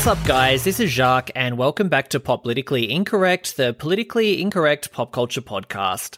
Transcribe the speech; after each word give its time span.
What's 0.00 0.18
up, 0.18 0.26
guys? 0.26 0.64
This 0.64 0.80
is 0.80 0.90
Jacques, 0.90 1.30
and 1.34 1.58
welcome 1.58 1.90
back 1.90 2.08
to 2.08 2.20
Pop 2.20 2.40
Politically 2.40 2.90
Incorrect, 2.90 3.58
the 3.58 3.74
politically 3.74 4.40
incorrect 4.40 4.92
pop 4.92 5.12
culture 5.12 5.42
podcast. 5.42 6.16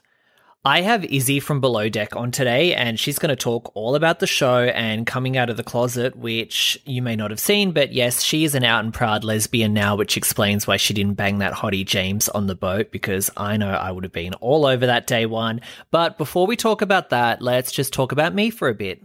I 0.64 0.82
have 0.82 1.04
Izzy 1.04 1.40
from 1.40 1.60
Below 1.60 1.88
Deck 1.88 2.14
on 2.14 2.30
today, 2.30 2.76
and 2.76 2.96
she's 2.96 3.18
going 3.18 3.30
to 3.30 3.34
talk 3.34 3.72
all 3.74 3.96
about 3.96 4.20
the 4.20 4.26
show 4.29 4.62
and 4.66 5.04
coming 5.04 5.36
out 5.36 5.50
of 5.50 5.57
the 5.57 5.64
closet, 5.64 6.14
which 6.14 6.80
you 6.84 7.02
may 7.02 7.16
not 7.16 7.32
have 7.32 7.40
seen, 7.40 7.72
but 7.72 7.93
yes, 7.93 8.22
she 8.22 8.44
is 8.44 8.54
an 8.54 8.62
out 8.62 8.84
and 8.84 8.94
proud 8.94 9.24
lesbian 9.24 9.74
now, 9.74 9.96
which 9.96 10.16
explains 10.16 10.64
why 10.64 10.76
she 10.76 10.94
didn't 10.94 11.14
bang 11.14 11.38
that 11.38 11.52
hottie 11.52 11.85
James 11.85 12.29
on 12.29 12.46
the 12.46 12.54
boat, 12.54 12.93
because 12.93 13.32
I 13.36 13.57
know 13.57 13.71
I 13.71 13.90
would 13.90 14.04
have 14.04 14.12
been 14.12 14.35
all 14.35 14.64
over 14.64 14.86
that 14.86 15.08
day 15.08 15.26
one. 15.26 15.60
But 15.90 16.18
before 16.18 16.46
we 16.46 16.54
talk 16.54 16.82
about 16.82 17.10
that, 17.10 17.43
let's 17.43 17.72
just 17.72 17.93
talk 17.93 18.12
about 18.12 18.32
me 18.32 18.50
for 18.50 18.68
a 18.68 18.74
bit. 18.74 19.02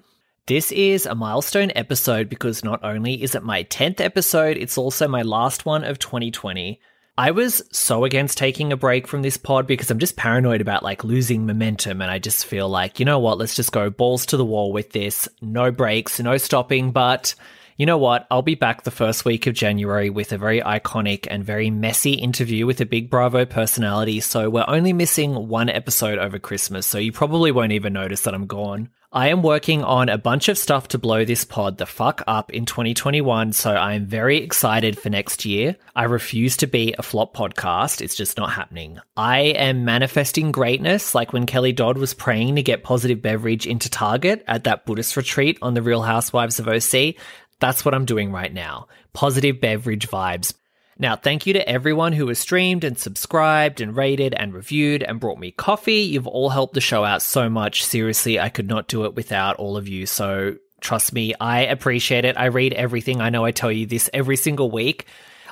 This 0.48 0.72
is 0.72 1.06
a 1.06 1.14
milestone 1.14 1.74
episode 1.76 2.30
because 2.30 2.64
not 2.64 2.82
only 2.82 3.22
is 3.22 3.36
it 3.36 3.44
my 3.44 3.66
10th 3.66 4.00
episode, 4.00 4.56
it's 4.56 4.78
also 4.78 5.06
my 5.06 5.22
last 5.22 5.66
one 5.66 5.84
of 5.84 6.00
2020. 6.00 6.80
I 7.18 7.32
was 7.32 7.62
so 7.74 8.06
against 8.06 8.38
taking 8.38 8.72
a 8.72 8.78
break 8.78 9.08
from 9.08 9.24
this 9.24 9.36
pod 9.36 9.68
because 9.68 9.92
I'm 9.92 10.00
just 10.00 10.16
paranoid 10.16 10.62
about 10.62 10.84
like 10.84 11.04
losing 11.04 11.46
momentum. 11.46 12.02
And 12.02 12.10
I 12.10 12.20
just 12.20 12.46
feel 12.46 12.70
like, 12.70 12.98
you 12.98 13.06
know 13.06 13.20
what, 13.20 13.38
let's 13.38 13.58
just 13.58 13.74
go 13.74 13.90
balls 13.90 14.26
to 14.28 14.38
the 14.38 14.46
wall 14.46 14.72
with 14.72 14.92
this. 14.92 15.28
No 15.42 15.70
breaks, 15.70 16.18
no 16.18 16.38
stopping. 16.38 16.92
But 16.92 17.36
you 17.76 17.86
know 17.86 17.98
what? 17.98 18.26
I'll 18.32 18.42
be 18.42 18.56
back 18.56 18.84
the 18.84 18.90
first 18.90 19.26
week 19.26 19.48
of 19.48 19.54
January 19.54 20.10
with 20.10 20.32
a 20.32 20.38
very 20.38 20.62
iconic 20.62 21.28
and 21.30 21.44
very 21.44 21.70
messy 21.70 22.14
interview 22.14 22.66
with 22.66 22.80
a 22.80 22.86
big 22.86 23.10
Bravo 23.10 23.44
personality. 23.44 24.22
So 24.22 24.50
we're 24.50 24.64
only 24.66 24.94
missing 24.94 25.50
one 25.50 25.68
episode 25.68 26.20
over 26.20 26.40
Christmas. 26.40 26.88
So 26.88 27.00
you 27.00 27.12
probably 27.12 27.52
won't 27.52 27.74
even 27.74 27.92
notice 27.92 28.22
that 28.22 28.34
I'm 28.34 28.48
gone. 28.48 28.92
I 29.14 29.30
am 29.30 29.42
working 29.42 29.86
on 29.86 30.10
a 30.10 30.18
bunch 30.18 30.50
of 30.50 30.58
stuff 30.58 30.90
to 30.90 30.98
blow 30.98 31.24
this 31.24 31.46
pod 31.46 31.78
the 31.78 31.86
fuck 31.86 32.22
up 32.28 32.52
in 32.52 32.66
2021, 32.66 33.54
so 33.54 33.72
I 33.72 33.94
am 33.94 34.06
very 34.06 34.40
excited 34.40 35.00
for 35.00 35.10
next 35.10 35.46
year. 35.46 35.78
I 35.96 36.04
refuse 36.04 36.58
to 36.58 36.68
be 36.68 36.94
a 36.98 37.04
flop 37.04 37.34
podcast, 37.34 38.02
it's 38.02 38.16
just 38.16 38.36
not 38.36 38.52
happening. 38.52 39.00
I 39.16 39.40
am 39.40 39.86
manifesting 39.86 40.52
greatness, 40.52 41.16
like 41.16 41.32
when 41.32 41.46
Kelly 41.46 41.72
Dodd 41.72 41.98
was 41.98 42.14
praying 42.14 42.58
to 42.58 42.64
get 42.64 42.84
positive 42.84 43.22
beverage 43.22 43.66
into 43.66 43.90
Target 43.90 44.44
at 44.46 44.66
that 44.66 44.86
Buddhist 44.86 45.16
retreat 45.16 45.58
on 45.62 45.74
the 45.74 45.82
Real 45.82 46.02
Housewives 46.02 46.60
of 46.60 46.68
OC. 46.68 47.16
That's 47.62 47.86
what 47.86 47.94
I'm 47.94 48.06
doing 48.06 48.34
right 48.34 48.54
now. 48.54 48.90
Positive 49.14 49.62
beverage 49.62 50.10
vibes. 50.10 50.54
Now, 51.00 51.16
thank 51.16 51.46
you 51.46 51.54
to 51.54 51.70
everyone 51.70 52.14
who 52.14 52.28
has 52.28 52.40
streamed 52.40 52.84
and 52.84 52.98
subscribed 52.98 53.82
and 53.82 53.96
rated 53.96 54.34
and 54.34 54.54
reviewed 54.54 55.04
and 55.04 55.20
brought 55.20 55.38
me 55.38 55.52
coffee. 55.52 56.02
You've 56.02 56.26
all 56.26 56.50
helped 56.50 56.74
the 56.74 56.82
show 56.82 57.04
out 57.04 57.22
so 57.22 57.50
much. 57.50 57.86
Seriously, 57.86 58.40
I 58.40 58.50
could 58.50 58.68
not 58.68 58.88
do 58.88 59.06
it 59.06 59.16
without 59.16 59.58
all 59.58 59.78
of 59.78 59.88
you. 59.88 60.08
So 60.08 60.56
trust 60.82 61.14
me, 61.14 61.36
I 61.40 61.62
appreciate 61.62 62.26
it. 62.26 62.36
I 62.36 62.46
read 62.46 62.74
everything. 62.74 63.22
I 63.22 63.30
know 63.30 63.46
I 63.46 63.52
tell 63.52 63.72
you 63.72 63.86
this 63.86 64.10
every 64.12 64.38
single 64.38 64.72
week. 64.72 65.06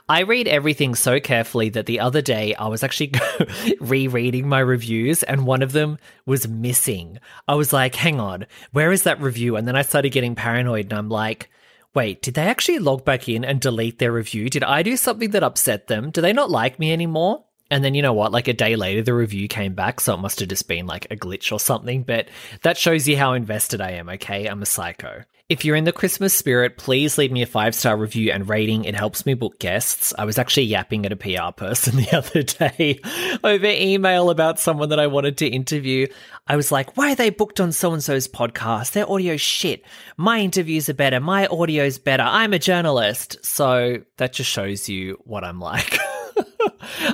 I 0.10 0.22
read 0.22 0.48
everything 0.48 0.94
so 0.94 1.20
carefully 1.20 1.70
that 1.70 1.88
the 1.88 2.00
other 2.00 2.22
day 2.22 2.54
I 2.56 2.68
was 2.68 2.84
actually 2.84 3.14
rereading 3.80 4.48
my 4.48 4.60
reviews 4.60 5.24
and 5.24 5.48
one 5.48 5.64
of 5.64 5.72
them 5.72 5.98
was 6.26 6.48
missing. 6.48 7.20
I 7.48 7.56
was 7.56 7.74
like, 7.74 7.96
hang 7.96 8.20
on, 8.20 8.46
where 8.72 8.92
is 8.92 9.04
that 9.04 9.22
review? 9.22 9.56
And 9.56 9.68
then 9.68 9.76
I 9.76 9.82
started 9.82 10.12
getting 10.12 10.36
paranoid 10.36 10.86
and 10.86 10.94
I'm 10.94 11.10
like, 11.10 11.50
Wait, 11.96 12.22
did 12.22 12.34
they 12.34 12.44
actually 12.44 12.78
log 12.78 13.06
back 13.06 13.30
in 13.30 13.46
and 13.46 13.62
delete 13.62 14.00
their 14.00 14.12
review? 14.12 14.50
Did 14.50 14.64
I 14.64 14.84
do 14.84 14.98
something 14.98 15.32
that 15.32 15.44
upset 15.44 15.88
them? 15.88 16.12
Do 16.12 16.22
they 16.22 16.34
not 16.34 16.52
like 16.52 16.78
me 16.78 16.92
anymore? 16.92 17.46
And 17.72 17.84
then 17.84 17.96
you 17.96 18.02
know 18.02 18.14
what? 18.14 18.34
Like 18.34 18.48
a 18.50 18.54
day 18.54 18.76
later, 18.76 19.02
the 19.02 19.14
review 19.14 19.48
came 19.48 19.74
back, 19.74 20.00
so 20.02 20.14
it 20.14 20.20
must 20.20 20.40
have 20.42 20.50
just 20.50 20.68
been 20.68 20.86
like 20.86 21.06
a 21.10 21.16
glitch 21.16 21.52
or 21.52 21.60
something. 21.60 22.04
But 22.04 22.28
that 22.64 22.78
shows 22.78 23.08
you 23.08 23.18
how 23.18 23.34
invested 23.34 23.82
I 23.82 23.92
am, 23.92 24.10
okay? 24.10 24.46
I'm 24.46 24.62
a 24.62 24.66
psycho. 24.68 25.24
If 25.48 25.64
you're 25.64 25.76
in 25.76 25.84
the 25.84 25.92
Christmas 25.92 26.34
spirit, 26.34 26.76
please 26.76 27.20
leave 27.20 27.32
me 27.32 27.44
a 27.44 27.46
five 27.46 27.76
star 27.76 27.96
review 27.96 28.32
and 28.32 28.50
rating. 28.50 28.86
It 28.86 28.96
helps 28.96 29.28
me 29.28 29.36
book 29.36 29.60
guests. 29.60 30.12
I 30.18 30.26
was 30.26 30.40
actually 30.40 30.64
yapping 30.64 31.06
at 31.06 31.12
a 31.12 31.16
PR 31.16 31.52
person 31.56 31.96
the 31.98 32.18
other 32.18 32.42
day 32.42 33.00
over 33.44 33.68
email 33.68 34.32
about 34.32 34.60
someone 34.60 34.90
that 34.90 35.00
I 35.00 35.06
wanted 35.06 35.38
to 35.38 35.48
interview. 35.48 36.08
I 36.48 36.56
was 36.56 36.72
like, 36.72 36.98
why 36.98 37.12
are 37.12 37.16
they 37.16 37.30
booked 37.30 37.60
on 37.60 37.72
so 37.74 37.94
and 37.94 38.04
so's 38.04 38.28
podcast? 38.28 38.94
Their 38.94 39.08
audio 39.08 39.38
shit. 39.38 39.84
My 40.18 40.40
interviews 40.40 40.90
are 40.90 40.96
better. 40.96 41.20
My 41.20 41.46
audio's 41.46 42.00
better. 42.00 42.24
I'm 42.24 42.54
a 42.54 42.60
journalist. 42.60 43.38
So 43.46 43.98
that 44.18 44.34
just 44.34 44.50
shows 44.50 44.90
you 44.90 45.20
what 45.26 45.44
I'm 45.44 45.60
like. 45.60 46.00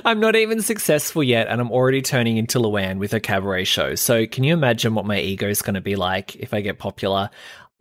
I'm 0.04 0.20
not 0.20 0.36
even 0.36 0.62
successful 0.62 1.22
yet, 1.22 1.48
and 1.48 1.60
I'm 1.60 1.70
already 1.70 2.02
turning 2.02 2.36
into 2.36 2.58
Luann 2.58 2.98
with 2.98 3.14
a 3.14 3.20
cabaret 3.20 3.64
show. 3.64 3.94
So, 3.94 4.26
can 4.26 4.44
you 4.44 4.52
imagine 4.52 4.94
what 4.94 5.06
my 5.06 5.18
ego 5.18 5.48
is 5.48 5.62
going 5.62 5.74
to 5.74 5.80
be 5.80 5.96
like 5.96 6.36
if 6.36 6.52
I 6.52 6.60
get 6.60 6.78
popular? 6.78 7.30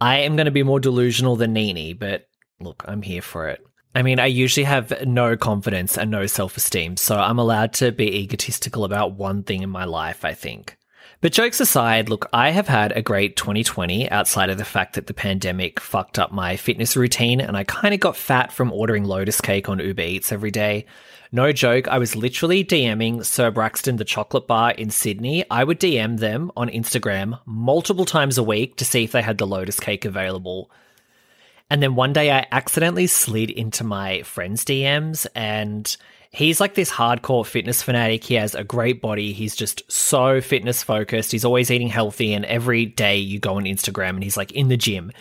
I 0.02 0.18
am 0.22 0.36
going 0.36 0.46
to 0.46 0.52
be 0.52 0.64
more 0.64 0.80
delusional 0.80 1.36
than 1.36 1.54
Nene, 1.54 1.96
but 1.96 2.28
look, 2.60 2.84
I'm 2.88 3.04
here 3.04 3.22
for 3.22 3.48
it. 3.48 3.64
I 3.94 4.02
mean, 4.02 4.20
I 4.20 4.26
usually 4.26 4.64
have 4.64 5.06
no 5.06 5.38
confidence 5.38 5.96
and 5.96 6.10
no 6.10 6.26
self 6.26 6.58
esteem, 6.58 6.98
so 6.98 7.18
I'm 7.18 7.38
allowed 7.38 7.74
to 7.74 7.92
be 7.92 8.18
egotistical 8.18 8.84
about 8.84 9.14
one 9.14 9.44
thing 9.44 9.62
in 9.62 9.70
my 9.70 9.86
life, 9.86 10.26
I 10.26 10.34
think. 10.34 10.76
But 11.22 11.34
jokes 11.34 11.60
aside, 11.60 12.10
look, 12.10 12.28
I 12.34 12.50
have 12.50 12.68
had 12.68 12.94
a 12.94 13.04
great 13.04 13.36
2020 13.38 14.10
outside 14.10 14.50
of 14.50 14.58
the 14.58 14.66
fact 14.66 14.96
that 14.96 15.06
the 15.06 15.14
pandemic 15.14 15.80
fucked 15.80 16.18
up 16.18 16.32
my 16.32 16.56
fitness 16.56 16.98
routine 16.98 17.40
and 17.40 17.56
I 17.56 17.64
kind 17.64 17.94
of 17.94 18.00
got 18.00 18.18
fat 18.18 18.52
from 18.52 18.74
ordering 18.74 19.04
Lotus 19.04 19.40
Cake 19.40 19.70
on 19.70 19.78
Uber 19.78 20.02
Eats 20.02 20.32
every 20.32 20.50
day. 20.50 20.88
No 21.34 21.54
joke, 21.54 21.88
I 21.88 21.98
was 21.98 22.18
literally 22.18 22.62
DMing 22.62 23.26
Sir 23.26 23.52
Braxton 23.52 23.96
the 23.96 24.04
chocolate 24.04 24.48
bar 24.48 24.72
in 24.72 24.90
Sydney. 24.90 25.46
I 25.50 25.64
would 25.64 25.80
DM 25.80 26.20
them 26.20 26.52
on 26.58 26.68
Instagram 26.68 27.40
multiple 27.46 28.04
times 28.04 28.38
a 28.38 28.44
week 28.44 28.76
to 28.78 28.86
see 28.86 29.06
if 29.06 29.14
they 29.14 29.22
had 29.22 29.38
the 29.38 29.48
Lotus 29.48 29.80
Cake 29.80 30.04
available. 30.04 30.70
And 31.70 31.82
then 31.82 31.96
one 31.96 32.12
day 32.12 32.32
I 32.32 32.48
accidentally 32.52 33.08
slid 33.08 33.50
into 33.50 33.86
my 33.86 34.24
friend's 34.24 34.66
DMs 34.66 35.26
and 35.34 35.96
he's 36.32 36.60
like 36.60 36.76
this 36.76 36.92
hardcore 36.92 37.46
fitness 37.46 37.82
fanatic. 37.82 38.26
He 38.26 38.34
has 38.34 38.54
a 38.54 38.66
great 38.66 39.02
body. 39.02 39.32
He's 39.32 39.56
just 39.56 39.90
so 39.90 40.42
fitness 40.42 40.84
focused. 40.84 41.32
He's 41.32 41.46
always 41.46 41.72
eating 41.72 41.88
healthy. 41.88 42.34
And 42.34 42.44
every 42.44 42.86
day 42.86 43.18
you 43.18 43.40
go 43.40 43.56
on 43.56 43.64
Instagram 43.64 44.10
and 44.10 44.24
he's 44.24 44.36
like 44.36 44.52
in 44.52 44.68
the 44.68 44.76
gym. 44.76 45.14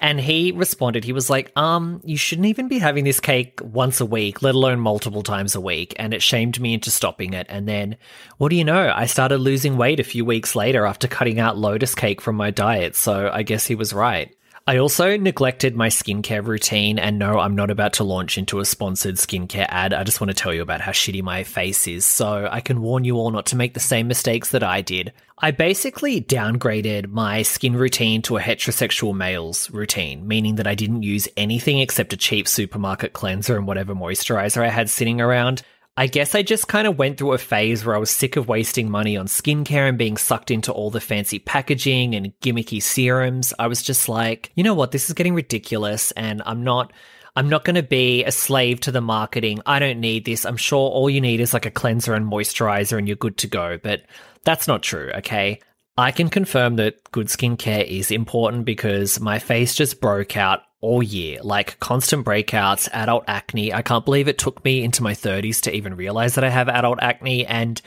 And 0.00 0.20
he 0.20 0.52
responded, 0.52 1.02
he 1.02 1.12
was 1.12 1.28
like, 1.28 1.50
um, 1.56 2.00
you 2.04 2.16
shouldn't 2.16 2.46
even 2.46 2.68
be 2.68 2.78
having 2.78 3.02
this 3.02 3.18
cake 3.18 3.60
once 3.62 4.00
a 4.00 4.06
week, 4.06 4.42
let 4.42 4.54
alone 4.54 4.78
multiple 4.78 5.24
times 5.24 5.56
a 5.56 5.60
week. 5.60 5.92
And 5.98 6.14
it 6.14 6.22
shamed 6.22 6.60
me 6.60 6.74
into 6.74 6.90
stopping 6.90 7.32
it. 7.32 7.46
And 7.48 7.66
then, 7.66 7.96
what 8.36 8.50
do 8.50 8.56
you 8.56 8.64
know? 8.64 8.92
I 8.94 9.06
started 9.06 9.38
losing 9.38 9.76
weight 9.76 9.98
a 9.98 10.04
few 10.04 10.24
weeks 10.24 10.54
later 10.54 10.86
after 10.86 11.08
cutting 11.08 11.40
out 11.40 11.58
lotus 11.58 11.96
cake 11.96 12.20
from 12.20 12.36
my 12.36 12.52
diet. 12.52 12.94
So 12.94 13.28
I 13.32 13.42
guess 13.42 13.66
he 13.66 13.74
was 13.74 13.92
right. 13.92 14.34
I 14.68 14.76
also 14.76 15.16
neglected 15.16 15.74
my 15.74 15.88
skincare 15.88 16.44
routine, 16.44 16.98
and 16.98 17.18
no, 17.18 17.38
I'm 17.38 17.54
not 17.54 17.70
about 17.70 17.94
to 17.94 18.04
launch 18.04 18.36
into 18.36 18.60
a 18.60 18.66
sponsored 18.66 19.14
skincare 19.14 19.64
ad. 19.70 19.94
I 19.94 20.04
just 20.04 20.20
want 20.20 20.28
to 20.28 20.34
tell 20.34 20.52
you 20.52 20.60
about 20.60 20.82
how 20.82 20.92
shitty 20.92 21.22
my 21.22 21.42
face 21.42 21.88
is, 21.88 22.04
so 22.04 22.46
I 22.52 22.60
can 22.60 22.82
warn 22.82 23.02
you 23.02 23.16
all 23.16 23.30
not 23.30 23.46
to 23.46 23.56
make 23.56 23.72
the 23.72 23.80
same 23.80 24.08
mistakes 24.08 24.50
that 24.50 24.62
I 24.62 24.82
did. 24.82 25.14
I 25.38 25.52
basically 25.52 26.20
downgraded 26.20 27.08
my 27.08 27.40
skin 27.40 27.76
routine 27.76 28.20
to 28.22 28.36
a 28.36 28.42
heterosexual 28.42 29.16
male's 29.16 29.70
routine, 29.70 30.28
meaning 30.28 30.56
that 30.56 30.66
I 30.66 30.74
didn't 30.74 31.02
use 31.02 31.28
anything 31.38 31.78
except 31.78 32.12
a 32.12 32.18
cheap 32.18 32.46
supermarket 32.46 33.14
cleanser 33.14 33.56
and 33.56 33.66
whatever 33.66 33.94
moisturizer 33.94 34.62
I 34.62 34.68
had 34.68 34.90
sitting 34.90 35.18
around. 35.18 35.62
I 35.98 36.06
guess 36.06 36.36
I 36.36 36.44
just 36.44 36.68
kind 36.68 36.86
of 36.86 36.96
went 36.96 37.18
through 37.18 37.32
a 37.32 37.38
phase 37.38 37.84
where 37.84 37.96
I 37.96 37.98
was 37.98 38.08
sick 38.08 38.36
of 38.36 38.46
wasting 38.46 38.88
money 38.88 39.16
on 39.16 39.26
skincare 39.26 39.88
and 39.88 39.98
being 39.98 40.16
sucked 40.16 40.52
into 40.52 40.70
all 40.70 40.90
the 40.90 41.00
fancy 41.00 41.40
packaging 41.40 42.14
and 42.14 42.32
gimmicky 42.38 42.80
serums. 42.80 43.52
I 43.58 43.66
was 43.66 43.82
just 43.82 44.08
like, 44.08 44.52
you 44.54 44.62
know 44.62 44.74
what, 44.74 44.92
this 44.92 45.08
is 45.08 45.14
getting 45.14 45.34
ridiculous 45.34 46.12
and 46.12 46.40
I'm 46.46 46.62
not 46.62 46.92
I'm 47.34 47.48
not 47.48 47.64
going 47.64 47.74
to 47.74 47.82
be 47.82 48.22
a 48.22 48.30
slave 48.30 48.78
to 48.82 48.92
the 48.92 49.00
marketing. 49.00 49.60
I 49.66 49.80
don't 49.80 49.98
need 49.98 50.24
this. 50.24 50.46
I'm 50.46 50.56
sure 50.56 50.88
all 50.88 51.10
you 51.10 51.20
need 51.20 51.40
is 51.40 51.52
like 51.52 51.66
a 51.66 51.70
cleanser 51.70 52.14
and 52.14 52.30
moisturizer 52.30 52.96
and 52.96 53.08
you're 53.08 53.16
good 53.16 53.38
to 53.38 53.48
go, 53.48 53.76
but 53.76 54.02
that's 54.44 54.68
not 54.68 54.84
true, 54.84 55.10
okay? 55.16 55.58
I 55.96 56.12
can 56.12 56.28
confirm 56.28 56.76
that 56.76 57.10
good 57.10 57.26
skincare 57.26 57.84
is 57.84 58.12
important 58.12 58.66
because 58.66 59.18
my 59.18 59.40
face 59.40 59.74
just 59.74 60.00
broke 60.00 60.36
out 60.36 60.62
all 60.80 61.02
year, 61.02 61.40
like 61.42 61.78
constant 61.80 62.24
breakouts, 62.24 62.88
adult 62.92 63.24
acne. 63.26 63.72
I 63.72 63.82
can't 63.82 64.04
believe 64.04 64.28
it 64.28 64.38
took 64.38 64.64
me 64.64 64.84
into 64.84 65.02
my 65.02 65.12
30s 65.12 65.60
to 65.62 65.74
even 65.74 65.96
realize 65.96 66.34
that 66.36 66.44
I 66.44 66.50
have 66.50 66.68
adult 66.68 66.98
acne. 67.02 67.46
And 67.46 67.80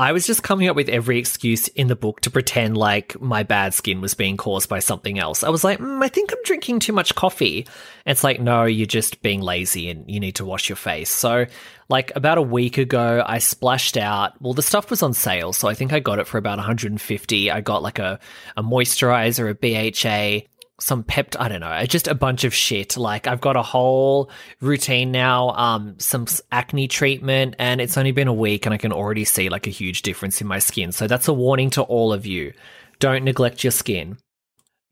I 0.00 0.12
was 0.12 0.26
just 0.26 0.42
coming 0.42 0.66
up 0.66 0.76
with 0.76 0.88
every 0.88 1.18
excuse 1.18 1.68
in 1.68 1.88
the 1.88 1.94
book 1.94 2.22
to 2.22 2.30
pretend 2.30 2.74
like 2.74 3.20
my 3.20 3.42
bad 3.42 3.74
skin 3.74 4.00
was 4.00 4.14
being 4.14 4.38
caused 4.38 4.70
by 4.70 4.78
something 4.78 5.18
else. 5.18 5.44
I 5.44 5.50
was 5.50 5.62
like, 5.62 5.78
mm, 5.78 6.02
I 6.02 6.08
think 6.08 6.32
I'm 6.32 6.42
drinking 6.42 6.80
too 6.80 6.94
much 6.94 7.14
coffee. 7.14 7.66
And 8.06 8.12
it's 8.12 8.24
like, 8.24 8.40
no, 8.40 8.64
you're 8.64 8.86
just 8.86 9.20
being 9.20 9.42
lazy 9.42 9.90
and 9.90 10.10
you 10.10 10.18
need 10.18 10.36
to 10.36 10.46
wash 10.46 10.70
your 10.70 10.76
face. 10.76 11.10
So, 11.10 11.44
like, 11.90 12.12
about 12.16 12.38
a 12.38 12.42
week 12.42 12.78
ago, 12.78 13.22
I 13.26 13.40
splashed 13.40 13.98
out. 13.98 14.40
Well, 14.40 14.54
the 14.54 14.62
stuff 14.62 14.88
was 14.88 15.02
on 15.02 15.12
sale. 15.12 15.52
So 15.52 15.68
I 15.68 15.74
think 15.74 15.92
I 15.92 16.00
got 16.00 16.18
it 16.18 16.26
for 16.26 16.38
about 16.38 16.56
150. 16.56 17.50
I 17.50 17.60
got 17.60 17.82
like 17.82 17.98
a, 17.98 18.18
a 18.56 18.62
moisturizer, 18.62 19.50
a 19.50 19.54
BHA, 19.54 20.46
some 20.80 21.02
pept 21.02 21.38
I 21.38 21.48
don't 21.48 21.60
know, 21.60 21.84
just 21.84 22.08
a 22.08 22.14
bunch 22.14 22.44
of 22.44 22.54
shit. 22.54 22.96
Like 22.96 23.26
I've 23.26 23.40
got 23.40 23.56
a 23.56 23.62
whole 23.62 24.30
routine 24.60 25.12
now, 25.12 25.50
um, 25.50 25.98
some 25.98 26.26
acne 26.50 26.88
treatment, 26.88 27.56
and 27.58 27.80
it's 27.80 27.96
only 27.96 28.12
been 28.12 28.28
a 28.28 28.32
week, 28.32 28.66
and 28.66 28.74
I 28.74 28.78
can 28.78 28.92
already 28.92 29.24
see 29.24 29.48
like 29.48 29.66
a 29.66 29.70
huge 29.70 30.02
difference 30.02 30.40
in 30.40 30.46
my 30.46 30.58
skin. 30.58 30.92
So 30.92 31.06
that's 31.06 31.28
a 31.28 31.32
warning 31.32 31.70
to 31.70 31.82
all 31.82 32.12
of 32.12 32.26
you: 32.26 32.52
don't 32.98 33.24
neglect 33.24 33.62
your 33.64 33.70
skin. 33.70 34.18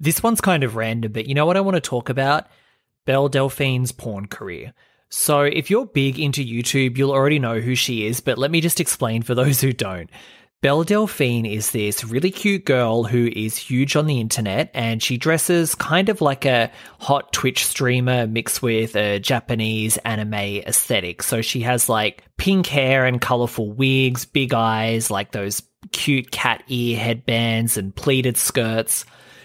This 0.01 0.23
one's 0.23 0.41
kind 0.41 0.63
of 0.63 0.77
random, 0.77 1.13
but 1.13 1.27
you 1.27 1.35
know 1.35 1.47
what 1.47 1.57
I 1.57 1.61
want 1.61 1.75
to 1.75 1.81
talk 1.81 2.09
about? 2.09 2.47
Belle 3.05 3.29
Delphine's 3.29 3.91
porn 3.91 4.27
career. 4.27 4.75
So, 5.11 5.41
if 5.41 5.71
you're 5.71 5.87
big 5.87 6.21
into 6.21 6.45
YouTube, 6.45 6.99
you'll 6.99 7.13
already 7.13 7.39
know 7.39 7.61
who 7.61 7.75
she 7.75 8.07
is, 8.07 8.21
but 8.21 8.37
let 8.37 8.51
me 8.51 8.61
just 8.61 8.81
explain 8.81 9.23
for 9.23 9.35
those 9.35 9.61
who 9.61 9.73
don't. 9.73 10.11
Belle 10.61 10.83
Delphine 10.83 11.47
is 11.47 11.71
this 11.71 12.03
really 12.03 12.33
cute 12.33 12.65
girl 12.65 13.05
who 13.05 13.29
is 13.29 13.57
huge 13.57 13.95
on 13.95 14.07
the 14.07 14.19
internet 14.19 14.73
and 14.75 15.01
she 15.01 15.17
dresses 15.17 15.77
kind 15.77 16.09
of 16.09 16.21
like 16.21 16.45
a 16.45 16.73
hot 16.99 17.33
Twitch 17.33 17.65
streamer 17.65 18.27
mixed 18.27 18.61
with 18.61 18.97
a 18.97 19.21
Japanese 19.21 19.99
anime 19.99 20.35
aesthetic. 20.35 21.23
So 21.23 21.43
she 21.43 21.61
has 21.61 21.89
like 21.89 22.25
pink 22.39 22.67
hair 22.67 23.07
and 23.07 23.21
colorful 23.21 23.71
wigs, 23.71 24.25
big 24.25 24.53
eyes, 24.53 25.13
like 25.13 25.31
those 25.31 25.63
cute 25.93 26.33
cat 26.33 26.65
ear 26.67 26.99
headbands 26.99 27.77
and 27.77 27.95
pleated 27.95 28.37
skirts. 28.37 29.05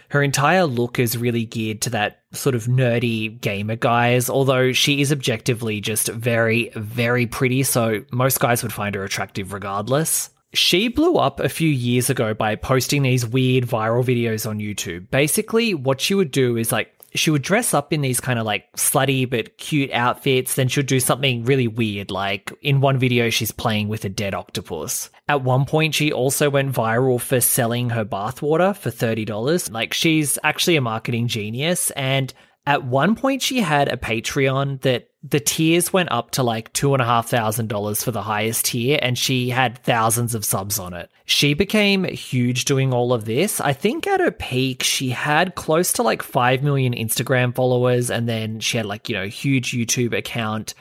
Her 0.10 0.24
entire 0.24 0.66
look 0.66 0.98
is 0.98 1.16
really 1.16 1.46
geared 1.46 1.82
to 1.84 1.92
that 1.92 2.24
sort 2.32 2.56
of 2.56 2.66
nerdy 2.66 3.40
gamer 3.40 3.76
guys, 3.76 4.32
although 4.32 4.72
she 4.72 5.00
is 5.00 5.12
objectively 5.12 5.80
just 5.80 6.08
very, 6.08 6.72
very 6.76 7.28
pretty. 7.28 7.62
So 7.62 8.04
most 8.12 8.40
guys 8.40 8.64
would 8.64 8.74
find 8.74 8.96
her 8.96 9.04
attractive 9.04 9.54
regardless. 9.54 10.32
She 10.54 10.88
blew 10.88 11.16
up 11.16 11.40
a 11.40 11.50
few 11.50 11.70
years 11.70 12.10
ago 12.10 12.34
by 12.34 12.56
posting 12.56 13.02
these 13.02 13.26
weird 13.26 13.66
viral 13.66 14.04
videos 14.04 14.48
on 14.48 14.60
YouTube. 14.60 15.10
Basically, 15.10 15.74
what 15.74 16.00
she 16.00 16.14
would 16.14 16.32
do 16.32 16.58
is 16.58 16.72
like, 16.72 16.94
she 17.16 17.30
would 17.30 17.42
dress 17.42 17.74
up 17.74 17.94
in 17.94 18.02
these 18.02 18.20
kind 18.20 18.40
of 18.40 18.46
like 18.46 18.72
slutty 18.76 19.30
but 19.30 19.58
cute 19.58 19.92
outfits. 19.92 20.56
Then 20.56 20.68
she'd 20.68 20.88
do 20.88 21.00
something 21.00 21.44
really 21.44 21.68
weird. 21.68 22.12
Like 22.12 22.52
in 22.62 22.82
one 22.82 22.98
video, 22.98 23.30
she's 23.30 23.52
playing 23.52 23.88
with 23.88 24.06
a 24.06 24.10
dead 24.10 24.34
octopus. 24.34 25.10
At 25.28 25.44
one 25.44 25.66
point, 25.66 25.96
she 25.96 26.12
also 26.12 26.50
went 26.50 26.74
viral 26.74 27.22
for 27.22 27.40
selling 27.40 27.92
her 27.92 28.06
bathwater 28.06 28.76
for 28.76 28.90
$30. 28.90 29.72
Like 29.72 29.94
she's 29.94 30.38
actually 30.44 30.76
a 30.76 30.82
marketing 30.82 31.28
genius. 31.28 31.92
And 31.92 32.34
at 32.66 32.84
one 32.84 33.16
point, 33.16 33.42
she 33.42 33.60
had 33.60 33.90
a 33.90 33.98
Patreon 33.98 34.82
that 34.82 35.10
the 35.24 35.40
tiers 35.40 35.94
went 35.94 36.12
up 36.12 36.32
to 36.32 36.44
like 36.44 36.72
two 36.74 36.94
and 36.94 37.02
a 37.02 37.06
half 37.06 37.30
thousand 37.30 37.70
dollars 37.70 38.04
for 38.04 38.12
the 38.12 38.22
highest 38.22 38.66
tier, 38.66 39.00
and 39.02 39.18
she 39.18 39.50
had 39.50 39.78
thousands 39.80 40.36
of 40.36 40.44
subs 40.44 40.78
on 40.78 40.94
it. 40.94 41.10
She 41.26 41.54
became 41.54 42.04
huge 42.04 42.66
doing 42.66 42.94
all 42.94 43.14
of 43.14 43.24
this. 43.24 43.62
I 43.62 43.72
think 43.72 44.06
at 44.06 44.20
her 44.20 44.32
peak, 44.32 44.84
she 44.84 45.12
had 45.12 45.56
close 45.56 45.94
to 45.94 46.04
like 46.04 46.22
5 46.22 46.62
million 46.62 46.94
Instagram 46.94 47.56
followers, 47.56 48.12
and 48.12 48.28
then 48.28 48.60
she 48.60 48.76
had 48.76 48.86
like, 48.86 49.08
you 49.08 49.16
know, 49.16 49.28
huge 49.28 49.72
YouTube 49.72 50.16
account 50.18 50.74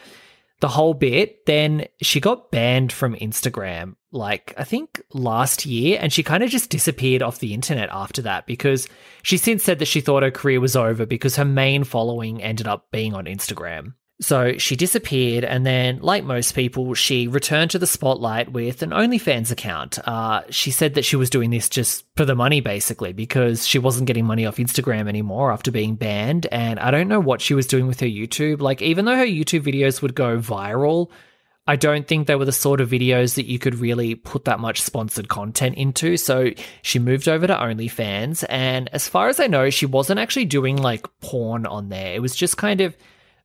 the 0.59 0.69
whole 0.69 0.95
bit. 0.95 1.47
Then 1.47 1.87
she 2.01 2.19
got 2.19 2.51
banned 2.51 2.93
from 2.93 3.15
Instagram, 3.15 3.95
like 4.11 4.55
I 4.59 4.65
think 4.65 5.01
last 5.13 5.67
year, 5.67 5.99
and 6.01 6.13
she 6.13 6.25
kind 6.25 6.43
of 6.43 6.51
just 6.51 6.69
disappeared 6.69 7.23
off 7.23 7.39
the 7.39 7.55
internet 7.55 7.91
after 7.93 8.23
that 8.23 8.47
because 8.47 8.89
she 9.23 9.37
since 9.37 9.63
said 9.63 9.79
that 9.79 9.87
she 9.87 10.01
thought 10.01 10.25
her 10.25 10.33
career 10.33 10.61
was 10.61 10.75
over 10.75 11.07
because 11.07 11.37
her 11.37 11.45
main 11.45 11.85
following 11.85 12.43
ended 12.43 12.67
up 12.67 12.91
being 12.91 13.15
on 13.15 13.27
Instagram. 13.27 13.95
So 14.23 14.57
she 14.57 14.77
disappeared, 14.77 15.45
and 15.45 15.67
then, 15.67 15.99
like 16.01 16.23
most 16.23 16.55
people, 16.55 16.95
she 16.95 17.27
returned 17.27 17.73
to 17.73 17.79
the 17.81 17.89
spotlight 17.89 18.53
with 18.53 18.83
an 18.83 18.91
OnlyFans 18.91 19.51
account. 19.51 19.99
Uh, 20.07 20.43
she 20.49 20.71
said 20.71 20.95
that 20.95 21.05
she 21.05 21.17
was 21.17 21.29
doing 21.29 21.51
this 21.51 21.69
just 21.69 22.05
for 22.17 22.25
the 22.25 22.37
money, 22.37 22.61
basically, 22.61 23.13
because 23.13 23.67
she 23.67 23.81
wasn't 23.81 24.07
getting 24.07 24.25
money 24.25 24.47
off 24.47 24.59
Instagram 24.59 25.09
anymore 25.09 25.51
after 25.51 25.73
being 25.73 25.97
banned. 25.97 26.47
And 26.53 26.79
I 26.79 26.93
don't 26.93 27.09
know 27.09 27.19
what 27.19 27.41
she 27.41 27.55
was 27.55 27.67
doing 27.67 27.89
with 27.89 27.99
her 27.99 28.07
YouTube. 28.07 28.61
Like, 28.61 28.81
even 28.81 29.07
though 29.07 29.17
her 29.17 29.27
YouTube 29.27 29.65
videos 29.65 30.01
would 30.03 30.15
go 30.15 30.39
viral, 30.39 31.11
I 31.67 31.75
don't 31.75 32.07
think 32.07 32.27
they 32.29 32.37
were 32.37 32.45
the 32.45 32.53
sort 32.53 32.81
of 32.81 32.91
videos 32.91 33.35
that 33.35 33.47
you 33.47 33.59
could 33.59 33.77
really 33.77 34.15
put 34.15 34.45
that 34.45 34.61
much 34.61 34.83
sponsored 34.83 35.29
content 35.29 35.77
into. 35.77 36.17
So 36.17 36.51
she 36.83 37.01
moved 37.01 37.29
over 37.29 37.49
to 37.49 37.55
OnlyFans. 37.55 38.45
And 38.49 38.89
as 38.93 39.09
far 39.09 39.29
as 39.29 39.41
I 39.41 39.49
know, 39.49 39.71
she 39.71 39.87
wasn't 39.87 40.21
actually 40.21 40.45
doing 40.45 40.77
like 40.77 41.07
porn 41.21 41.67
on 41.67 41.89
there. 41.89 42.15
It 42.15 42.23
was 42.23 42.37
just 42.37 42.57
kind 42.57 42.81
of 42.81 42.97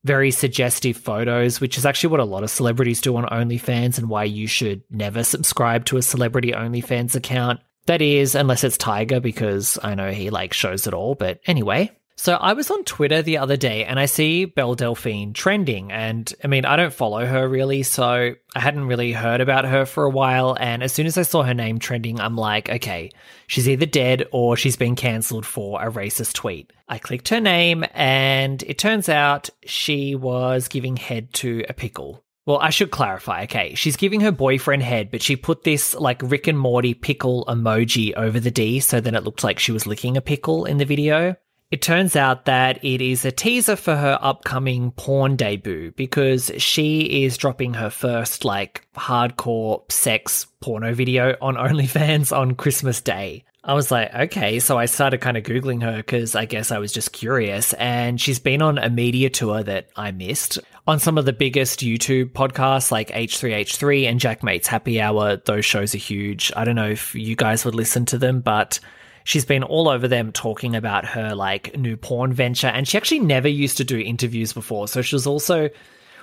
very 0.04 0.32
suggestive 0.32 0.98
photos, 0.98 1.60
which 1.60 1.78
is 1.78 1.86
actually 1.86 2.12
what 2.12 2.20
a 2.20 2.26
lot 2.26 2.44
of 2.44 2.50
celebrities 2.50 3.02
do 3.02 3.16
on 3.16 3.26
OnlyFans 3.26 3.98
and 3.98 4.10
why 4.10 4.24
you 4.24 4.48
should 4.48 4.84
never 4.90 5.24
subscribe 5.24 5.86
to 5.86 5.98
a 5.98 6.02
celebrity 6.02 6.52
OnlyFans 6.52 7.16
account. 7.16 7.60
That 7.88 8.02
is, 8.02 8.36
unless 8.36 8.64
it's 8.64 8.78
Tiger, 8.78 9.20
because 9.20 9.80
I 9.82 9.96
know 9.96 10.12
he 10.12 10.30
like 10.30 10.54
shows 10.54 10.88
it 10.88 10.94
all. 10.94 11.16
But 11.16 11.40
anyway, 11.46 11.92
so 12.20 12.34
I 12.34 12.54
was 12.54 12.72
on 12.72 12.84
Twitter 12.84 13.22
the 13.22 13.38
other 13.38 13.58
day 13.58 13.86
and 13.86 14.00
I 14.00 14.08
see 14.08 14.46
Belle 14.46 14.74
Delphine 14.74 15.34
trending. 15.34 15.92
And 15.92 16.32
I 16.44 16.48
mean, 16.48 16.66
I 16.66 16.76
don't 16.76 16.92
follow 16.94 17.24
her 17.24 17.48
really, 17.48 17.84
so 17.84 18.34
I 18.56 18.60
hadn't 18.60 18.88
really 18.88 19.12
heard 19.14 19.40
about 19.40 19.66
her 19.66 19.86
for 19.86 20.04
a 20.04 20.10
while. 20.10 20.58
And 20.60 20.82
as 20.82 20.92
soon 20.92 21.06
as 21.06 21.20
I 21.20 21.22
saw 21.22 21.44
her 21.44 21.54
name 21.54 21.78
trending, 21.78 22.20
I'm 22.20 22.36
like, 22.36 22.70
okay, 22.70 23.12
she's 23.46 23.70
either 23.70 23.86
dead 23.86 24.26
or 24.32 24.58
she's 24.58 24.76
been 24.76 24.96
cancelled 24.96 25.46
for 25.46 25.80
a 25.80 25.92
racist 25.92 26.34
tweet. 26.34 26.74
I 26.90 26.98
clicked 26.98 27.30
her 27.30 27.40
name 27.40 27.86
and 27.94 28.64
it 28.64 28.80
turns 28.80 29.10
out 29.10 29.52
she 29.66 30.16
was 30.16 30.70
giving 30.70 30.98
head 30.98 31.34
to 31.36 31.66
a 31.70 31.74
pickle. 31.74 32.24
Well, 32.48 32.60
I 32.60 32.72
should 32.72 32.92
clarify. 32.92 33.44
Okay, 33.44 33.76
she's 33.76 33.98
giving 33.98 34.22
her 34.22 34.32
boyfriend 34.32 34.82
head, 34.82 35.12
but 35.12 35.22
she 35.22 35.36
put 35.36 35.64
this 35.64 35.94
like 35.94 36.22
Rick 36.24 36.48
and 36.48 36.58
Morty 36.58 36.96
pickle 36.96 37.46
emoji 37.46 38.14
over 38.16 38.40
the 38.40 38.52
D 38.52 38.80
so 38.80 39.00
that 39.00 39.14
it 39.14 39.24
looked 39.24 39.44
like 39.44 39.60
she 39.60 39.74
was 39.74 39.86
licking 39.86 40.18
a 40.18 40.22
pickle 40.22 40.66
in 40.66 40.78
the 40.78 40.86
video. 40.86 41.36
It 41.70 41.82
turns 41.82 42.16
out 42.16 42.46
that 42.46 42.84
it 42.84 43.02
is 43.02 43.26
a 43.26 43.32
teaser 43.32 43.76
for 43.76 43.94
her 43.94 44.18
upcoming 44.22 44.92
porn 44.92 45.36
debut 45.36 45.92
because 45.92 46.50
she 46.58 47.24
is 47.26 47.36
dropping 47.36 47.74
her 47.74 47.90
first 47.90 48.46
like 48.46 48.88
hardcore 48.96 49.90
sex 49.92 50.46
porno 50.62 50.94
video 50.94 51.36
on 51.42 51.56
OnlyFans 51.58 52.36
on 52.36 52.56
Christmas 52.56 53.02
Day. 53.02 53.44
I 53.66 53.74
was 53.74 53.92
like, 53.92 54.16
okay. 54.16 54.60
So 54.62 54.78
I 54.78 54.86
started 54.86 55.20
kind 55.20 55.36
of 55.36 55.44
Googling 55.44 55.84
her 55.84 55.98
because 55.98 56.36
I 56.36 56.46
guess 56.46 56.72
I 56.72 56.78
was 56.78 56.94
just 56.94 57.12
curious. 57.12 57.74
And 57.74 58.20
she's 58.20 58.40
been 58.40 58.62
on 58.62 58.78
a 58.78 58.90
media 58.90 59.30
tour 59.30 59.62
that 59.62 59.90
I 59.98 60.12
missed 60.12 60.58
on 60.88 61.00
some 61.00 61.18
of 61.18 61.26
the 61.26 61.34
biggest 61.34 61.82
YouTube 61.82 62.32
podcasts 62.32 62.92
like 62.92 63.10
H3H3 63.10 64.10
and 64.10 64.22
Jack 64.22 64.40
Jaackmaate's 64.40 64.68
Happy 64.68 65.02
Hour. 65.02 65.36
Those 65.36 65.66
shows 65.66 65.94
are 65.94 65.98
huge. 65.98 66.50
I 66.56 66.64
don't 66.64 66.76
know 66.76 66.88
if 66.90 67.14
you 67.14 67.36
guys 67.36 67.66
would 67.66 67.76
listen 67.76 68.06
to 68.06 68.18
them, 68.18 68.40
but 68.40 68.80
she's 69.28 69.44
been 69.44 69.62
all 69.62 69.90
over 69.90 70.08
them 70.08 70.32
talking 70.32 70.74
about 70.74 71.04
her 71.04 71.36
like 71.36 71.78
new 71.78 71.98
porn 71.98 72.32
venture 72.32 72.68
and 72.68 72.88
she 72.88 72.98
actually 72.98 73.20
never 73.20 73.50
used 73.50 73.76
to 73.76 73.84
do 73.84 74.00
interviews 74.00 74.54
before. 74.54 74.88
So 74.88 75.02
she 75.02 75.16
was 75.16 75.28
also 75.28 75.70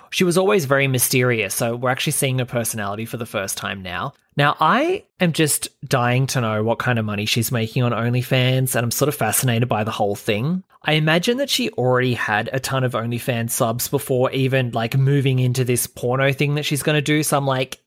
she 0.09 0.25
was 0.25 0.39
always 0.39 0.65
very 0.65 0.89
mysterious. 0.89 1.55
So 1.55 1.77
we're 1.77 1.91
actually 1.91 2.13
seeing 2.13 2.39
her 2.39 2.47
personality 2.47 3.05
for 3.05 3.19
the 3.19 3.27
first 3.27 3.59
time 3.59 3.83
now. 3.83 4.15
Now 4.37 4.57
i 4.59 5.05
am 5.21 5.35
just 5.35 5.69
dying 5.87 6.27
to 6.29 6.41
know 6.41 6.65
what 6.65 6.79
kind 6.79 6.99
of 6.99 7.05
money 7.05 7.27
she's 7.27 7.53
making 7.53 7.83
on 7.83 7.93
onlyfans 7.93 8.75
and 8.75 8.85
i'm 8.85 8.91
sort 8.91 9.11
of 9.11 9.15
fascinated 9.15 9.69
by 9.69 9.85
the 9.85 9.91
whole 9.91 10.17
thing. 10.17 10.65
I 10.83 10.93
imagine 10.93 11.37
that 11.37 11.51
she 11.51 11.71
already 11.73 12.15
had 12.15 12.49
a 12.55 12.59
ton 12.59 12.85
of 12.85 12.93
onlyfans 12.93 13.51
subs 13.51 13.87
before 13.87 14.31
even 14.33 14.71
like 14.71 14.97
moving 14.97 15.41
into 15.41 15.63
this 15.63 15.87
porno 15.87 16.33
thing 16.33 16.55
that 16.55 16.65
she's 16.65 16.83
going 16.83 16.97
to 16.97 17.03
do. 17.03 17.23
So 17.23 17.37
i'm 17.37 17.47
like 17.47 17.81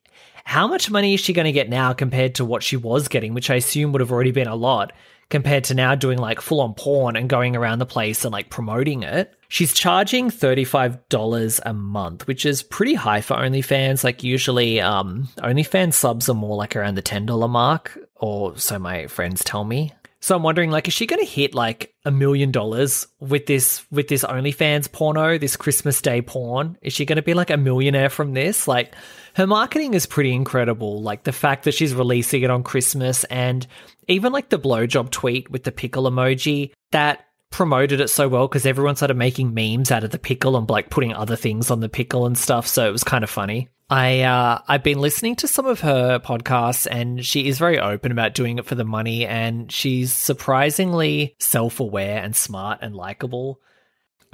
how 0.48 0.66
much 0.66 0.90
money 0.90 1.14
is 1.14 1.20
she 1.20 1.34
going 1.34 1.44
to 1.44 1.52
get 1.52 1.68
now 1.68 1.92
compared 1.92 2.36
to 2.36 2.46
what 2.46 2.64
she 2.64 2.78
was 2.78 3.10
getting, 3.10 3.34
which 3.34 3.50
I 3.50 3.56
assume 3.56 3.92
would 3.92 4.00
have 4.00 4.14
already 4.14 4.32
been 4.32 4.48
a 4.48 4.56
lot, 4.56 4.94
compared 5.30 5.66
to 5.66 5.74
now 5.74 5.96
doing 5.96 6.18
like 6.18 6.42
full 6.42 6.62
on 6.62 6.74
porn 6.74 7.16
and 7.16 7.30
going 7.30 7.56
around 7.56 7.80
the 7.80 7.86
place 7.86 8.24
and 8.24 8.32
like 8.32 8.50
promoting 8.50 9.04
it? 9.04 9.34
She's 9.50 9.74
charging 9.74 10.30
$35 10.30 11.60
a 11.66 11.74
month, 11.74 12.28
which 12.28 12.46
is 12.46 12.64
pretty 12.64 12.96
high 12.96 13.22
for 13.22 13.36
OnlyFans. 13.36 14.04
Like 14.04 14.24
usually, 14.24 14.82
um, 14.82 15.30
OnlyFans 15.38 15.94
subs 15.94 16.28
are 16.28 16.34
more 16.34 16.58
like 16.58 16.76
around 16.76 16.96
the 16.96 17.02
$10 17.02 17.50
mark, 17.50 17.98
or 18.16 18.58
so 18.58 18.78
my 18.78 19.08
friends 19.08 19.44
tell 19.44 19.64
me. 19.64 19.94
So 20.20 20.36
I'm 20.36 20.44
wondering, 20.44 20.72
like, 20.72 20.88
is 20.88 20.94
she 20.94 21.06
going 21.06 21.24
to 21.24 21.32
hit 21.32 21.54
like 21.54 21.94
a 22.04 22.12
million 22.12 22.52
dollars 22.52 23.08
with 23.20 23.46
this 23.46 23.86
with 23.92 24.08
this 24.08 24.24
OnlyFans 24.24 24.92
porno, 24.92 25.38
this 25.38 25.56
Christmas 25.56 26.02
Day 26.02 26.22
porn? 26.22 26.78
Is 26.82 26.94
she 26.94 27.06
going 27.06 27.18
to 27.18 27.22
be 27.22 27.34
like 27.34 27.50
a 27.50 27.58
millionaire 27.58 28.10
from 28.10 28.34
this? 28.34 28.68
Like, 28.68 28.96
her 29.36 29.46
marketing 29.46 29.94
is 29.94 30.08
pretty 30.08 30.34
incredible. 30.34 31.04
Like 31.04 31.24
the 31.24 31.32
fact 31.32 31.66
that 31.66 31.74
she's 31.76 31.94
releasing 31.94 32.42
it 32.42 32.50
on 32.50 32.64
Christmas 32.64 33.24
and 33.26 33.68
even 34.08 34.34
like 34.34 34.50
the 34.50 34.58
blowjob 34.58 35.12
tweet 35.12 35.52
with 35.52 35.64
the 35.64 35.72
pickle 35.72 36.10
emoji 36.10 36.72
that 36.92 37.26
promoted 37.52 38.02
it 38.02 38.10
so 38.10 38.28
well 38.28 38.48
because 38.48 38.66
everyone 38.66 38.96
started 38.96 39.16
making 39.16 39.54
memes 39.54 39.92
out 39.92 40.04
of 40.04 40.10
the 40.10 40.20
pickle 40.20 40.58
and 40.58 40.70
like 40.70 40.90
putting 40.90 41.14
other 41.14 41.36
things 41.36 41.70
on 41.70 41.82
the 41.82 41.90
pickle 41.90 42.26
and 42.26 42.38
stuff. 42.38 42.66
So 42.66 42.88
it 42.88 42.92
was 42.92 43.04
kind 43.04 43.24
of 43.24 43.30
funny. 43.30 43.70
I 43.90 44.22
uh, 44.22 44.62
I've 44.68 44.84
been 44.84 45.00
listening 45.00 45.38
to 45.38 45.48
some 45.48 45.66
of 45.66 45.80
her 45.82 46.20
podcasts, 46.20 46.88
and 46.90 47.26
she 47.26 47.48
is 47.48 47.58
very 47.58 47.80
open 47.80 48.12
about 48.12 48.34
doing 48.34 48.58
it 48.58 48.66
for 48.66 48.76
the 48.76 48.84
money, 48.84 49.26
and 49.26 49.72
she's 49.72 50.14
surprisingly 50.14 51.36
self 51.40 51.80
aware 51.80 52.22
and 52.22 52.36
smart 52.36 52.80
and 52.82 52.96
likable. 52.96 53.62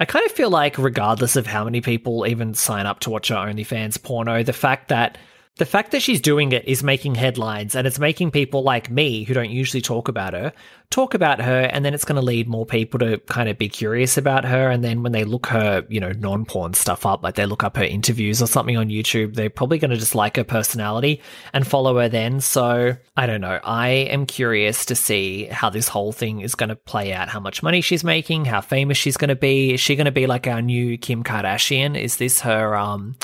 I 0.00 0.06
kind 0.06 0.26
of 0.26 0.32
feel 0.32 0.50
like, 0.50 0.76
regardless 0.76 1.36
of 1.36 1.46
how 1.46 1.64
many 1.64 1.80
people 1.80 2.26
even 2.26 2.54
sign 2.54 2.86
up 2.86 2.98
to 3.00 3.10
watch 3.10 3.28
her 3.28 3.36
OnlyFans 3.36 4.02
porno, 4.02 4.42
the 4.42 4.52
fact 4.52 4.88
that 4.88 5.18
the 5.56 5.66
fact 5.66 5.92
that 5.92 6.02
she's 6.02 6.20
doing 6.20 6.52
it 6.52 6.66
is 6.66 6.82
making 6.82 7.14
headlines 7.14 7.74
and 7.74 7.86
it's 7.86 7.98
making 7.98 8.30
people 8.30 8.62
like 8.62 8.90
me 8.90 9.22
who 9.24 9.34
don't 9.34 9.50
usually 9.50 9.80
talk 9.80 10.08
about 10.08 10.32
her 10.32 10.52
talk 10.90 11.14
about 11.14 11.40
her 11.40 11.62
and 11.62 11.84
then 11.84 11.92
it's 11.92 12.04
going 12.04 12.16
to 12.16 12.22
lead 12.22 12.46
more 12.46 12.64
people 12.64 13.00
to 13.00 13.18
kind 13.18 13.48
of 13.48 13.58
be 13.58 13.68
curious 13.68 14.16
about 14.16 14.44
her. 14.44 14.70
And 14.70 14.84
then 14.84 15.02
when 15.02 15.10
they 15.10 15.24
look 15.24 15.46
her 15.46 15.84
you 15.88 16.00
know 16.00 16.12
non-porn 16.12 16.74
stuff 16.74 17.04
up 17.04 17.22
like 17.22 17.34
they 17.34 17.46
look 17.46 17.64
up 17.64 17.76
her 17.76 17.84
interviews 17.84 18.40
or 18.40 18.46
something 18.46 18.76
on 18.76 18.88
youtube 18.88 19.34
they're 19.34 19.50
probably 19.50 19.78
going 19.78 19.90
to 19.90 19.96
just 19.96 20.14
like 20.14 20.36
her 20.36 20.44
personality 20.44 21.20
and 21.52 21.66
follow 21.66 21.98
her 21.98 22.08
then. 22.08 22.40
So 22.40 22.96
i 23.16 23.26
don't 23.26 23.40
know. 23.40 23.60
I 23.64 23.88
am 23.88 24.26
curious 24.26 24.86
to 24.86 24.94
see 24.94 25.46
how 25.46 25.70
this 25.70 25.88
whole 25.88 26.12
thing 26.12 26.40
is 26.40 26.54
going 26.54 26.68
to 26.68 26.76
play 26.76 27.12
out. 27.12 27.28
How 27.28 27.40
much 27.40 27.62
money 27.62 27.80
she's 27.80 28.04
making 28.04 28.44
how 28.44 28.60
famous 28.60 28.98
she's 28.98 29.16
going 29.16 29.28
to 29.28 29.36
be. 29.36 29.74
Is 29.74 29.80
she 29.80 29.96
going 29.96 30.06
to 30.06 30.12
be 30.12 30.26
like 30.26 30.46
our 30.46 30.62
new 30.62 30.98
kim 30.98 31.24
kardashian? 31.24 31.98
Is 31.98 32.16
this 32.16 32.40
her 32.42 32.76
um 32.76 33.16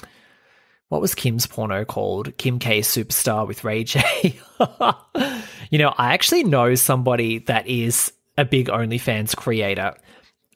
what 0.90 1.00
was 1.00 1.14
Kim's 1.14 1.46
porno 1.46 1.84
called? 1.84 2.36
Kim 2.36 2.58
K 2.58 2.80
Superstar 2.80 3.46
with 3.46 3.62
Ray 3.62 3.84
J. 3.84 4.02
you 5.70 5.78
know, 5.78 5.94
I 5.96 6.12
actually 6.12 6.42
know 6.42 6.74
somebody 6.74 7.38
that 7.38 7.66
is 7.68 8.12
a 8.36 8.44
big 8.44 8.66
OnlyFans 8.66 9.36
creator. 9.36 9.94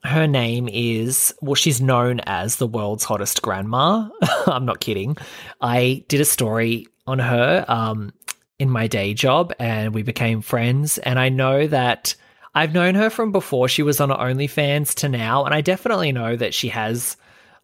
Her 0.03 0.26
name 0.26 0.69
is, 0.71 1.33
well, 1.41 1.55
she's 1.55 1.81
known 1.81 2.19
as 2.26 2.57
the 2.57 2.67
world's 2.67 3.05
hottest 3.05 3.43
grandma. 3.43 4.09
I'm 4.47 4.67
not 4.67 4.81
kidding. 4.81 5.17
I 5.61 6.05
did 6.09 6.21
a 6.21 6.25
story 6.26 6.88
on 7.07 7.21
her 7.21 7.64
um, 7.69 8.12
in 8.59 8.69
my 8.71 8.88
day 8.88 9.14
job 9.14 9.53
and 9.61 9.95
we 9.95 10.03
became 10.03 10.43
friends. 10.43 10.99
And 10.99 11.21
I 11.21 11.29
know 11.29 11.69
that 11.69 12.17
I've 12.57 12.75
known 12.75 12.97
her 12.97 13.09
from 13.09 13.31
before 13.31 13.69
she 13.69 13.85
was 13.85 14.00
on 14.00 14.09
OnlyFans 14.09 14.95
to 14.97 15.09
now. 15.09 15.45
And 15.45 15.55
I 15.55 15.61
definitely 15.61 16.11
know 16.11 16.35
that 16.35 16.55
she 16.55 16.69
has 16.71 17.17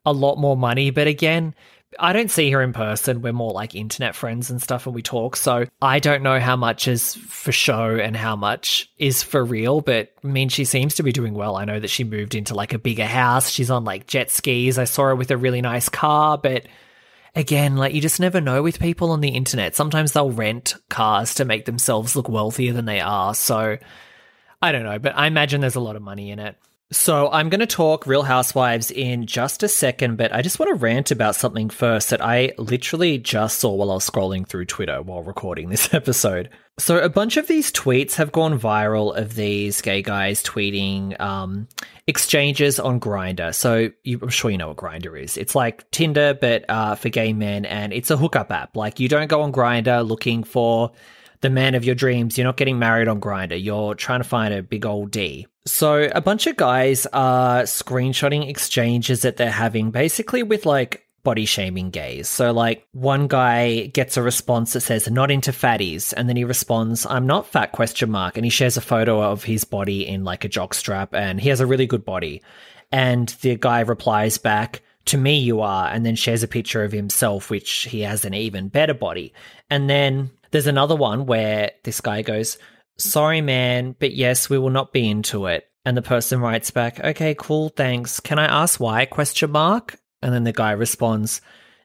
a 0.07 0.13
lot 0.13 0.39
more 0.39 0.57
money. 0.57 0.91
But 0.91 1.09
again, 1.09 1.53
I 1.99 2.13
don't 2.13 2.31
see 2.31 2.51
her 2.53 2.63
in 2.63 2.73
person. 2.73 3.21
We're 3.21 3.33
more 3.33 3.53
like 3.53 3.75
internet 3.75 4.15
friends 4.15 4.49
and 4.49 4.63
stuff 4.63 4.87
and 4.87 4.95
we 4.95 5.03
talk. 5.03 5.35
So 5.35 5.67
I 5.83 5.99
don't 5.99 6.23
know 6.23 6.39
how 6.39 6.57
much 6.57 6.87
is 6.87 7.17
for 7.17 7.51
show 7.51 7.97
and 7.97 8.17
how 8.17 8.37
much 8.37 8.91
is 8.97 9.23
for 9.23 9.45
real, 9.45 9.81
but 9.81 10.13
I 10.23 10.29
mean, 10.29 10.49
she 10.51 10.65
seems 10.65 10.95
to 10.97 11.03
be 11.03 11.13
doing 11.13 11.35
well. 11.35 11.57
I 11.57 11.65
know 11.65 11.81
that 11.81 11.91
she 11.91 12.05
moved 12.05 12.35
into 12.35 12.55
like 12.55 12.73
a 12.73 12.79
bigger 12.79 13.07
house. 13.07 13.51
She's 13.51 13.71
on 13.71 13.85
like 13.85 14.07
jet 14.07 14.31
skis. 14.31 14.79
I 14.79 14.85
saw 14.85 15.05
her 15.05 15.17
with 15.17 15.33
a 15.33 15.37
really 15.37 15.63
nice 15.63 15.89
car, 15.89 16.39
but 16.39 16.67
again, 17.35 17.77
like 17.77 17.93
you 17.93 18.01
just 18.01 18.21
never 18.21 18.41
know 18.41 18.63
with 18.63 18.79
people 18.79 19.11
on 19.11 19.21
the 19.21 19.31
internet. 19.31 19.75
Sometimes 19.75 20.13
they'll 20.13 20.31
rent 20.31 20.77
cars 20.91 21.35
to 21.35 21.45
make 21.45 21.65
themselves 21.65 22.15
look 22.15 22.29
wealthier 22.29 22.73
than 22.73 22.85
they 22.85 23.01
are. 23.01 23.35
So 23.35 23.79
I 24.63 24.73
don't 24.73 24.85
know, 24.85 25.01
but 25.01 25.17
I 25.17 25.27
imagine 25.27 25.61
there's 25.61 25.75
a 25.75 25.81
lot 25.81 25.97
of 25.97 26.03
money 26.03 26.31
in 26.31 26.39
it. 26.39 26.57
So 26.93 27.31
I'm 27.31 27.51
going 27.51 27.61
to 27.61 27.67
talk 27.67 28.05
Real 28.05 28.25
Housewives 28.25 28.91
in 28.91 29.27
just 29.27 29.63
a 29.63 29.69
second, 29.69 30.17
but 30.17 30.35
I 30.35 30.43
just 30.43 30.59
want 30.59 30.71
to 30.71 30.75
rant 30.75 31.13
about 31.13 31.37
something 31.37 31.71
first 31.71 32.11
that 32.11 32.21
I 32.21 32.53
literally 32.59 33.17
just 33.17 33.61
saw 33.61 33.73
while 33.73 33.93
I 33.93 33.95
was 33.95 34.11
scrolling 34.11 34.45
through 34.45 34.65
Twitter 34.65 35.01
while 35.01 35.23
recording 35.23 35.69
this 35.69 35.95
episode. 35.95 36.51
So 36.81 36.99
a 36.99 37.09
bunch 37.09 37.37
of 37.37 37.47
these 37.47 37.71
tweets 37.71 38.15
have 38.15 38.33
gone 38.33 38.59
viral 38.59 39.17
of 39.17 39.37
these 39.37 39.81
gay 39.83 40.03
guys 40.03 40.43
tweeting 40.43 41.21
um, 41.21 41.69
exchanges 42.09 42.81
on 42.81 42.99
Grindr. 42.99 43.55
So 43.55 43.91
you, 44.03 44.19
I'm 44.21 44.29
sure 44.29 44.51
you 44.51 44.59
know 44.59 44.69
what 44.69 44.79
Grindr 44.79 45.23
is. 45.23 45.37
It's 45.37 45.55
like 45.55 45.89
Tinder, 45.93 46.35
but 46.35 46.65
uh, 46.69 46.97
for 46.97 47.09
gay 47.09 47.33
men, 47.33 47.67
and 47.67 47.93
it's 47.93 48.11
a 48.11 48.17
hookup 48.17 48.51
app. 48.51 48.77
Like 48.77 48.99
you 48.99 49.09
don't 49.09 49.29
go 49.29 49.43
on 49.43 49.53
Grindr 49.53 50.05
looking 50.05 50.43
for 50.43 50.91
the 51.41 51.51
man 51.51 51.77
of 51.77 51.85
your 51.85 51.95
dreams. 51.95 52.37
You're 52.37 52.47
not 52.47 52.57
getting 52.57 52.81
married 52.81 53.07
on 53.07 53.21
Grindr. 53.21 53.63
You're 53.63 53.95
trying 53.95 54.21
to 54.21 54.29
find 54.29 54.53
a 54.53 54.61
big 54.61 54.85
old 54.85 55.13
D. 55.13 55.47
So 55.67 56.09
a 56.15 56.21
bunch 56.21 56.47
of 56.47 56.57
guys 56.57 57.07
are 57.13 57.63
screenshotting 57.63 58.49
exchanges 58.49 59.23
that 59.23 59.37
they're 59.37 59.51
having 59.51 59.91
basically 59.91 60.43
with 60.43 60.65
like 60.65 61.07
body 61.23 61.45
shaming 61.45 61.91
gays. 61.91 62.29
So 62.29 62.53
like 62.53 62.87
one 62.93 63.29
guy 63.29 63.87
gets 63.87 64.17
a 64.17 64.23
response 64.23 64.73
that 64.73 64.81
says 64.81 65.11
not 65.11 65.31
into 65.31 65.53
fatties 65.53 66.15
and 66.17 66.29
then 66.29 66.37
he 66.37 66.45
responds 66.45 67.05
I'm 67.05 67.27
not 67.27 67.47
fat 67.47 67.73
question 67.73 68.11
mark 68.11 68.37
and 68.37 68.45
he 68.45 68.51
shares 68.51 68.77
a 68.79 68.83
photo 68.83 69.23
of 69.23 69.45
his 69.45 69.65
body 69.65 70.07
in 70.07 70.25
like 70.25 70.45
a 70.45 70.49
jock 70.49 70.73
strap 70.73 71.15
and 71.15 71.41
he 71.41 71.51
has 71.51 71.61
a 71.61 71.67
really 71.67 71.87
good 71.87 72.05
body. 72.05 72.43
And 72.91 73.29
the 73.43 73.57
guy 73.57 73.81
replies 73.81 74.39
back 74.39 74.83
to 75.07 75.19
me 75.19 75.39
you 75.39 75.61
are 75.61 75.89
and 75.89 76.05
then 76.07 76.17
shares 76.17 76.43
a 76.43 76.49
picture 76.49 76.85
of 76.85 76.93
himself 76.93 77.51
which 77.51 77.71
he 77.83 78.01
has 78.01 78.25
an 78.25 78.33
even 78.33 78.69
better 78.69 78.95
body. 78.95 79.35
And 79.69 79.91
then 79.91 80.31
there's 80.53 80.67
another 80.67 80.97
one 80.97 81.27
where 81.27 81.73
this 81.85 82.01
guy 82.01 82.23
goes, 82.23 82.59
Sorry, 83.03 83.41
man, 83.41 83.97
but 83.99 84.13
yes, 84.15 84.51
we 84.51 84.59
will 84.59 84.71
not 84.71 84.93
be 84.93 85.09
into 85.09 85.47
it. 85.47 85.67
And 85.85 85.97
the 85.97 86.03
person 86.03 86.41
writes 86.41 86.71
back, 86.71 87.01
Okay, 87.01 87.35
cool, 87.39 87.71
thanks. 87.71 88.21
Can 88.21 88.39
I 88.39 88.45
ask 88.45 88.79
why? 88.79 89.07
Question 89.07 89.51
mark. 89.53 89.97
And 90.23 90.35
then 90.35 90.45
the 90.45 90.53
guy 90.53 90.73
responds, 90.73 91.41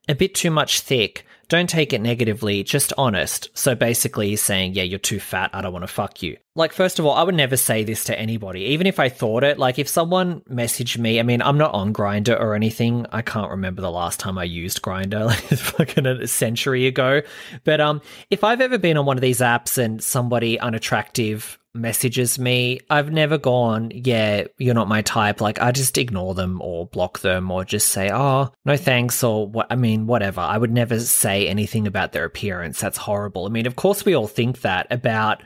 A 0.09 0.15
bit 0.15 0.35
too 0.35 0.51
much 0.51 0.81
thick. 0.81 1.25
Don't 1.47 1.69
take 1.69 1.93
it 1.93 2.01
negatively, 2.01 2.63
just 2.63 2.91
honest. 2.97 3.49
So 3.53 3.75
basically, 3.75 4.29
he's 4.29 4.41
saying, 4.41 4.73
Yeah, 4.73 4.83
you're 4.83 4.99
too 4.99 5.19
fat. 5.19 5.51
I 5.53 5.61
don't 5.61 5.73
want 5.73 5.83
to 5.83 5.87
fuck 5.87 6.21
you. 6.21 6.37
Like, 6.57 6.71
first 6.71 6.99
of 6.99 7.05
all, 7.05 7.13
I 7.13 7.23
would 7.23 7.35
never 7.35 7.57
say 7.57 7.83
this 7.83 8.05
to 8.05 8.17
anybody, 8.17 8.61
even 8.61 8.87
if 8.87 8.97
I 8.97 9.09
thought 9.09 9.43
it. 9.43 9.59
Like, 9.59 9.77
if 9.77 9.89
someone 9.89 10.39
messaged 10.49 10.97
me, 10.97 11.19
I 11.19 11.23
mean, 11.23 11.41
I'm 11.41 11.57
not 11.57 11.73
on 11.73 11.93
grindr 11.93 12.39
or 12.39 12.55
anything. 12.55 13.05
I 13.11 13.21
can't 13.21 13.51
remember 13.51 13.81
the 13.81 13.91
last 13.91 14.21
time 14.21 14.37
I 14.37 14.45
used 14.45 14.81
grindr 14.81 15.25
like 15.25 15.43
fucking 15.43 16.05
a 16.05 16.27
century 16.27 16.87
ago. 16.87 17.23
But 17.65 17.81
um, 17.81 18.01
if 18.29 18.45
I've 18.45 18.61
ever 18.61 18.77
been 18.77 18.95
on 18.95 19.05
one 19.05 19.17
of 19.17 19.21
these 19.21 19.39
apps 19.39 19.77
and 19.77 20.01
somebody 20.01 20.57
unattractive 20.57 21.59
messages 21.73 22.39
me, 22.39 22.79
I've 22.89 23.11
never 23.11 23.37
gone, 23.37 23.91
yeah, 23.93 24.45
you're 24.57 24.73
not 24.73 24.87
my 24.87 25.01
type. 25.01 25.41
Like, 25.41 25.61
I 25.61 25.73
just 25.73 25.97
ignore 25.97 26.35
them 26.35 26.61
or 26.61 26.87
block 26.87 27.19
them 27.19 27.51
or 27.51 27.65
just 27.65 27.89
say, 27.89 28.09
oh, 28.13 28.53
no 28.63 28.77
thanks, 28.77 29.21
or 29.25 29.45
what, 29.45 29.67
I 29.69 29.75
mean, 29.75 30.07
whatever. 30.07 30.39
I 30.39 30.57
would 30.57 30.71
never 30.71 31.01
say 31.01 31.49
anything 31.49 31.85
about 31.85 32.13
their 32.13 32.23
appearance. 32.23 32.79
That's 32.79 32.97
horrible. 32.97 33.45
I 33.45 33.49
mean, 33.49 33.67
of 33.67 33.75
course, 33.75 34.05
we 34.05 34.15
all 34.15 34.27
think 34.27 34.61
that 34.61 34.87
about 34.89 35.43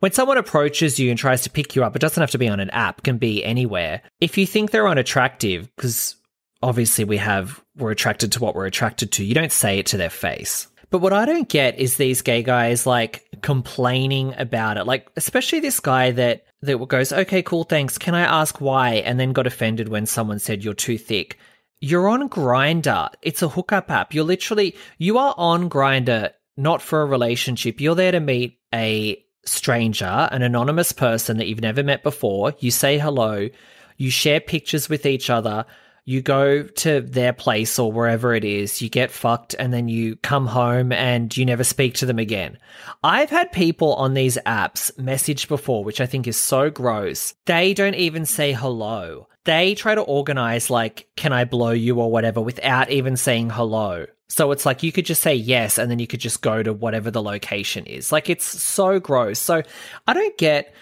when 0.00 0.12
someone 0.12 0.38
approaches 0.38 0.98
you 0.98 1.10
and 1.10 1.18
tries 1.18 1.42
to 1.42 1.50
pick 1.50 1.74
you 1.74 1.84
up, 1.84 1.96
it 1.96 2.00
doesn't 2.00 2.20
have 2.20 2.30
to 2.32 2.38
be 2.38 2.48
on 2.48 2.60
an 2.60 2.70
app, 2.70 3.02
can 3.02 3.18
be 3.18 3.44
anywhere. 3.44 4.02
If 4.20 4.38
you 4.38 4.46
think 4.46 4.70
they're 4.70 4.88
unattractive, 4.88 5.74
because 5.76 6.16
obviously 6.62 7.04
we 7.04 7.16
have, 7.16 7.62
we're 7.76 7.90
attracted 7.90 8.32
to 8.32 8.40
what 8.40 8.54
we're 8.54 8.66
attracted 8.66 9.12
to, 9.12 9.24
you 9.24 9.34
don't 9.34 9.52
say 9.52 9.78
it 9.78 9.86
to 9.86 9.96
their 9.96 10.10
face. 10.10 10.68
But 10.90 11.00
what 11.00 11.12
I 11.12 11.26
don't 11.26 11.48
get 11.48 11.78
is 11.78 11.96
these 11.96 12.22
gay 12.22 12.42
guys 12.42 12.86
like 12.86 13.26
complaining 13.42 14.34
about 14.38 14.78
it. 14.78 14.86
Like, 14.86 15.08
especially 15.16 15.60
this 15.60 15.80
guy 15.80 16.12
that 16.12 16.44
that 16.62 16.88
goes, 16.88 17.12
"Okay, 17.12 17.42
cool, 17.42 17.64
thanks. 17.64 17.98
Can 17.98 18.14
I 18.14 18.22
ask 18.22 18.60
why?" 18.60 18.94
and 18.94 19.20
then 19.20 19.32
got 19.32 19.46
offended 19.46 19.88
when 19.88 20.06
someone 20.06 20.38
said 20.38 20.64
you're 20.64 20.74
too 20.74 20.98
thick. 20.98 21.38
You're 21.80 22.08
on 22.08 22.28
Grindr. 22.28 23.10
It's 23.22 23.42
a 23.42 23.48
hookup 23.48 23.90
app. 23.90 24.14
You're 24.14 24.24
literally 24.24 24.74
you 24.96 25.18
are 25.18 25.34
on 25.36 25.68
Grindr, 25.68 26.30
not 26.56 26.82
for 26.82 27.02
a 27.02 27.06
relationship. 27.06 27.80
You're 27.80 27.94
there 27.94 28.12
to 28.12 28.20
meet 28.20 28.58
a 28.74 29.22
stranger, 29.44 30.28
an 30.30 30.42
anonymous 30.42 30.92
person 30.92 31.38
that 31.38 31.46
you've 31.46 31.60
never 31.60 31.82
met 31.82 32.02
before. 32.02 32.54
You 32.58 32.70
say 32.70 32.98
hello, 32.98 33.48
you 33.96 34.10
share 34.10 34.40
pictures 34.40 34.88
with 34.88 35.06
each 35.06 35.30
other 35.30 35.66
you 36.08 36.22
go 36.22 36.62
to 36.62 37.02
their 37.02 37.34
place 37.34 37.78
or 37.78 37.92
wherever 37.92 38.34
it 38.34 38.42
is, 38.42 38.80
you 38.80 38.88
get 38.88 39.10
fucked, 39.10 39.54
and 39.58 39.74
then 39.74 39.88
you 39.88 40.16
come 40.16 40.46
home 40.46 40.90
and 40.90 41.36
you 41.36 41.44
never 41.44 41.62
speak 41.62 41.96
to 41.96 42.06
them 42.06 42.18
again. 42.18 42.56
I've 43.04 43.28
had 43.28 43.52
people 43.52 43.92
on 43.96 44.14
these 44.14 44.38
apps 44.46 44.98
message 44.98 45.48
before, 45.48 45.84
which 45.84 46.00
I 46.00 46.06
think 46.06 46.26
is 46.26 46.38
so 46.38 46.70
gross. 46.70 47.34
They 47.44 47.74
don't 47.74 47.94
even 47.94 48.24
say 48.24 48.54
hello. 48.54 49.28
They 49.44 49.74
try 49.74 49.94
to 49.94 50.00
organize, 50.00 50.70
like, 50.70 51.10
can 51.14 51.34
I 51.34 51.44
blow 51.44 51.72
you 51.72 52.00
or 52.00 52.10
whatever, 52.10 52.40
without 52.40 52.90
even 52.90 53.18
saying 53.18 53.50
hello. 53.50 54.06
So 54.28 54.52
it's 54.52 54.66
like 54.66 54.82
you 54.82 54.92
could 54.92 55.06
just 55.06 55.22
say 55.22 55.34
yes, 55.34 55.78
and 55.78 55.90
then 55.90 55.98
you 55.98 56.06
could 56.06 56.20
just 56.20 56.42
go 56.42 56.62
to 56.62 56.72
whatever 56.72 57.10
the 57.10 57.22
location 57.22 57.86
is. 57.86 58.12
Like, 58.12 58.28
it's 58.28 58.44
so 58.44 59.00
gross. 59.00 59.38
So 59.38 59.62
I 60.06 60.12
don't 60.12 60.36
get 60.36 60.74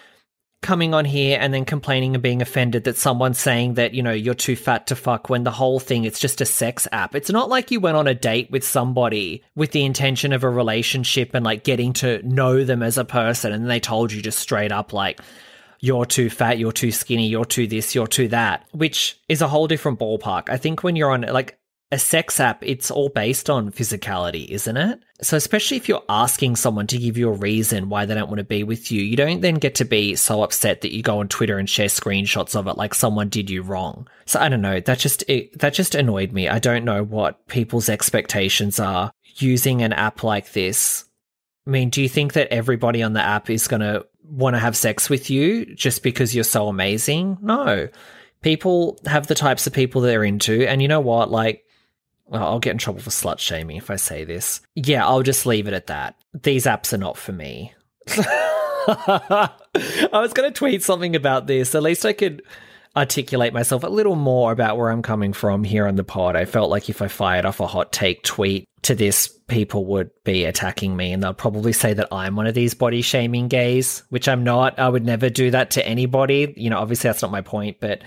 coming 0.62 0.94
on 0.94 1.04
here 1.04 1.38
and 1.40 1.54
then 1.54 1.64
complaining 1.64 2.14
and 2.14 2.22
being 2.22 2.42
offended 2.42 2.84
that 2.84 2.96
someone's 2.96 3.38
saying 3.38 3.74
that, 3.74 3.94
you 3.94 4.02
know, 4.02 4.10
you're 4.10 4.34
too 4.34 4.56
fat 4.56 4.86
to 4.88 4.96
fuck 4.96 5.28
when 5.28 5.44
the 5.44 5.50
whole 5.50 5.78
thing 5.78 6.04
it's 6.04 6.18
just 6.18 6.40
a 6.40 6.46
sex 6.46 6.88
app. 6.90 7.14
It's 7.14 7.30
not 7.30 7.48
like 7.48 7.70
you 7.70 7.78
went 7.78 7.96
on 7.96 8.08
a 8.08 8.14
date 8.14 8.50
with 8.50 8.64
somebody 8.64 9.44
with 9.54 9.70
the 9.70 9.84
intention 9.84 10.32
of 10.32 10.42
a 10.42 10.50
relationship 10.50 11.34
and 11.34 11.44
like 11.44 11.62
getting 11.62 11.92
to 11.94 12.20
know 12.26 12.64
them 12.64 12.82
as 12.82 12.98
a 12.98 13.04
person 13.04 13.52
and 13.52 13.70
they 13.70 13.78
told 13.78 14.12
you 14.12 14.20
just 14.20 14.38
straight 14.38 14.72
up 14.72 14.92
like 14.92 15.20
you're 15.78 16.06
too 16.06 16.30
fat, 16.30 16.58
you're 16.58 16.72
too 16.72 16.90
skinny, 16.90 17.28
you're 17.28 17.44
too 17.44 17.66
this, 17.68 17.94
you're 17.94 18.08
too 18.08 18.28
that, 18.28 18.66
which 18.72 19.20
is 19.28 19.42
a 19.42 19.48
whole 19.48 19.68
different 19.68 20.00
ballpark. 20.00 20.48
I 20.48 20.56
think 20.56 20.82
when 20.82 20.96
you're 20.96 21.12
on 21.12 21.20
like 21.20 21.58
a 21.92 21.98
sex 21.98 22.40
app, 22.40 22.64
it's 22.64 22.90
all 22.90 23.08
based 23.08 23.48
on 23.48 23.70
physicality, 23.70 24.48
isn't 24.48 24.76
it? 24.76 25.00
So, 25.22 25.36
especially 25.36 25.76
if 25.76 25.88
you're 25.88 26.02
asking 26.08 26.56
someone 26.56 26.88
to 26.88 26.98
give 26.98 27.16
you 27.16 27.28
a 27.28 27.36
reason 27.36 27.88
why 27.88 28.04
they 28.06 28.14
don't 28.14 28.28
want 28.28 28.38
to 28.38 28.44
be 28.44 28.64
with 28.64 28.90
you, 28.90 29.02
you 29.02 29.16
don't 29.16 29.40
then 29.40 29.54
get 29.54 29.76
to 29.76 29.84
be 29.84 30.16
so 30.16 30.42
upset 30.42 30.80
that 30.80 30.92
you 30.92 31.02
go 31.02 31.20
on 31.20 31.28
Twitter 31.28 31.58
and 31.58 31.70
share 31.70 31.86
screenshots 31.86 32.56
of 32.56 32.66
it 32.66 32.76
like 32.76 32.92
someone 32.92 33.28
did 33.28 33.48
you 33.48 33.62
wrong. 33.62 34.08
So, 34.24 34.40
I 34.40 34.48
don't 34.48 34.62
know. 34.62 34.80
That 34.80 34.98
just 34.98 35.22
it, 35.28 35.58
that 35.60 35.74
just 35.74 35.94
annoyed 35.94 36.32
me. 36.32 36.48
I 36.48 36.58
don't 36.58 36.84
know 36.84 37.04
what 37.04 37.46
people's 37.46 37.88
expectations 37.88 38.80
are 38.80 39.12
using 39.36 39.82
an 39.82 39.92
app 39.92 40.24
like 40.24 40.52
this. 40.52 41.04
I 41.66 41.70
mean, 41.70 41.90
do 41.90 42.02
you 42.02 42.08
think 42.08 42.32
that 42.32 42.52
everybody 42.52 43.02
on 43.02 43.12
the 43.12 43.22
app 43.22 43.48
is 43.48 43.68
going 43.68 43.80
to 43.80 44.06
want 44.24 44.54
to 44.54 44.60
have 44.60 44.76
sex 44.76 45.08
with 45.08 45.30
you 45.30 45.74
just 45.74 46.02
because 46.02 46.34
you're 46.34 46.44
so 46.44 46.68
amazing? 46.68 47.38
No. 47.40 47.88
People 48.42 48.98
have 49.06 49.28
the 49.28 49.34
types 49.34 49.66
of 49.66 49.72
people 49.72 50.00
they're 50.00 50.24
into, 50.24 50.68
and 50.68 50.82
you 50.82 50.88
know 50.88 51.00
what? 51.00 51.30
Like 51.30 51.65
well, 52.28 52.42
I'll 52.42 52.58
get 52.58 52.72
in 52.72 52.78
trouble 52.78 53.00
for 53.00 53.10
slut 53.10 53.38
shaming 53.38 53.76
if 53.76 53.90
I 53.90 53.96
say 53.96 54.24
this. 54.24 54.60
Yeah, 54.74 55.06
I'll 55.06 55.22
just 55.22 55.46
leave 55.46 55.68
it 55.68 55.74
at 55.74 55.86
that. 55.86 56.16
These 56.42 56.64
apps 56.64 56.92
are 56.92 56.98
not 56.98 57.16
for 57.16 57.32
me. 57.32 57.72
I 58.88 59.50
was 60.12 60.32
going 60.32 60.50
to 60.52 60.56
tweet 60.56 60.82
something 60.82 61.16
about 61.16 61.46
this. 61.46 61.74
At 61.74 61.82
least 61.82 62.04
I 62.04 62.12
could 62.12 62.42
articulate 62.96 63.52
myself 63.52 63.84
a 63.84 63.88
little 63.88 64.16
more 64.16 64.52
about 64.52 64.78
where 64.78 64.90
I'm 64.90 65.02
coming 65.02 65.32
from 65.32 65.64
here 65.64 65.86
on 65.86 65.96
the 65.96 66.04
pod. 66.04 66.34
I 66.34 66.46
felt 66.46 66.70
like 66.70 66.88
if 66.88 67.02
I 67.02 67.08
fired 67.08 67.44
off 67.44 67.60
a 67.60 67.66
hot 67.66 67.92
take 67.92 68.22
tweet 68.22 68.66
to 68.82 68.94
this, 68.94 69.28
people 69.48 69.84
would 69.86 70.10
be 70.24 70.44
attacking 70.44 70.96
me 70.96 71.12
and 71.12 71.22
they'll 71.22 71.34
probably 71.34 71.72
say 71.72 71.92
that 71.92 72.08
I'm 72.10 72.36
one 72.36 72.46
of 72.46 72.54
these 72.54 72.74
body 72.74 73.02
shaming 73.02 73.48
gays, 73.48 74.02
which 74.08 74.28
I'm 74.28 74.44
not. 74.44 74.78
I 74.78 74.88
would 74.88 75.04
never 75.04 75.28
do 75.28 75.50
that 75.50 75.72
to 75.72 75.86
anybody. 75.86 76.54
You 76.56 76.70
know, 76.70 76.78
obviously 76.78 77.08
that's 77.08 77.22
not 77.22 77.30
my 77.30 77.42
point, 77.42 77.78
but 77.80 78.02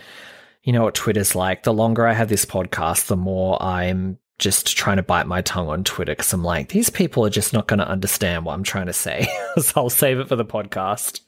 you 0.69 0.73
know 0.73 0.83
what 0.83 0.93
Twitter's 0.93 1.33
like. 1.33 1.63
The 1.63 1.73
longer 1.73 2.05
I 2.05 2.13
have 2.13 2.29
this 2.29 2.45
podcast, 2.45 3.07
the 3.07 3.17
more 3.17 3.59
I'm 3.59 4.19
just 4.37 4.77
trying 4.77 4.97
to 4.97 5.03
bite 5.03 5.25
my 5.25 5.41
tongue 5.41 5.67
on 5.67 5.83
Twitter 5.83 6.11
because 6.11 6.31
I'm 6.31 6.43
like, 6.43 6.69
these 6.69 6.91
people 6.91 7.25
are 7.25 7.31
just 7.31 7.53
not 7.53 7.67
going 7.67 7.79
to 7.79 7.87
understand 7.87 8.45
what 8.45 8.53
I'm 8.53 8.61
trying 8.61 8.85
to 8.85 8.93
say. 8.93 9.27
so 9.57 9.73
I'll 9.75 9.89
save 9.89 10.19
it 10.19 10.27
for 10.27 10.35
the 10.35 10.45
podcast. 10.45 11.21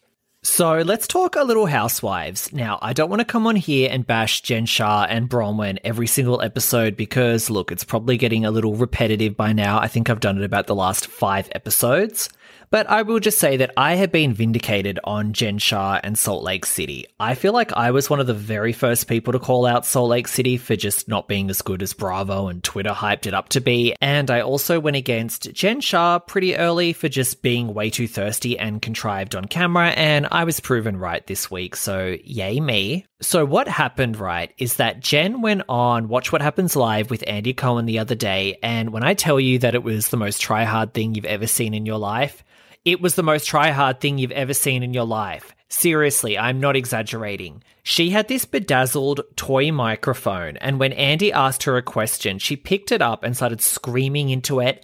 So 0.44 0.82
let's 0.82 1.08
talk 1.08 1.36
a 1.36 1.44
little 1.44 1.66
housewives. 1.66 2.54
Now, 2.54 2.78
I 2.84 2.94
don't 2.94 3.10
want 3.10 3.22
to 3.22 3.26
come 3.26 3.48
on 3.48 3.56
here 3.56 3.90
and 3.92 4.06
bash 4.06 4.42
Jen 4.42 4.68
Shah 4.68 5.08
and 5.10 5.28
Braunwyn 5.28 5.80
every 5.84 6.06
single 6.06 6.40
episode 6.44 6.96
because, 6.96 7.50
look, 7.50 7.72
it's 7.72 7.84
probably 7.84 8.18
getting 8.18 8.46
a 8.46 8.52
little 8.52 8.76
repetitive 8.76 9.36
by 9.36 9.54
now. 9.54 9.80
I 9.80 9.88
think 9.88 10.08
I've 10.08 10.20
done 10.20 10.38
it 10.38 10.44
about 10.44 10.68
the 10.68 10.76
last 10.76 11.08
five 11.08 11.50
episodes. 11.54 12.30
But 12.72 12.90
I 12.90 13.02
will 13.02 13.20
just 13.20 13.38
say 13.38 13.58
that 13.58 13.74
I 13.76 13.96
have 13.96 14.14
been 14.14 14.34
vindicated 14.34 14.98
on 15.04 15.34
Jen 15.34 15.58
Shah 15.58 16.00
and 16.02 16.18
Salt 16.18 16.42
Lake 16.42 16.66
City. 16.66 17.06
I 17.20 17.36
feel 17.36 17.52
like 17.52 17.74
I 17.74 17.92
was 17.92 18.10
one 18.10 18.22
of 18.22 18.28
the 18.28 18.34
very 18.34 18.72
first 18.72 19.10
people 19.10 19.34
to 19.34 19.40
call 19.40 19.66
out 19.66 19.86
Salt 19.86 20.10
Lake 20.10 20.30
City 20.30 20.56
for 20.56 20.78
just 20.78 21.10
not 21.10 21.28
being 21.28 21.50
as 21.50 21.62
good 21.62 21.84
as 21.84 21.92
Bravo 21.92 22.48
and 22.48 22.64
Twitter 22.64 22.92
hyped 22.92 23.28
it 23.28 23.34
up 23.34 23.50
to 23.50 23.60
be. 23.60 23.94
And 24.00 24.32
I 24.32 24.40
also 24.40 24.80
went 24.80 24.96
against 24.96 25.52
Jen 25.52 25.82
Shah 25.82 26.20
pretty 26.20 26.56
early 26.56 26.94
for 26.94 27.10
just 27.10 27.42
being 27.42 27.74
way 27.74 27.90
too 27.90 28.08
thirsty 28.08 28.58
and 28.58 28.82
contrived 28.82 29.36
on 29.36 29.46
camera. 29.46 29.90
And 29.90 30.30
I 30.32 30.46
was 30.46 30.62
proven 30.62 30.96
right 30.96 31.28
this 31.28 31.52
week. 31.52 31.76
So 31.76 32.16
yay 32.24 32.62
me. 32.62 33.06
So 33.20 33.44
what 33.46 33.68
happened, 33.68 34.18
right, 34.18 34.54
is 34.58 34.78
that 34.78 35.02
Jen 35.02 35.42
went 35.42 35.64
on 35.68 36.08
Watch 36.08 36.32
What 36.32 36.42
Happens 36.42 36.78
Live 36.78 37.10
with 37.10 37.24
Andy 37.28 37.54
Cohen 37.54 37.86
the 37.86 38.00
other 38.00 38.16
day, 38.16 38.58
and 38.64 38.92
when 38.92 39.04
I 39.04 39.14
tell 39.14 39.40
you 39.40 39.60
that 39.60 39.76
it 39.76 39.84
was 39.84 40.10
the 40.10 40.18
most 40.18 40.42
try 40.42 40.64
hard 40.64 40.96
thing 40.96 41.14
you've 41.14 41.26
ever 41.26 41.46
seen 41.46 41.76
in 41.76 41.86
your 41.86 42.00
life, 42.00 42.44
it 42.86 43.02
was 43.02 43.16
the 43.16 43.24
most 43.24 43.46
try 43.46 43.72
hard 43.72 44.00
thing 44.00 44.18
you've 44.18 44.32
ever 44.32 44.54
seen 44.54 44.84
in 44.84 44.94
your 44.94 45.06
life. 45.06 45.56
Seriously, 45.70 46.38
I'm 46.38 46.60
not 46.60 46.76
exaggerating. 46.76 47.64
She 47.84 48.10
had 48.10 48.28
this 48.28 48.46
bedazzled 48.46 49.22
toy 49.36 49.72
microphone, 49.72 50.58
and 50.58 50.80
when 50.80 50.94
Andy 50.94 51.32
asked 51.32 51.64
her 51.64 51.78
a 51.78 51.82
question, 51.82 52.40
she 52.40 52.56
picked 52.56 52.92
it 52.92 53.02
up 53.02 53.24
and 53.24 53.36
started 53.36 53.62
screaming 53.62 54.30
into 54.30 54.60
it, 54.60 54.84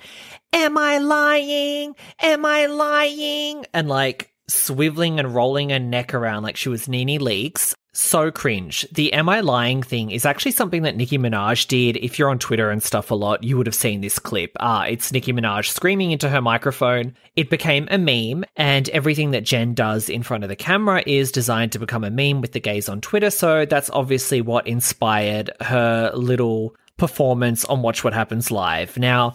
Am 0.54 0.78
I 0.78 0.98
lying? 1.00 1.96
Am 2.22 2.46
I 2.46 2.68
lying? 2.68 3.66
And 3.74 3.90
like 3.90 4.32
swiveling 4.50 5.20
and 5.20 5.36
rolling 5.36 5.70
her 5.70 5.80
neck 5.80 6.14
around 6.14 6.44
like 6.44 6.56
she 6.56 6.70
was 6.70 6.88
Nene 6.88 7.20
Leakes. 7.20 7.76
So 8.00 8.30
cringe. 8.30 8.88
The 8.92 9.12
am 9.12 9.28
I 9.28 9.40
lying 9.40 9.82
thing 9.82 10.12
is 10.12 10.24
actually 10.24 10.52
something 10.52 10.84
that 10.84 10.96
Nicki 10.96 11.18
Minaj 11.18 11.68
did. 11.68 11.98
If 11.98 12.20
you're 12.20 12.30
on 12.30 12.38
Twitter 12.38 12.70
and 12.70 12.84
stuff 12.84 13.10
a 13.10 13.16
lot, 13.16 13.44
you 13.44 13.58
would 13.58 13.66
have 13.66 13.74
seen 13.74 14.02
this 14.02 14.20
clip. 14.20 14.52
Uh, 14.60 14.86
it's 14.88 15.12
Nicki 15.12 15.34
Minaj 15.34 15.72
screaming 15.72 16.12
into 16.12 16.30
her 16.30 16.40
microphone. 16.40 17.16
It 17.36 17.50
became 17.50 17.88
a 17.90 17.98
meme, 17.98 18.46
and 18.56 18.88
everything 18.90 19.32
that 19.32 19.46
Jen 19.46 19.74
does 19.74 20.10
in 20.10 20.22
front 20.22 20.44
of 20.44 20.50
the 20.50 20.56
camera 20.56 21.02
is 21.08 21.32
designed 21.32 21.72
to 21.72 21.80
become 21.80 22.04
a 22.04 22.12
meme 22.12 22.40
with 22.40 22.52
the 22.52 22.60
gays 22.60 22.88
on 22.88 23.02
Twitter. 23.02 23.32
So 23.32 23.66
that's 23.66 23.90
obviously 23.90 24.42
what 24.42 24.68
inspired 24.68 25.50
her 25.62 26.12
little 26.14 26.76
performance 26.98 27.66
on 27.66 27.82
Watch 27.82 28.04
What 28.04 28.14
Happens 28.14 28.52
Live. 28.52 28.96
Now, 28.98 29.34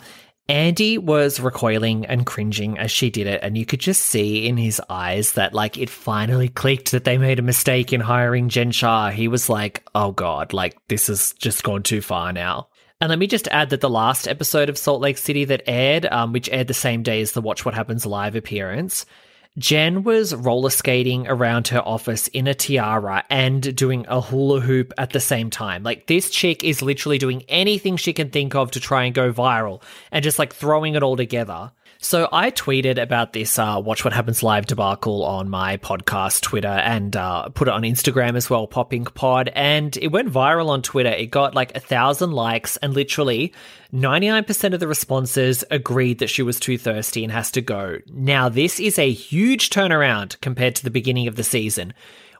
Andy 0.52 0.98
was 0.98 1.40
recoiling 1.40 2.04
and 2.04 2.26
cringing 2.26 2.78
as 2.78 2.90
she 2.90 3.08
did 3.08 3.26
it, 3.26 3.40
and 3.42 3.56
you 3.56 3.64
could 3.64 3.80
just 3.80 4.02
see 4.02 4.46
in 4.46 4.58
his 4.58 4.82
eyes 4.90 5.32
that, 5.32 5.54
like, 5.54 5.78
it 5.78 5.88
finally 5.88 6.50
clicked 6.50 6.90
that 6.90 7.04
they 7.04 7.16
made 7.16 7.38
a 7.38 7.42
mistake 7.42 7.90
in 7.90 8.02
hiring 8.02 8.50
Jen 8.50 8.70
Shah. 8.70 9.08
He 9.08 9.28
was 9.28 9.48
like, 9.48 9.82
oh 9.94 10.12
god, 10.12 10.52
like, 10.52 10.76
this 10.88 11.06
has 11.06 11.32
just 11.38 11.64
gone 11.64 11.82
too 11.82 12.02
far 12.02 12.34
now. 12.34 12.68
And 13.00 13.08
let 13.08 13.18
me 13.18 13.28
just 13.28 13.48
add 13.48 13.70
that 13.70 13.80
the 13.80 13.88
last 13.88 14.28
episode 14.28 14.68
of 14.68 14.76
Salt 14.76 15.00
Lake 15.00 15.16
City 15.16 15.46
that 15.46 15.62
aired, 15.66 16.04
um, 16.04 16.34
which 16.34 16.50
aired 16.50 16.68
the 16.68 16.74
same 16.74 17.02
day 17.02 17.22
as 17.22 17.32
the 17.32 17.40
Watch 17.40 17.64
What 17.64 17.72
Happens 17.72 18.04
live 18.04 18.36
appearance, 18.36 19.06
Jen 19.58 20.02
was 20.02 20.34
roller 20.34 20.70
skating 20.70 21.28
around 21.28 21.68
her 21.68 21.86
office 21.86 22.26
in 22.28 22.46
a 22.46 22.54
tiara 22.54 23.22
and 23.28 23.76
doing 23.76 24.06
a 24.08 24.18
hula 24.18 24.60
hoop 24.60 24.94
at 24.96 25.10
the 25.10 25.20
same 25.20 25.50
time. 25.50 25.82
Like, 25.82 26.06
this 26.06 26.30
chick 26.30 26.64
is 26.64 26.80
literally 26.80 27.18
doing 27.18 27.44
anything 27.50 27.98
she 27.98 28.14
can 28.14 28.30
think 28.30 28.54
of 28.54 28.70
to 28.70 28.80
try 28.80 29.04
and 29.04 29.14
go 29.14 29.30
viral 29.30 29.82
and 30.10 30.24
just 30.24 30.38
like 30.38 30.54
throwing 30.54 30.94
it 30.94 31.02
all 31.02 31.16
together. 31.16 31.70
So 32.04 32.28
I 32.32 32.50
tweeted 32.50 33.00
about 33.00 33.32
this 33.32 33.60
uh, 33.60 33.80
Watch 33.82 34.02
What 34.02 34.12
Happens 34.12 34.42
Live 34.42 34.66
debacle 34.66 35.24
on 35.24 35.48
my 35.48 35.76
podcast 35.76 36.40
Twitter 36.40 36.66
and 36.66 37.14
uh, 37.14 37.48
put 37.50 37.68
it 37.68 37.74
on 37.74 37.82
Instagram 37.82 38.34
as 38.34 38.50
well, 38.50 38.66
PopIncPod, 38.66 39.52
and 39.54 39.96
it 39.96 40.08
went 40.08 40.28
viral 40.28 40.70
on 40.70 40.82
Twitter. 40.82 41.10
It 41.10 41.30
got 41.30 41.54
like 41.54 41.76
a 41.76 41.80
thousand 41.80 42.32
likes, 42.32 42.76
and 42.78 42.92
literally 42.92 43.54
99% 43.94 44.74
of 44.74 44.80
the 44.80 44.88
responses 44.88 45.62
agreed 45.70 46.18
that 46.18 46.28
she 46.28 46.42
was 46.42 46.58
too 46.58 46.76
thirsty 46.76 47.22
and 47.22 47.32
has 47.32 47.52
to 47.52 47.60
go. 47.60 47.98
Now, 48.08 48.48
this 48.48 48.80
is 48.80 48.98
a 48.98 49.12
huge 49.12 49.70
turnaround 49.70 50.40
compared 50.40 50.74
to 50.74 50.84
the 50.84 50.90
beginning 50.90 51.28
of 51.28 51.36
the 51.36 51.44
season 51.44 51.94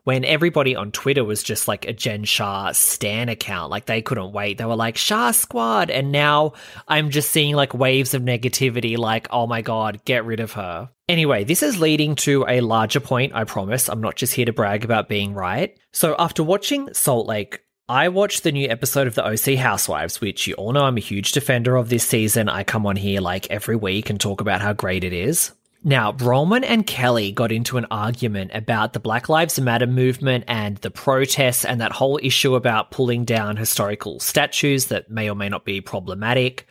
when 0.04 0.24
everybody 0.24 0.74
on 0.74 0.90
Twitter 0.90 1.24
was 1.24 1.42
just 1.42 1.68
like 1.68 1.86
a 1.86 1.92
Jen 1.92 2.24
Shah 2.24 2.72
Stan 2.72 3.28
account. 3.28 3.70
Like 3.70 3.86
they 3.86 4.02
couldn't 4.02 4.32
wait. 4.32 4.58
They 4.58 4.64
were 4.64 4.76
like, 4.76 4.96
Shah 4.96 5.30
Squad. 5.30 5.90
And 5.90 6.10
now 6.12 6.54
I'm 6.88 7.10
just 7.10 7.30
seeing 7.30 7.54
like 7.54 7.74
waves 7.74 8.14
of 8.14 8.22
negativity, 8.22 8.98
like, 8.98 9.28
oh 9.30 9.46
my 9.46 9.62
God, 9.62 10.04
get 10.04 10.24
rid 10.24 10.40
of 10.40 10.52
her. 10.52 10.90
Anyway, 11.08 11.44
this 11.44 11.62
is 11.62 11.80
leading 11.80 12.14
to 12.16 12.44
a 12.48 12.60
larger 12.60 13.00
point, 13.00 13.34
I 13.34 13.44
promise. 13.44 13.88
I'm 13.88 14.00
not 14.00 14.16
just 14.16 14.34
here 14.34 14.46
to 14.46 14.52
brag 14.52 14.84
about 14.84 15.08
being 15.08 15.34
right. 15.34 15.76
So 15.92 16.16
after 16.18 16.42
watching 16.42 16.92
Salt 16.94 17.26
Lake, 17.26 17.60
I 17.88 18.08
watched 18.08 18.42
the 18.42 18.52
new 18.52 18.68
episode 18.68 19.06
of 19.06 19.14
the 19.14 19.26
OC 19.26 19.58
Housewives, 19.58 20.20
which 20.20 20.46
you 20.46 20.54
all 20.54 20.72
know 20.72 20.84
I'm 20.84 20.96
a 20.96 21.00
huge 21.00 21.32
defender 21.32 21.76
of 21.76 21.90
this 21.90 22.06
season. 22.06 22.48
I 22.48 22.64
come 22.64 22.86
on 22.86 22.96
here 22.96 23.20
like 23.20 23.50
every 23.50 23.76
week 23.76 24.08
and 24.08 24.20
talk 24.20 24.40
about 24.40 24.62
how 24.62 24.72
great 24.72 25.04
it 25.04 25.12
is. 25.12 25.52
Now, 25.84 26.12
Roman 26.12 26.62
and 26.62 26.86
Kelly 26.86 27.32
got 27.32 27.50
into 27.50 27.76
an 27.76 27.86
argument 27.90 28.52
about 28.54 28.92
the 28.92 29.00
Black 29.00 29.28
Lives 29.28 29.58
Matter 29.58 29.86
movement 29.86 30.44
and 30.46 30.76
the 30.78 30.92
protests 30.92 31.64
and 31.64 31.80
that 31.80 31.90
whole 31.90 32.20
issue 32.22 32.54
about 32.54 32.92
pulling 32.92 33.24
down 33.24 33.56
historical 33.56 34.20
statues 34.20 34.86
that 34.86 35.10
may 35.10 35.28
or 35.28 35.34
may 35.34 35.48
not 35.48 35.64
be 35.64 35.80
problematic. 35.80 36.68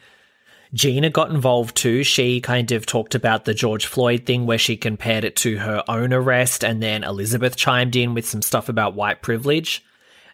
Gina 0.73 1.09
got 1.09 1.29
involved 1.29 1.75
too. 1.75 2.03
She 2.03 2.39
kind 2.39 2.71
of 2.71 2.85
talked 2.85 3.13
about 3.13 3.43
the 3.43 3.53
George 3.53 3.85
Floyd 3.85 4.25
thing 4.25 4.45
where 4.45 4.57
she 4.57 4.77
compared 4.77 5.25
it 5.25 5.35
to 5.37 5.57
her 5.57 5.83
own 5.89 6.13
arrest, 6.13 6.63
and 6.63 6.81
then 6.81 7.03
Elizabeth 7.03 7.57
chimed 7.57 7.97
in 7.97 8.13
with 8.13 8.25
some 8.25 8.41
stuff 8.41 8.69
about 8.69 8.95
white 8.95 9.21
privilege. 9.21 9.83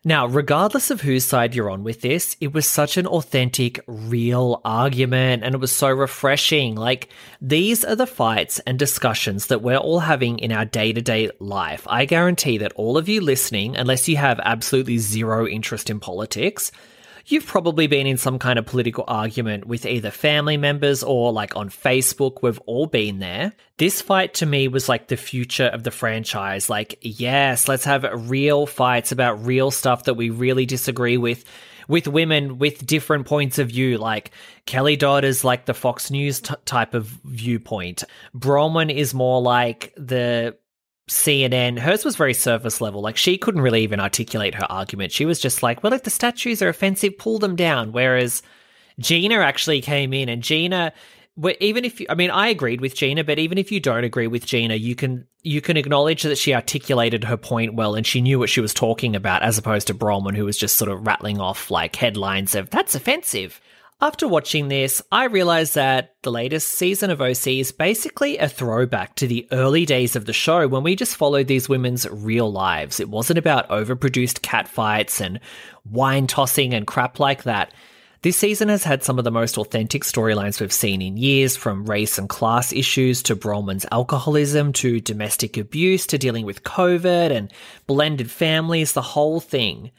Now, 0.07 0.25
regardless 0.25 0.89
of 0.89 1.01
whose 1.01 1.25
side 1.25 1.53
you're 1.53 1.69
on 1.69 1.83
with 1.83 1.99
this, 1.99 2.37
it 2.39 2.53
was 2.53 2.65
such 2.65 2.95
an 2.95 3.05
authentic, 3.07 3.83
real 3.87 4.61
argument 4.63 5.43
and 5.43 5.53
it 5.53 5.59
was 5.59 5.73
so 5.73 5.89
refreshing. 5.89 6.77
Like, 6.77 7.09
these 7.41 7.83
are 7.83 7.97
the 7.97 8.07
fights 8.07 8.59
and 8.59 8.79
discussions 8.79 9.47
that 9.47 9.61
we're 9.61 9.75
all 9.75 9.99
having 9.99 10.39
in 10.39 10.53
our 10.53 10.63
day 10.63 10.93
to 10.93 11.01
day 11.01 11.29
life. 11.41 11.85
I 11.89 12.05
guarantee 12.05 12.57
that 12.59 12.71
all 12.77 12.97
of 12.97 13.09
you 13.09 13.19
listening, 13.19 13.75
unless 13.75 14.07
you 14.07 14.15
have 14.15 14.39
absolutely 14.41 14.97
zero 14.97 15.45
interest 15.45 15.89
in 15.89 15.99
politics, 15.99 16.71
You've 17.29 17.45
probably 17.45 17.87
been 17.87 18.07
in 18.07 18.15
some 18.15 18.39
kind 18.39 18.57
of 18.57 18.65
political 18.65 19.03
argument 19.05 19.67
with 19.67 19.85
either 19.85 20.11
family 20.11 20.55
members 20.55 21.03
or 21.03 21.33
like 21.33 21.57
on 21.57 21.69
Facebook. 21.69 22.41
We've 22.41 22.59
all 22.65 22.85
been 22.85 23.19
there. 23.19 23.51
This 23.77 24.01
fight 24.01 24.35
to 24.35 24.45
me 24.45 24.69
was 24.69 24.87
like 24.87 25.09
the 25.09 25.17
future 25.17 25.65
of 25.65 25.83
the 25.83 25.91
franchise. 25.91 26.69
Like, 26.69 26.97
yes, 27.01 27.67
let's 27.67 27.83
have 27.83 28.05
real 28.29 28.65
fights 28.65 29.11
about 29.11 29.45
real 29.45 29.71
stuff 29.71 30.05
that 30.05 30.13
we 30.13 30.29
really 30.29 30.65
disagree 30.65 31.17
with 31.17 31.43
with 31.89 32.07
women 32.07 32.59
with 32.59 32.85
different 32.85 33.25
points 33.25 33.59
of 33.59 33.69
view. 33.69 33.97
Like 33.97 34.31
Kelly 34.65 34.95
Dodd 34.95 35.25
is 35.25 35.43
like 35.43 35.65
the 35.65 35.73
Fox 35.73 36.09
News 36.09 36.39
t- 36.39 36.55
type 36.63 36.93
of 36.93 37.07
viewpoint. 37.25 38.05
Braunwyn 38.35 38.93
is 38.93 39.13
more 39.13 39.41
like 39.41 39.93
the 39.97 40.57
CNN, 41.07 41.79
hers 41.79 42.03
was 42.03 42.15
very 42.15 42.33
surface 42.33 42.81
level. 42.81 43.01
Like 43.01 43.17
she 43.17 43.37
couldn't 43.37 43.61
really 43.61 43.81
even 43.83 43.99
articulate 43.99 44.55
her 44.55 44.69
argument. 44.69 45.11
She 45.11 45.25
was 45.25 45.39
just 45.39 45.63
like, 45.63 45.81
well, 45.81 45.93
if 45.93 46.03
the 46.03 46.09
statues 46.09 46.61
are 46.61 46.69
offensive, 46.69 47.17
pull 47.17 47.39
them 47.39 47.55
down. 47.55 47.93
Whereas 47.93 48.41
Gina 48.99 49.35
actually 49.35 49.81
came 49.81 50.13
in 50.13 50.27
and 50.27 50.43
Gina, 50.43 50.91
even 51.59 51.85
if 51.85 52.01
you, 52.01 52.07
I 52.09 52.15
mean, 52.15 52.29
I 52.29 52.47
agreed 52.47 52.81
with 52.81 52.95
Gina, 52.95 53.23
but 53.23 53.39
even 53.39 53.57
if 53.57 53.71
you 53.71 53.79
don't 53.79 54.03
agree 54.03 54.27
with 54.27 54.45
Gina, 54.45 54.75
you 54.75 54.95
can, 54.95 55.25
you 55.43 55.61
can 55.61 55.77
acknowledge 55.77 56.23
that 56.23 56.37
she 56.37 56.53
articulated 56.53 57.23
her 57.23 57.37
point 57.37 57.75
well 57.75 57.95
and 57.95 58.05
she 58.05 58.21
knew 58.21 58.37
what 58.37 58.49
she 58.49 58.59
was 58.59 58.73
talking 58.73 59.15
about 59.15 59.43
as 59.43 59.57
opposed 59.57 59.87
to 59.87 59.93
Braunwyn, 59.93 60.35
who 60.35 60.45
was 60.45 60.57
just 60.57 60.75
sort 60.75 60.91
of 60.91 61.05
rattling 61.07 61.39
off 61.39 61.71
like 61.71 61.95
headlines 61.95 62.53
of 62.53 62.69
that's 62.69 62.95
offensive. 62.95 63.61
After 63.99 64.27
watching 64.27 64.67
this, 64.67 65.01
I 65.11 65.23
realized 65.23 65.73
that 65.73 66.13
the 66.21 66.31
latest 66.31 66.69
season 66.69 67.09
of 67.09 67.19
OC 67.19 67.47
is 67.47 67.71
basically 67.71 68.37
a 68.37 68.47
throwback 68.47 69.15
to 69.15 69.25
the 69.25 69.47
early 69.51 69.87
days 69.87 70.15
of 70.15 70.25
the 70.25 70.33
show 70.33 70.67
when 70.67 70.83
we 70.83 70.95
just 70.95 71.15
followed 71.15 71.47
these 71.47 71.67
women's 71.67 72.07
real 72.07 72.51
lives. 72.51 72.99
It 72.99 73.09
wasn't 73.09 73.39
about 73.39 73.69
overproduced 73.69 74.41
catfights 74.41 75.19
and 75.19 75.39
wine 75.83 76.27
tossing 76.27 76.75
and 76.75 76.85
crap 76.85 77.19
like 77.19 77.41
that. 77.43 77.73
This 78.21 78.37
season 78.37 78.69
has 78.69 78.83
had 78.83 79.03
some 79.03 79.17
of 79.17 79.23
the 79.23 79.31
most 79.31 79.57
authentic 79.57 80.03
storylines 80.03 80.61
we've 80.61 80.71
seen 80.71 81.01
in 81.01 81.17
years, 81.17 81.57
from 81.57 81.89
race 81.89 82.19
and 82.19 82.29
class 82.29 82.71
issues 82.71 83.23
to 83.23 83.35
Braunwyn's 83.35 83.87
alcoholism 83.91 84.73
to 84.73 84.99
domestic 84.99 85.57
abuse 85.57 86.05
to 86.05 86.19
dealing 86.19 86.45
with 86.45 86.61
COVID 86.61 87.31
and 87.31 87.51
blended 87.87 88.29
families, 88.29 88.93
the 88.93 89.01
whole 89.01 89.39
thing. 89.39 89.89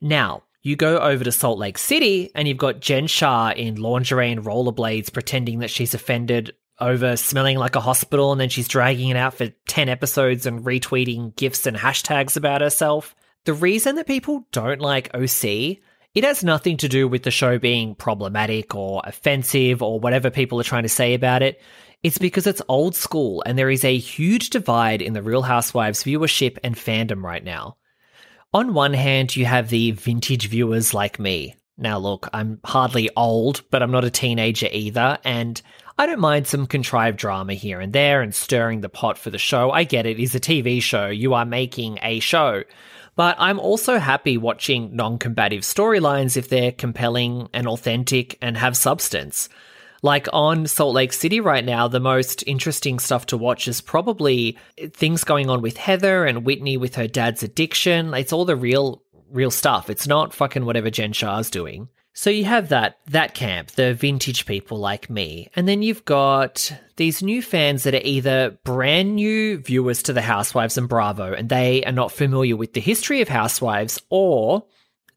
Now, 0.00 0.44
you 0.64 0.74
go 0.74 0.98
over 0.98 1.22
to 1.22 1.30
Salt 1.30 1.58
Lake 1.58 1.78
City 1.78 2.32
and 2.34 2.48
you've 2.48 2.56
got 2.56 2.80
Jen 2.80 3.06
Shah 3.06 3.52
in 3.54 3.76
lingerie 3.76 4.32
and 4.32 4.44
rollerblades 4.44 5.12
pretending 5.12 5.60
that 5.60 5.70
she's 5.70 5.94
offended 5.94 6.54
over 6.80 7.16
smelling 7.16 7.56
like 7.56 7.76
a 7.76 7.80
hospital 7.80 8.32
and 8.32 8.40
then 8.40 8.48
she's 8.48 8.66
dragging 8.66 9.10
it 9.10 9.16
out 9.16 9.34
for 9.34 9.50
10 9.68 9.88
episodes 9.88 10.46
and 10.46 10.64
retweeting 10.64 11.36
gifs 11.36 11.66
and 11.66 11.76
hashtags 11.76 12.36
about 12.36 12.62
herself. 12.62 13.14
The 13.44 13.54
reason 13.54 13.94
that 13.94 14.08
people 14.08 14.48
don't 14.50 14.80
like 14.80 15.14
OC 15.14 15.78
it 16.14 16.22
has 16.22 16.44
nothing 16.44 16.76
to 16.76 16.88
do 16.88 17.08
with 17.08 17.24
the 17.24 17.32
show 17.32 17.58
being 17.58 17.96
problematic 17.96 18.74
or 18.74 19.02
offensive 19.04 19.82
or 19.82 19.98
whatever 19.98 20.30
people 20.30 20.60
are 20.60 20.64
trying 20.64 20.84
to 20.84 20.88
say 20.88 21.12
about 21.12 21.42
it. 21.42 21.60
It's 22.04 22.18
because 22.18 22.46
it's 22.46 22.62
old 22.68 22.94
school 22.94 23.42
and 23.44 23.58
there 23.58 23.70
is 23.70 23.84
a 23.84 23.98
huge 23.98 24.50
divide 24.50 25.02
in 25.02 25.12
the 25.12 25.22
Real 25.22 25.42
Housewives 25.42 26.04
viewership 26.04 26.58
and 26.62 26.76
fandom 26.76 27.22
right 27.24 27.42
now. 27.42 27.76
On 28.54 28.72
one 28.72 28.94
hand, 28.94 29.34
you 29.34 29.46
have 29.46 29.68
the 29.68 29.90
vintage 29.90 30.48
viewers 30.48 30.94
like 30.94 31.18
me. 31.18 31.56
Now, 31.76 31.98
look, 31.98 32.28
I'm 32.32 32.60
hardly 32.64 33.10
old, 33.16 33.62
but 33.68 33.82
I'm 33.82 33.90
not 33.90 34.04
a 34.04 34.10
teenager 34.10 34.68
either, 34.70 35.18
and 35.24 35.60
I 35.98 36.06
don't 36.06 36.20
mind 36.20 36.46
some 36.46 36.68
contrived 36.68 37.18
drama 37.18 37.54
here 37.54 37.80
and 37.80 37.92
there 37.92 38.22
and 38.22 38.32
stirring 38.32 38.80
the 38.80 38.88
pot 38.88 39.18
for 39.18 39.30
the 39.30 39.38
show. 39.38 39.72
I 39.72 39.82
get 39.82 40.06
it, 40.06 40.20
it's 40.20 40.36
a 40.36 40.40
TV 40.40 40.80
show, 40.80 41.08
you 41.08 41.34
are 41.34 41.44
making 41.44 41.98
a 42.00 42.20
show. 42.20 42.62
But 43.16 43.34
I'm 43.40 43.58
also 43.58 43.98
happy 43.98 44.36
watching 44.38 44.94
non 44.94 45.18
combative 45.18 45.62
storylines 45.62 46.36
if 46.36 46.48
they're 46.48 46.70
compelling 46.70 47.48
and 47.52 47.66
authentic 47.66 48.38
and 48.40 48.56
have 48.56 48.76
substance. 48.76 49.48
Like 50.04 50.28
on 50.34 50.66
Salt 50.66 50.94
Lake 50.94 51.14
City 51.14 51.40
right 51.40 51.64
now, 51.64 51.88
the 51.88 51.98
most 51.98 52.44
interesting 52.46 52.98
stuff 52.98 53.24
to 53.24 53.38
watch 53.38 53.66
is 53.66 53.80
probably 53.80 54.58
things 54.92 55.24
going 55.24 55.48
on 55.48 55.62
with 55.62 55.78
Heather 55.78 56.26
and 56.26 56.44
Whitney 56.44 56.76
with 56.76 56.96
her 56.96 57.06
dad's 57.06 57.42
addiction. 57.42 58.12
It's 58.12 58.30
all 58.30 58.44
the 58.44 58.54
real, 58.54 59.02
real 59.30 59.50
stuff. 59.50 59.88
It's 59.88 60.06
not 60.06 60.34
fucking 60.34 60.66
whatever 60.66 60.90
Jen 60.90 61.14
Shah's 61.14 61.48
doing. 61.48 61.88
So 62.12 62.28
you 62.28 62.44
have 62.44 62.68
that 62.68 62.98
that 63.06 63.32
camp, 63.32 63.70
the 63.70 63.94
vintage 63.94 64.44
people 64.44 64.76
like 64.76 65.08
me, 65.08 65.48
and 65.56 65.66
then 65.66 65.82
you've 65.82 66.04
got 66.04 66.70
these 66.96 67.22
new 67.22 67.40
fans 67.40 67.84
that 67.84 67.94
are 67.94 68.00
either 68.04 68.58
brand 68.62 69.16
new 69.16 69.56
viewers 69.56 70.02
to 70.02 70.12
the 70.12 70.20
Housewives 70.20 70.76
and 70.76 70.86
Bravo, 70.86 71.32
and 71.32 71.48
they 71.48 71.82
are 71.82 71.92
not 71.92 72.12
familiar 72.12 72.58
with 72.58 72.74
the 72.74 72.80
history 72.80 73.22
of 73.22 73.28
Housewives, 73.28 74.02
or 74.10 74.66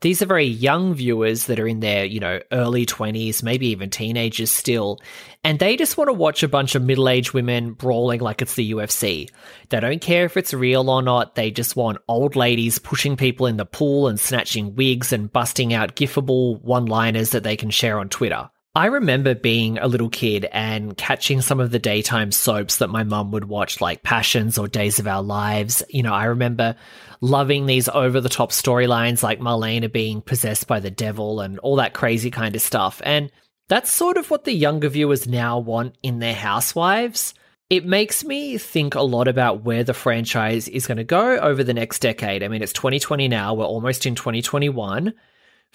these 0.02 0.22
are 0.22 0.28
very 0.28 0.46
young 0.46 0.94
viewers 0.94 1.46
that 1.48 1.60
are 1.60 1.68
in 1.68 1.80
their, 1.80 2.06
you 2.06 2.20
know, 2.20 2.40
early 2.52 2.86
20s, 2.86 3.42
maybe 3.42 3.68
even 3.68 3.90
teenagers 3.90 4.52
still, 4.52 5.00
and 5.44 5.60
they 5.60 5.76
just 5.76 5.98
want 5.98 6.10
to 6.10 6.14
watch 6.14 6.44
a 6.44 6.48
bunch 6.48 6.76
of 6.76 6.84
middle 6.84 7.10
aged 7.10 7.34
women 7.34 7.74
brawling 7.74 8.20
like 8.22 8.42
it's 8.42 8.56
the 8.56 8.72
UFC. 8.72 9.30
They 9.70 9.80
don't 9.80 10.02
care 10.02 10.26
if 10.26 10.38
it's 10.38 10.54
real 10.54 10.90
or 10.90 11.02
not, 11.02 11.36
they 11.36 11.52
just 11.52 11.76
want 11.76 11.98
old 12.08 12.36
ladies 12.36 12.80
pushing 12.80 13.18
people 13.18 13.48
in 13.48 13.58
the 13.58 13.66
pool 13.66 14.08
and 14.08 14.20
snatching 14.20 14.76
wigs 14.76 15.12
and 15.12 15.32
busting 15.32 15.74
out 15.74 15.96
gifable 15.96 16.62
one 16.64 16.86
liners 16.86 17.32
that 17.32 17.44
they 17.44 17.56
can 17.56 17.70
share 17.70 18.00
on 18.00 18.10
Twitter. 18.10 18.50
I 18.78 18.86
remember 18.86 19.34
being 19.34 19.80
a 19.80 19.88
little 19.88 20.08
kid 20.08 20.48
and 20.52 20.96
catching 20.96 21.42
some 21.42 21.60
of 21.60 21.72
the 21.72 21.80
daytime 21.80 22.32
soaps 22.32 22.78
that 22.78 22.92
my 22.92 23.02
mum 23.02 23.32
would 23.32 23.46
watch, 23.46 23.82
like 23.82 24.04
Passions 24.04 24.60
or 24.60 24.68
Days 24.68 25.00
of 25.00 25.08
Our 25.08 25.24
Lives. 25.24 25.82
You 25.90 26.04
know, 26.04 26.14
I 26.14 26.26
remember 26.26 26.76
loving 27.20 27.66
these 27.66 27.90
over 27.90 28.22
the 28.22 28.30
top 28.30 28.52
storylines 28.52 29.24
like 29.24 29.40
Marlena 29.40 29.92
being 29.92 30.22
possessed 30.22 30.68
by 30.68 30.80
the 30.80 30.92
devil 30.92 31.42
and 31.42 31.58
all 31.58 31.78
that 31.78 31.96
crazy 31.96 32.30
kind 32.30 32.56
of 32.56 32.62
stuff. 32.62 33.02
And 33.04 33.32
that's 33.68 33.90
sort 33.90 34.16
of 34.16 34.30
what 34.30 34.44
the 34.44 34.54
younger 34.54 34.90
viewers 34.90 35.28
now 35.28 35.58
want 35.58 35.96
in 36.04 36.20
their 36.20 36.36
housewives. 36.36 37.34
It 37.72 37.84
makes 37.84 38.24
me 38.24 38.60
think 38.60 38.94
a 38.94 39.02
lot 39.02 39.28
about 39.28 39.64
where 39.64 39.86
the 39.86 39.96
franchise 39.96 40.68
is 40.68 40.86
going 40.86 41.00
to 41.00 41.04
go 41.04 41.40
over 41.40 41.64
the 41.64 41.74
next 41.74 41.98
decade. 41.98 42.44
I 42.44 42.48
mean, 42.48 42.62
it's 42.62 42.74
2020 42.74 43.28
now, 43.28 43.56
we're 43.56 43.66
almost 43.66 44.06
in 44.06 44.14
2021. 44.14 45.16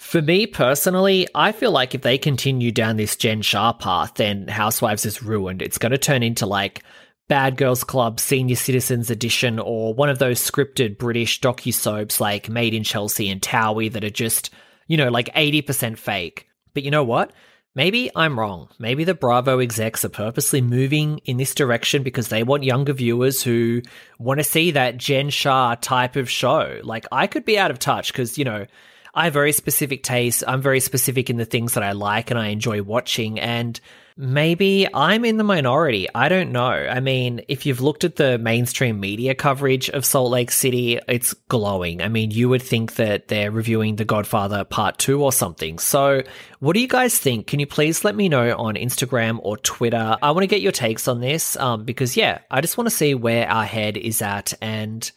For 0.03 0.21
me 0.21 0.45
personally, 0.45 1.27
I 1.33 1.53
feel 1.53 1.71
like 1.71 1.95
if 1.95 2.01
they 2.01 2.19
continue 2.19 2.71
down 2.71 2.97
this 2.97 3.15
Jen 3.15 3.41
Shah 3.41 3.73
path, 3.73 4.13
then 4.15 4.47
Housewives 4.47 5.07
is 5.07 5.23
ruined. 5.23 5.63
It's 5.63 5.79
going 5.79 5.91
to 5.91 5.97
turn 5.97 6.21
into 6.21 6.45
like 6.45 6.83
Bad 7.29 7.57
Girls 7.57 7.83
Club 7.83 8.19
Senior 8.19 8.57
Citizens 8.57 9.09
Edition 9.09 9.57
or 9.57 9.95
one 9.95 10.09
of 10.09 10.19
those 10.19 10.39
scripted 10.39 10.99
British 10.99 11.41
docu-soaps 11.41 12.21
like 12.21 12.47
Made 12.47 12.75
in 12.75 12.83
Chelsea 12.83 13.27
and 13.27 13.41
Towie 13.41 13.91
that 13.91 14.03
are 14.03 14.11
just, 14.11 14.51
you 14.87 14.97
know, 14.97 15.09
like 15.09 15.33
80% 15.33 15.97
fake. 15.97 16.47
But 16.75 16.83
you 16.83 16.91
know 16.91 17.05
what? 17.05 17.33
Maybe 17.73 18.11
I'm 18.15 18.37
wrong. 18.37 18.69
Maybe 18.77 19.05
the 19.05 19.15
Bravo 19.15 19.59
execs 19.59 20.05
are 20.05 20.09
purposely 20.09 20.61
moving 20.61 21.19
in 21.25 21.37
this 21.37 21.55
direction 21.55 22.03
because 22.03 22.27
they 22.27 22.43
want 22.43 22.63
younger 22.63 22.93
viewers 22.93 23.41
who 23.41 23.81
want 24.19 24.39
to 24.39 24.43
see 24.43 24.71
that 24.71 24.97
Jen 24.97 25.31
Shah 25.31 25.75
type 25.75 26.17
of 26.17 26.29
show. 26.29 26.81
Like, 26.83 27.07
I 27.11 27.25
could 27.25 27.45
be 27.45 27.57
out 27.57 27.71
of 27.71 27.79
touch 27.79 28.11
because, 28.11 28.37
you 28.37 28.45
know, 28.45 28.67
I 29.13 29.25
have 29.25 29.33
very 29.33 29.51
specific 29.51 30.03
tastes. 30.03 30.43
I'm 30.47 30.61
very 30.61 30.79
specific 30.79 31.29
in 31.29 31.37
the 31.37 31.45
things 31.45 31.75
that 31.75 31.83
I 31.83 31.91
like 31.91 32.31
and 32.31 32.39
I 32.39 32.47
enjoy 32.47 32.81
watching. 32.81 33.39
And 33.39 33.79
maybe 34.17 34.87
I'm 34.91 35.23
in 35.23 35.37
the 35.37 35.43
minority. 35.43 36.07
I 36.15 36.29
don't 36.29 36.51
know. 36.51 36.71
I 36.71 36.99
mean, 36.99 37.41
if 37.47 37.65
you've 37.65 37.81
looked 37.81 38.03
at 38.03 38.15
the 38.15 38.39
mainstream 38.39 38.99
media 38.99 39.35
coverage 39.35 39.87
of 39.89 40.03
Salt 40.03 40.31
Lake 40.31 40.49
City, 40.49 40.99
it's 41.07 41.33
glowing. 41.47 42.01
I 42.01 42.07
mean, 42.07 42.31
you 42.31 42.49
would 42.49 42.63
think 42.63 42.95
that 42.95 43.27
they're 43.27 43.51
reviewing 43.51 43.97
The 43.97 44.05
Godfather 44.05 44.63
Part 44.63 44.97
2 44.97 45.23
or 45.23 45.31
something. 45.31 45.77
So, 45.77 46.23
what 46.59 46.73
do 46.73 46.79
you 46.79 46.87
guys 46.87 47.17
think? 47.17 47.45
Can 47.47 47.59
you 47.59 47.67
please 47.67 48.03
let 48.03 48.15
me 48.15 48.29
know 48.29 48.55
on 48.57 48.75
Instagram 48.75 49.39
or 49.43 49.57
Twitter? 49.57 50.17
I 50.21 50.31
want 50.31 50.43
to 50.43 50.47
get 50.47 50.61
your 50.61 50.71
takes 50.71 51.07
on 51.07 51.19
this 51.19 51.55
um, 51.57 51.83
because, 51.83 52.17
yeah, 52.17 52.39
I 52.49 52.61
just 52.61 52.77
want 52.77 52.89
to 52.89 52.95
see 52.95 53.13
where 53.13 53.47
our 53.47 53.65
head 53.65 53.97
is 53.97 54.21
at 54.21 54.53
and 54.61 55.11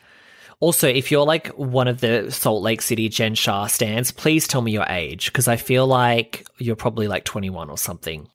also, 0.58 0.88
if 0.88 1.10
you're 1.10 1.26
like 1.26 1.48
one 1.48 1.86
of 1.86 2.00
the 2.00 2.30
Salt 2.30 2.62
Lake 2.62 2.80
City 2.80 3.08
Jen 3.08 3.34
Shah 3.34 3.66
stands, 3.66 4.10
please 4.10 4.48
tell 4.48 4.62
me 4.62 4.72
your 4.72 4.86
age 4.88 5.26
because 5.26 5.48
I 5.48 5.56
feel 5.56 5.86
like 5.86 6.46
you're 6.58 6.76
probably 6.76 7.08
like 7.08 7.24
21 7.24 7.68
or 7.68 7.76
something. 7.76 8.28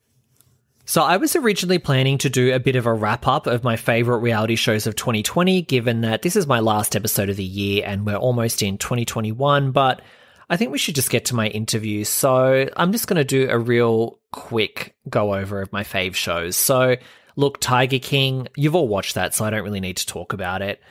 So, 0.85 1.01
I 1.01 1.17
was 1.17 1.35
originally 1.35 1.79
planning 1.79 2.17
to 2.19 2.29
do 2.29 2.53
a 2.53 2.59
bit 2.59 2.75
of 2.75 2.85
a 2.85 2.93
wrap 2.93 3.27
up 3.27 3.47
of 3.47 3.63
my 3.63 3.75
favorite 3.75 4.19
reality 4.19 4.55
shows 4.55 4.85
of 4.85 4.95
2020, 4.95 5.63
given 5.63 6.01
that 6.01 6.21
this 6.21 6.35
is 6.35 6.45
my 6.45 6.59
last 6.59 6.95
episode 6.95 7.29
of 7.29 7.37
the 7.37 7.43
year 7.43 7.83
and 7.85 8.05
we're 8.05 8.15
almost 8.15 8.61
in 8.61 8.77
2021. 8.77 9.71
But 9.71 10.01
I 10.49 10.57
think 10.57 10.71
we 10.71 10.77
should 10.77 10.95
just 10.95 11.09
get 11.09 11.25
to 11.25 11.35
my 11.35 11.47
interview. 11.47 12.03
So, 12.03 12.67
I'm 12.75 12.91
just 12.91 13.07
going 13.07 13.17
to 13.17 13.23
do 13.23 13.49
a 13.49 13.57
real 13.57 14.19
quick 14.31 14.95
go 15.09 15.33
over 15.33 15.61
of 15.61 15.71
my 15.71 15.83
fave 15.83 16.13
shows. 16.13 16.55
So, 16.55 16.97
look, 17.35 17.59
Tiger 17.59 17.99
King, 17.99 18.47
you've 18.55 18.75
all 18.75 18.87
watched 18.87 19.15
that, 19.15 19.33
so 19.33 19.45
I 19.45 19.49
don't 19.49 19.63
really 19.63 19.79
need 19.79 19.97
to 19.97 20.05
talk 20.05 20.33
about 20.33 20.61
it. 20.61 20.81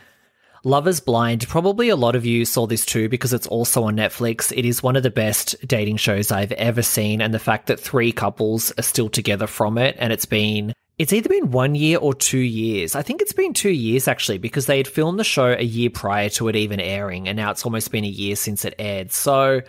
Love 0.63 0.87
is 0.87 1.01
Blind, 1.01 1.49
probably 1.49 1.89
a 1.89 1.97
lot 1.97 2.15
of 2.15 2.27
you 2.27 2.45
saw 2.45 2.67
this 2.67 2.85
too 2.85 3.09
because 3.09 3.33
it's 3.33 3.47
also 3.47 3.85
on 3.85 3.97
Netflix. 3.97 4.53
It 4.55 4.67
is 4.67 4.83
one 4.83 4.95
of 4.95 5.03
the 5.03 5.11
best 5.11 5.57
dating 5.67 5.97
shows 5.97 6.31
I've 6.31 6.53
ever 6.53 6.83
seen, 6.83 7.23
and 7.23 7.33
the 7.33 7.39
fact 7.39 7.67
that 7.69 7.81
three 7.81 8.13
couples 8.13 8.71
are 8.77 8.83
still 8.83 9.09
together 9.09 9.47
from 9.47 9.79
it, 9.79 9.97
and 9.99 10.13
it's 10.13 10.27
been 10.27 10.75
it's 10.99 11.15
either 11.15 11.31
been 11.31 11.51
one 11.51 11.75
year 11.75 11.97
or 11.97 12.13
two 12.13 12.39
years. 12.39 12.95
I 12.95 13.01
think 13.01 13.23
it's 13.23 13.33
been 13.33 13.55
two 13.55 13.71
years 13.71 14.07
actually, 14.07 14.37
because 14.37 14.67
they 14.67 14.77
had 14.77 14.87
filmed 14.87 15.19
the 15.19 15.25
show 15.25 15.57
a 15.59 15.65
year 15.65 15.89
prior 15.89 16.29
to 16.31 16.49
it 16.49 16.57
even 16.57 16.79
airing, 16.79 17.27
and 17.27 17.37
now 17.37 17.51
it's 17.51 17.65
almost 17.65 17.91
been 17.91 18.05
a 18.05 18.09
year 18.09 18.37
since 18.37 18.67
it 18.67 18.75
aired. 18.79 19.13
So, 19.13 19.63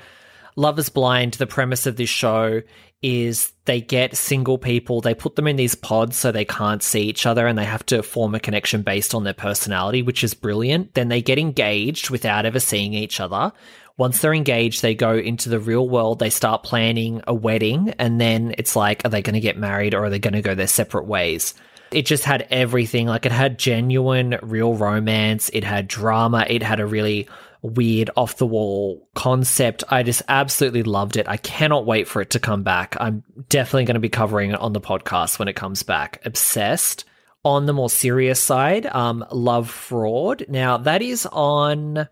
Love 0.57 0.77
is 0.77 0.89
Blind, 0.89 1.35
the 1.35 1.47
premise 1.47 1.85
of 1.85 1.95
this 1.95 2.09
show 2.09 2.63
is 3.01 3.51
they 3.65 3.81
get 3.81 4.15
single 4.15 4.57
people, 4.57 5.01
they 5.01 5.15
put 5.15 5.35
them 5.35 5.47
in 5.47 5.55
these 5.55 5.75
pods 5.75 6.17
so 6.17 6.31
they 6.31 6.45
can't 6.45 6.83
see 6.83 7.01
each 7.01 7.25
other 7.25 7.47
and 7.47 7.57
they 7.57 7.65
have 7.65 7.85
to 7.87 8.03
form 8.03 8.35
a 8.35 8.39
connection 8.39 8.83
based 8.83 9.15
on 9.15 9.23
their 9.23 9.33
personality, 9.33 10.01
which 10.01 10.23
is 10.23 10.33
brilliant. 10.33 10.93
Then 10.93 11.07
they 11.07 11.21
get 11.21 11.39
engaged 11.39 12.09
without 12.09 12.45
ever 12.45 12.59
seeing 12.59 12.93
each 12.93 13.19
other. 13.19 13.51
Once 13.97 14.19
they're 14.19 14.33
engaged, 14.33 14.81
they 14.81 14.95
go 14.95 15.15
into 15.15 15.49
the 15.49 15.59
real 15.59 15.87
world, 15.87 16.19
they 16.19 16.29
start 16.29 16.63
planning 16.63 17.21
a 17.27 17.33
wedding, 17.33 17.93
and 17.99 18.21
then 18.21 18.53
it's 18.57 18.75
like, 18.75 19.03
are 19.05 19.09
they 19.09 19.21
going 19.21 19.33
to 19.33 19.39
get 19.39 19.57
married 19.57 19.93
or 19.93 20.05
are 20.05 20.09
they 20.09 20.19
going 20.19 20.33
to 20.33 20.41
go 20.41 20.55
their 20.55 20.67
separate 20.67 21.05
ways? 21.05 21.53
It 21.91 22.05
just 22.05 22.23
had 22.23 22.47
everything. 22.49 23.07
Like 23.07 23.25
it 23.25 23.31
had 23.31 23.59
genuine, 23.59 24.39
real 24.41 24.75
romance, 24.75 25.49
it 25.53 25.63
had 25.63 25.87
drama, 25.87 26.45
it 26.47 26.63
had 26.63 26.79
a 26.79 26.85
really 26.85 27.27
weird 27.61 28.09
off 28.15 28.37
the 28.37 28.47
wall 28.47 29.07
concept. 29.15 29.83
I 29.89 30.03
just 30.03 30.23
absolutely 30.27 30.83
loved 30.83 31.17
it. 31.17 31.27
I 31.27 31.37
cannot 31.37 31.85
wait 31.85 32.07
for 32.07 32.21
it 32.21 32.31
to 32.31 32.39
come 32.39 32.63
back. 32.63 32.95
I'm 32.99 33.23
definitely 33.49 33.85
going 33.85 33.95
to 33.95 33.99
be 33.99 34.09
covering 34.09 34.51
it 34.51 34.59
on 34.59 34.73
the 34.73 34.81
podcast 34.81 35.39
when 35.39 35.47
it 35.47 35.55
comes 35.55 35.83
back. 35.83 36.21
Obsessed. 36.25 37.05
On 37.43 37.65
the 37.65 37.73
more 37.73 37.89
serious 37.89 38.39
side, 38.39 38.85
um, 38.85 39.25
Love 39.31 39.67
Fraud. 39.69 40.45
Now 40.47 40.77
that 40.77 41.01
is 41.01 41.25
on. 41.25 42.07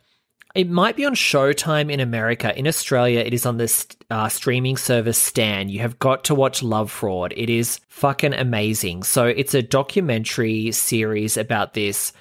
It 0.55 0.67
might 0.67 0.95
be 0.95 1.05
on 1.05 1.13
Showtime 1.13 1.91
in 1.91 1.99
America. 1.99 2.57
In 2.57 2.67
Australia, 2.67 3.19
it 3.19 3.35
is 3.35 3.45
on 3.45 3.57
this 3.57 3.85
uh, 4.09 4.27
streaming 4.29 4.75
service 4.75 5.19
Stan. 5.21 5.69
You 5.69 5.81
have 5.81 5.99
got 5.99 6.23
to 6.25 6.35
watch 6.35 6.63
Love 6.63 6.89
Fraud. 6.89 7.35
It 7.37 7.51
is 7.51 7.79
fucking 7.89 8.33
amazing. 8.33 9.03
So 9.03 9.25
it's 9.25 9.53
a 9.53 9.61
documentary 9.61 10.71
series 10.71 11.37
about 11.37 11.75
this 11.75 12.11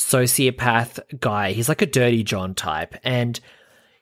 sociopath 0.00 1.20
guy. 1.20 1.52
He's 1.52 1.68
like 1.68 1.82
a 1.82 1.86
dirty 1.86 2.24
John 2.24 2.54
type. 2.54 2.94
And 3.04 3.38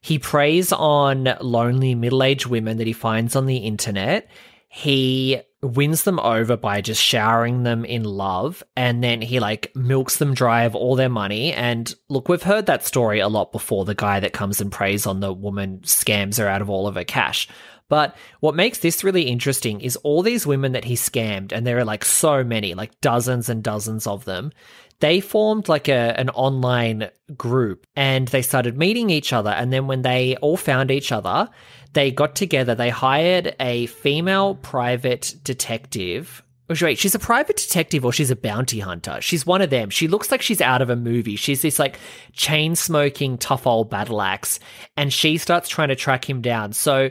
He 0.01 0.19
preys 0.19 0.73
on 0.73 1.29
lonely 1.41 1.95
middle 1.95 2.23
aged 2.23 2.47
women 2.47 2.79
that 2.79 2.87
he 2.87 2.93
finds 2.93 3.35
on 3.37 3.47
the 3.47 3.59
internet. 3.59 4.31
He 4.69 5.41
wins 5.61 6.05
them 6.05 6.21
over 6.21 6.57
by 6.57 6.81
just 6.81 7.03
showering 7.03 7.65
them 7.65 7.85
in 7.85 8.05
love 8.05 8.63
and 8.77 9.03
then 9.03 9.21
he 9.21 9.41
like 9.41 9.75
milks 9.75 10.19
them 10.19 10.33
dry 10.33 10.63
of 10.63 10.77
all 10.77 10.95
their 10.95 11.09
money 11.09 11.53
and 11.53 11.97
look 12.09 12.29
we've 12.29 12.45
heard 12.45 12.67
that 12.67 12.87
story 12.87 13.19
a 13.19 13.27
lot 13.27 13.51
before 13.51 13.85
the 13.85 13.95
guy 13.95 14.21
that 14.21 14.33
comes 14.33 14.61
and 14.61 14.71
preys 14.71 15.05
on 15.05 15.19
the 15.19 15.33
woman 15.33 15.81
scams 15.81 16.39
her 16.39 16.47
out 16.47 16.63
of 16.63 16.71
all 16.71 16.87
of 16.87 16.95
her 16.95 17.03
cash 17.03 17.49
but 17.88 18.16
what 18.40 18.55
makes 18.55 18.79
this 18.79 19.05
really 19.05 19.22
interesting 19.22 19.81
is 19.81 19.96
all 19.96 20.22
these 20.22 20.46
women 20.46 20.72
that 20.72 20.85
he 20.85 20.94
scammed 20.94 21.53
and 21.53 21.66
there 21.66 21.79
are 21.79 21.85
like 21.85 22.05
so 22.05 22.44
many 22.44 22.74
like 22.74 23.01
dozens 23.01 23.48
and 23.48 23.62
dozens 23.62 24.07
of 24.07 24.24
them 24.24 24.53
they 25.01 25.20
formed 25.20 25.68
like 25.68 25.88
a 25.88 26.18
an 26.18 26.29
online 26.31 27.09
group 27.37 27.87
and 27.94 28.29
they 28.29 28.42
started 28.42 28.77
meeting 28.77 29.11
each 29.11 29.33
other 29.33 29.51
and 29.51 29.72
then 29.72 29.87
when 29.87 30.03
they 30.03 30.37
all 30.37 30.57
found 30.57 30.90
each 30.90 31.12
other 31.12 31.48
they 31.92 32.11
got 32.11 32.37
together, 32.37 32.74
they 32.74 32.90
hired 32.90 33.55
a 33.61 33.87
female 33.87 34.57
private 34.57 35.35
detective. 35.42 36.42
Oh, 36.70 36.74
Wait, 36.81 36.98
she's 36.98 37.14
a 37.14 37.18
private 37.18 37.57
detective 37.57 38.05
or 38.05 38.12
she's 38.12 38.31
a 38.31 38.37
bounty 38.37 38.79
hunter. 38.79 39.20
She's 39.22 39.46
one 39.46 39.62
of 39.62 39.70
them. 39.70 39.88
She 39.88 40.07
looks 40.07 40.31
like 40.31 40.42
she's 40.42 40.61
out 40.61 40.83
of 40.83 40.90
a 40.90 40.96
movie. 40.96 41.37
She's 41.37 41.62
this 41.62 41.79
like 41.79 41.98
chain 42.33 42.77
smoking, 42.77 43.38
tough 43.38 43.66
old 43.66 43.88
battle 43.88 44.20
axe, 44.20 44.61
and 44.96 45.12
she 45.12 45.38
starts 45.38 45.68
trying 45.68 45.88
to 45.88 45.96
track 45.96 46.29
him 46.29 46.42
down. 46.42 46.74
So 46.74 47.09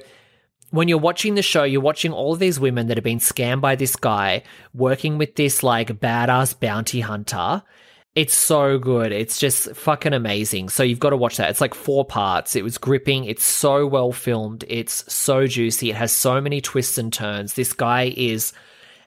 when 0.72 0.88
you're 0.88 0.98
watching 0.98 1.36
the 1.36 1.42
show, 1.42 1.64
you're 1.64 1.82
watching 1.82 2.12
all 2.12 2.34
of 2.34 2.40
these 2.40 2.60
women 2.60 2.88
that 2.88 2.98
have 2.98 3.04
been 3.04 3.20
scammed 3.20 3.62
by 3.62 3.76
this 3.76 3.96
guy 3.96 4.44
working 4.74 5.18
with 5.18 5.36
this 5.36 5.64
like 5.64 6.00
badass 6.00 6.60
bounty 6.60 7.00
hunter 7.02 7.64
it's 8.18 8.34
so 8.34 8.80
good. 8.80 9.12
It's 9.12 9.38
just 9.38 9.76
fucking 9.76 10.12
amazing. 10.12 10.70
So 10.70 10.82
you've 10.82 10.98
got 10.98 11.12
to 11.12 11.18
watch 11.18 11.38
that. 11.38 11.52
It's 11.52 11.62
like 11.62 11.76
four 11.76 12.04
parts. 12.04 12.56
It 12.56 12.64
was 12.64 12.80
gripping. 12.80 13.26
It's 13.26 13.44
so 13.44 13.86
well 13.86 14.12
filmed. 14.12 14.66
It's 14.68 15.14
so 15.14 15.46
juicy. 15.46 15.92
It 15.92 15.98
has 15.98 16.12
so 16.12 16.42
many 16.42 16.60
twists 16.60 16.98
and 16.98 17.14
turns. 17.14 17.54
This 17.54 17.74
guy 17.74 18.12
is 18.18 18.54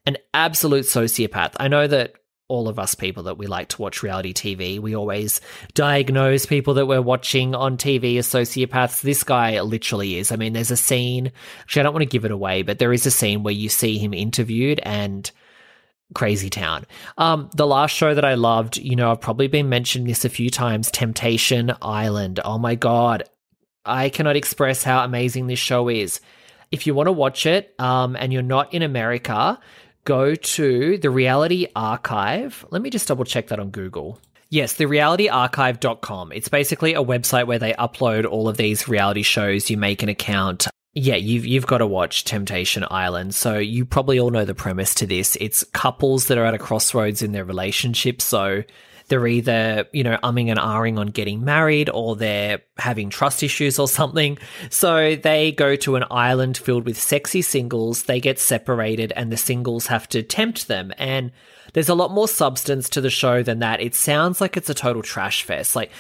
an 0.07 0.17
absolute 0.33 0.85
sociopath. 0.85 1.55
I 1.57 1.67
know 1.67 1.89
that 1.89 2.15
all 2.51 2.69
of 2.69 2.79
us 2.79 2.95
people 2.95 3.23
that 3.23 3.39
we 3.39 3.47
like 3.47 3.69
to 3.69 3.81
watch 3.81 4.03
reality 4.03 4.35
TV, 4.35 4.81
we 4.81 4.95
always 4.95 5.41
diagnose 5.75 6.45
people 6.45 6.75
that 6.75 6.87
we're 6.87 7.01
watching 7.01 7.55
on 7.55 7.77
TV 7.77 8.19
as 8.19 8.27
sociopaths. 8.27 9.03
This 9.03 9.23
guy 9.23 9.61
literally 9.61 10.19
is. 10.19 10.33
I 10.33 10.37
mean, 10.37 10.53
there's 10.53 10.73
a 10.73 10.77
scene, 10.77 11.31
actually, 11.61 11.81
I 11.81 11.83
don't 11.85 11.95
want 11.95 12.03
to 12.03 12.07
give 12.07 12.25
it 12.25 12.31
away, 12.31 12.63
but 12.63 12.79
there 12.79 12.93
is 12.93 13.07
a 13.07 13.11
scene 13.11 13.43
where 13.43 13.55
you 13.55 13.69
see 13.69 13.99
him 13.99 14.13
interviewed 14.13 14.81
and 14.83 15.31
Crazy 16.13 16.51
Town. 16.51 16.87
Um, 17.19 17.51
the 17.55 17.67
last 17.67 17.95
show 17.95 18.15
that 18.15 18.25
I 18.25 18.35
loved, 18.35 18.77
you 18.77 18.97
know, 18.97 19.13
I've 19.13 19.21
probably 19.21 19.47
been 19.47 19.69
mentioning 19.69 20.09
this 20.09 20.25
a 20.25 20.29
few 20.29 20.51
times 20.51 20.91
Temptation 20.91 21.73
Island. 21.81 22.41
Oh 22.45 22.59
my 22.59 22.75
God. 22.75 23.23
I 23.85 24.09
cannot 24.09 24.37
express 24.37 24.83
how 24.83 25.05
amazing 25.05 25.47
this 25.47 25.59
show 25.59 25.89
is. 25.89 26.21
If 26.71 26.87
you 26.87 26.95
want 26.95 27.07
to 27.07 27.13
watch 27.13 27.47
it 27.47 27.75
um, 27.79 28.17
and 28.17 28.33
you're 28.33 28.43
not 28.43 28.75
in 28.75 28.83
America, 28.83 29.59
go 30.11 30.35
to 30.35 30.99
the 30.99 31.09
Reality 31.09 31.69
Archive. 31.77 32.67
Let 32.71 32.83
me 32.83 32.91
just 32.91 33.07
double 33.07 33.25
check 33.25 33.47
that 33.47 33.61
on 33.61 33.71
Google. 33.71 34.19
Yes, 34.49 34.73
the 34.73 34.87
realityarchive.com. 34.87 36.33
It's 36.33 36.49
basically 36.49 36.95
a 36.95 37.05
website 37.05 37.47
where 37.47 37.61
they 37.61 37.75
upload 37.75 38.27
all 38.27 38.49
of 38.49 38.57
these 38.57 38.89
reality 38.89 39.23
shows. 39.23 39.71
You 39.71 39.77
make 39.77 40.03
an 40.03 40.09
account 40.09 40.67
yeah, 40.95 41.15
you've 41.15 41.47
you've 41.47 41.69
got 41.69 41.79
to 41.79 41.87
watch 41.87 42.25
Temptation 42.25 42.85
Island. 42.91 43.37
So 43.37 43.59
you 43.59 43.85
probably 43.85 44.19
all 44.19 44.31
know 44.31 44.45
the 44.45 44.57
premise 44.57 44.93
to 44.97 45.07
this. 45.07 45.37
It's 45.41 45.63
couples 45.73 46.27
that 46.27 46.37
are 46.37 46.45
at 46.45 46.55
a 46.55 46.59
crossroads 46.59 47.23
in 47.23 47.31
their 47.31 47.45
relationship. 47.45 48.21
So 48.21 48.65
they're 49.11 49.27
either, 49.27 49.87
you 49.93 50.03
know, 50.03 50.17
umming 50.23 50.49
and 50.49 50.59
ahhing 50.59 50.99
on 50.99 51.09
getting 51.09 51.45
married 51.45 51.91
or 51.93 52.17
they're 52.17 52.61
having 52.79 53.11
trust 53.11 53.43
issues 53.43 53.79
or 53.79 53.89
something. 53.89 54.39
So 54.71 55.17
they 55.17 55.53
go 55.53 55.77
to 55.77 55.97
an 55.97 56.05
island 56.11 56.57
filled 56.57 56.87
with 56.87 56.99
sexy 56.99 57.43
singles, 57.43 58.05
they 58.05 58.21
get 58.21 58.39
separated, 58.39 59.13
and 59.15 59.31
the 59.31 59.37
singles 59.37 59.89
have 59.89 60.09
to 60.11 60.23
tempt 60.23 60.69
them. 60.69 60.93
And 60.97 61.33
there's 61.75 61.89
a 61.89 61.95
lot 61.95 62.13
more 62.13 62.29
substance 62.29 62.89
to 62.91 63.01
the 63.01 63.11
show 63.11 63.43
than 63.43 63.59
that. 63.59 63.81
It 63.81 63.95
sounds 63.95 64.41
like 64.41 64.57
it's 64.57 64.71
a 64.71 64.75
total 64.75 65.03
trash 65.03 65.43
fest. 65.43 65.77
Like 65.77 65.91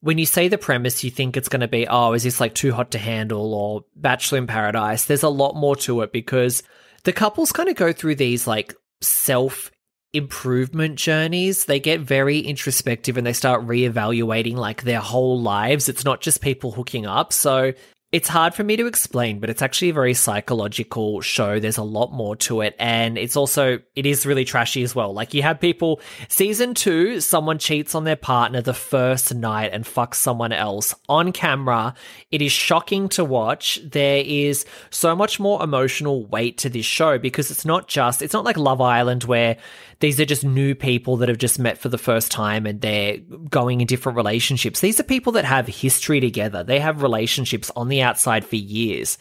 when 0.00 0.18
you 0.18 0.26
say 0.26 0.48
the 0.48 0.58
premise, 0.58 1.04
you 1.04 1.10
think 1.10 1.36
it's 1.36 1.48
going 1.48 1.60
to 1.60 1.68
be, 1.68 1.86
oh, 1.86 2.12
is 2.12 2.24
this 2.24 2.40
like 2.40 2.54
too 2.54 2.72
hot 2.72 2.90
to 2.90 2.98
handle 2.98 3.54
or 3.54 3.84
Bachelor 3.94 4.38
in 4.38 4.46
Paradise? 4.46 5.06
There's 5.06 5.22
a 5.22 5.28
lot 5.28 5.54
more 5.54 5.76
to 5.76 6.02
it 6.02 6.12
because 6.12 6.64
the 7.04 7.12
couples 7.12 7.52
kind 7.52 7.68
of 7.68 7.76
go 7.76 7.92
through 7.92 8.16
these 8.16 8.46
like 8.46 8.74
self 9.00 9.70
improvement 10.16 10.96
journeys. 10.96 11.66
They 11.66 11.80
get 11.80 12.00
very 12.00 12.40
introspective 12.40 13.16
and 13.16 13.26
they 13.26 13.32
start 13.32 13.66
reevaluating 13.66 14.56
like 14.56 14.82
their 14.82 15.00
whole 15.00 15.40
lives. 15.40 15.88
It's 15.88 16.04
not 16.04 16.20
just 16.20 16.40
people 16.40 16.72
hooking 16.72 17.06
up. 17.06 17.32
So 17.32 17.72
it's 18.12 18.28
hard 18.28 18.54
for 18.54 18.62
me 18.62 18.76
to 18.76 18.86
explain, 18.86 19.40
but 19.40 19.50
it's 19.50 19.62
actually 19.62 19.90
a 19.90 19.92
very 19.92 20.14
psychological 20.14 21.20
show. 21.20 21.58
There's 21.58 21.76
a 21.76 21.82
lot 21.82 22.12
more 22.12 22.36
to 22.36 22.60
it. 22.60 22.76
And 22.78 23.18
it's 23.18 23.36
also, 23.36 23.80
it 23.96 24.06
is 24.06 24.24
really 24.24 24.44
trashy 24.44 24.84
as 24.84 24.94
well. 24.94 25.12
Like 25.12 25.34
you 25.34 25.42
have 25.42 25.60
people, 25.60 26.00
season 26.28 26.74
two, 26.74 27.20
someone 27.20 27.58
cheats 27.58 27.96
on 27.96 28.04
their 28.04 28.16
partner 28.16 28.62
the 28.62 28.72
first 28.72 29.34
night 29.34 29.70
and 29.72 29.84
fucks 29.84 30.14
someone 30.14 30.52
else 30.52 30.94
on 31.08 31.32
camera. 31.32 31.94
It 32.30 32.42
is 32.42 32.52
shocking 32.52 33.08
to 33.10 33.24
watch. 33.24 33.80
There 33.84 34.22
is 34.24 34.64
so 34.90 35.16
much 35.16 35.40
more 35.40 35.62
emotional 35.62 36.24
weight 36.26 36.58
to 36.58 36.70
this 36.70 36.86
show 36.86 37.18
because 37.18 37.50
it's 37.50 37.64
not 37.64 37.88
just, 37.88 38.22
it's 38.22 38.32
not 38.32 38.44
like 38.44 38.56
Love 38.56 38.80
Island 38.80 39.24
where 39.24 39.56
these 40.00 40.20
are 40.20 40.26
just 40.26 40.44
new 40.44 40.74
people 40.74 41.16
that 41.18 41.28
have 41.28 41.38
just 41.38 41.58
met 41.58 41.78
for 41.78 41.88
the 41.88 41.98
first 41.98 42.30
time 42.30 42.66
and 42.66 42.80
they're 42.80 43.18
going 43.48 43.80
in 43.80 43.86
different 43.86 44.16
relationships. 44.16 44.80
These 44.80 45.00
are 45.00 45.04
people 45.04 45.32
that 45.32 45.44
have 45.44 45.66
history 45.66 46.20
together. 46.20 46.62
They 46.62 46.80
have 46.80 47.02
relationships 47.02 47.70
on 47.74 47.88
the 47.88 48.02
outside 48.02 48.44
for 48.44 48.56
years. 48.56 49.16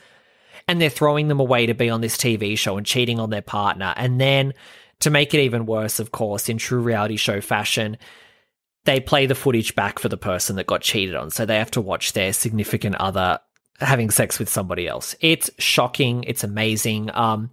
And 0.68 0.82
they're 0.82 0.90
throwing 0.90 1.28
them 1.28 1.40
away 1.40 1.68
to 1.68 1.74
be 1.74 1.90
on 1.90 2.02
this 2.02 2.18
TV 2.18 2.58
show 2.58 2.76
and 2.76 2.86
cheating 2.86 3.20
on 3.20 3.30
their 3.30 3.42
partner. 3.42 3.94
And 3.96 4.20
then 4.20 4.54
to 5.02 5.10
make 5.10 5.34
it 5.34 5.42
even 5.42 5.66
worse, 5.66 6.00
of 6.00 6.12
course, 6.12 6.50
in 6.50 6.58
true 6.58 6.82
reality 6.82 7.18
show 7.18 7.40
fashion, 7.40 7.98
they 8.84 9.00
play 9.00 9.28
the 9.28 9.36
footage 9.36 9.76
back 9.76 10.00
for 10.00 10.10
the 10.10 10.18
person 10.18 10.56
that 10.56 10.68
got 10.68 10.82
cheated 10.82 11.16
on. 11.16 11.30
So 11.30 11.46
they 11.46 11.58
have 11.58 11.72
to 11.72 11.82
watch 11.82 12.14
their 12.14 12.34
significant 12.34 12.96
other 12.96 13.40
having 13.80 14.10
sex 14.10 14.40
with 14.40 14.50
somebody 14.50 14.88
else. 14.88 15.16
It's 15.22 15.50
shocking. 15.58 16.24
It's 16.24 16.44
amazing. 16.44 17.12
Um, 17.14 17.50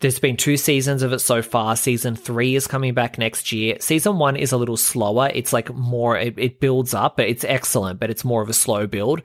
there's 0.00 0.18
been 0.18 0.36
two 0.36 0.56
seasons 0.56 1.02
of 1.02 1.12
it 1.12 1.18
so 1.20 1.42
far. 1.42 1.76
Season 1.76 2.16
three 2.16 2.54
is 2.54 2.66
coming 2.66 2.94
back 2.94 3.18
next 3.18 3.52
year. 3.52 3.76
Season 3.80 4.18
one 4.18 4.36
is 4.36 4.52
a 4.52 4.56
little 4.56 4.78
slower. 4.78 5.30
It's 5.32 5.52
like 5.52 5.72
more, 5.74 6.16
it, 6.16 6.38
it 6.38 6.60
builds 6.60 6.94
up, 6.94 7.16
but 7.18 7.28
it's 7.28 7.44
excellent, 7.44 8.00
but 8.00 8.10
it's 8.10 8.24
more 8.24 8.42
of 8.42 8.48
a 8.48 8.54
slow 8.54 8.86
build. 8.86 9.22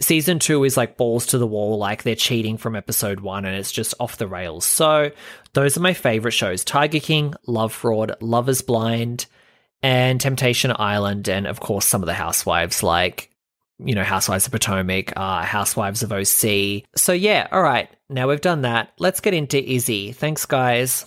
Season 0.00 0.38
two 0.38 0.64
is 0.64 0.76
like 0.76 0.96
balls 0.96 1.26
to 1.26 1.38
the 1.38 1.46
wall, 1.46 1.78
like 1.78 2.02
they're 2.02 2.14
cheating 2.14 2.56
from 2.58 2.76
episode 2.76 3.20
one 3.20 3.44
and 3.44 3.56
it's 3.56 3.72
just 3.72 3.94
off 4.00 4.18
the 4.18 4.26
rails. 4.26 4.64
So 4.64 5.10
those 5.52 5.76
are 5.76 5.80
my 5.80 5.94
favorite 5.94 6.32
shows 6.32 6.64
Tiger 6.64 7.00
King, 7.00 7.34
Love 7.46 7.72
Fraud, 7.72 8.16
Love 8.20 8.48
is 8.48 8.62
Blind, 8.62 9.26
and 9.82 10.20
Temptation 10.20 10.72
Island, 10.76 11.28
and 11.28 11.46
of 11.46 11.60
course 11.60 11.86
some 11.86 12.02
of 12.02 12.06
the 12.06 12.14
housewives 12.14 12.82
like 12.82 13.30
you 13.78 13.94
know, 13.94 14.04
Housewives 14.04 14.46
of 14.46 14.52
Potomac, 14.52 15.12
uh, 15.16 15.42
Housewives 15.42 16.02
of 16.02 16.12
OC. 16.12 16.84
So 16.96 17.12
yeah, 17.12 17.46
all 17.52 17.62
right. 17.62 17.90
Now 18.08 18.28
we've 18.28 18.40
done 18.40 18.62
that. 18.62 18.92
Let's 19.00 19.18
get 19.18 19.34
into 19.34 19.58
Izzy. 19.60 20.12
Thanks, 20.12 20.46
guys. 20.46 21.06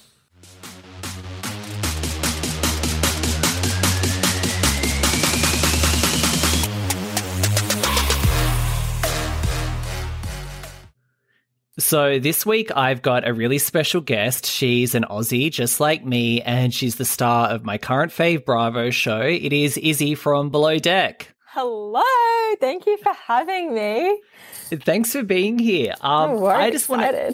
So 11.77 12.19
this 12.19 12.45
week 12.45 12.75
I've 12.75 13.01
got 13.01 13.25
a 13.25 13.33
really 13.33 13.57
special 13.57 14.01
guest. 14.01 14.45
She's 14.45 14.93
an 14.93 15.05
Aussie 15.09 15.49
just 15.49 15.79
like 15.79 16.03
me, 16.03 16.41
and 16.41 16.73
she's 16.73 16.97
the 16.97 17.05
star 17.05 17.47
of 17.47 17.63
my 17.63 17.77
current 17.77 18.11
fave 18.11 18.43
Bravo 18.43 18.89
show. 18.89 19.21
It 19.21 19.53
is 19.53 19.77
Izzy 19.77 20.15
from 20.15 20.49
Below 20.49 20.77
Deck. 20.79 21.33
Hello. 21.51 22.03
Thank 22.59 22.85
you 22.85 22.97
for 22.97 23.13
having 23.13 23.73
me. 23.73 24.19
Thanks 24.69 25.11
for 25.11 25.23
being 25.23 25.59
here. 25.59 25.93
Um, 26.01 26.31
oh, 26.31 26.45
I 26.45 26.71
just 26.71 26.89
want 26.89 27.01
to. 27.01 27.33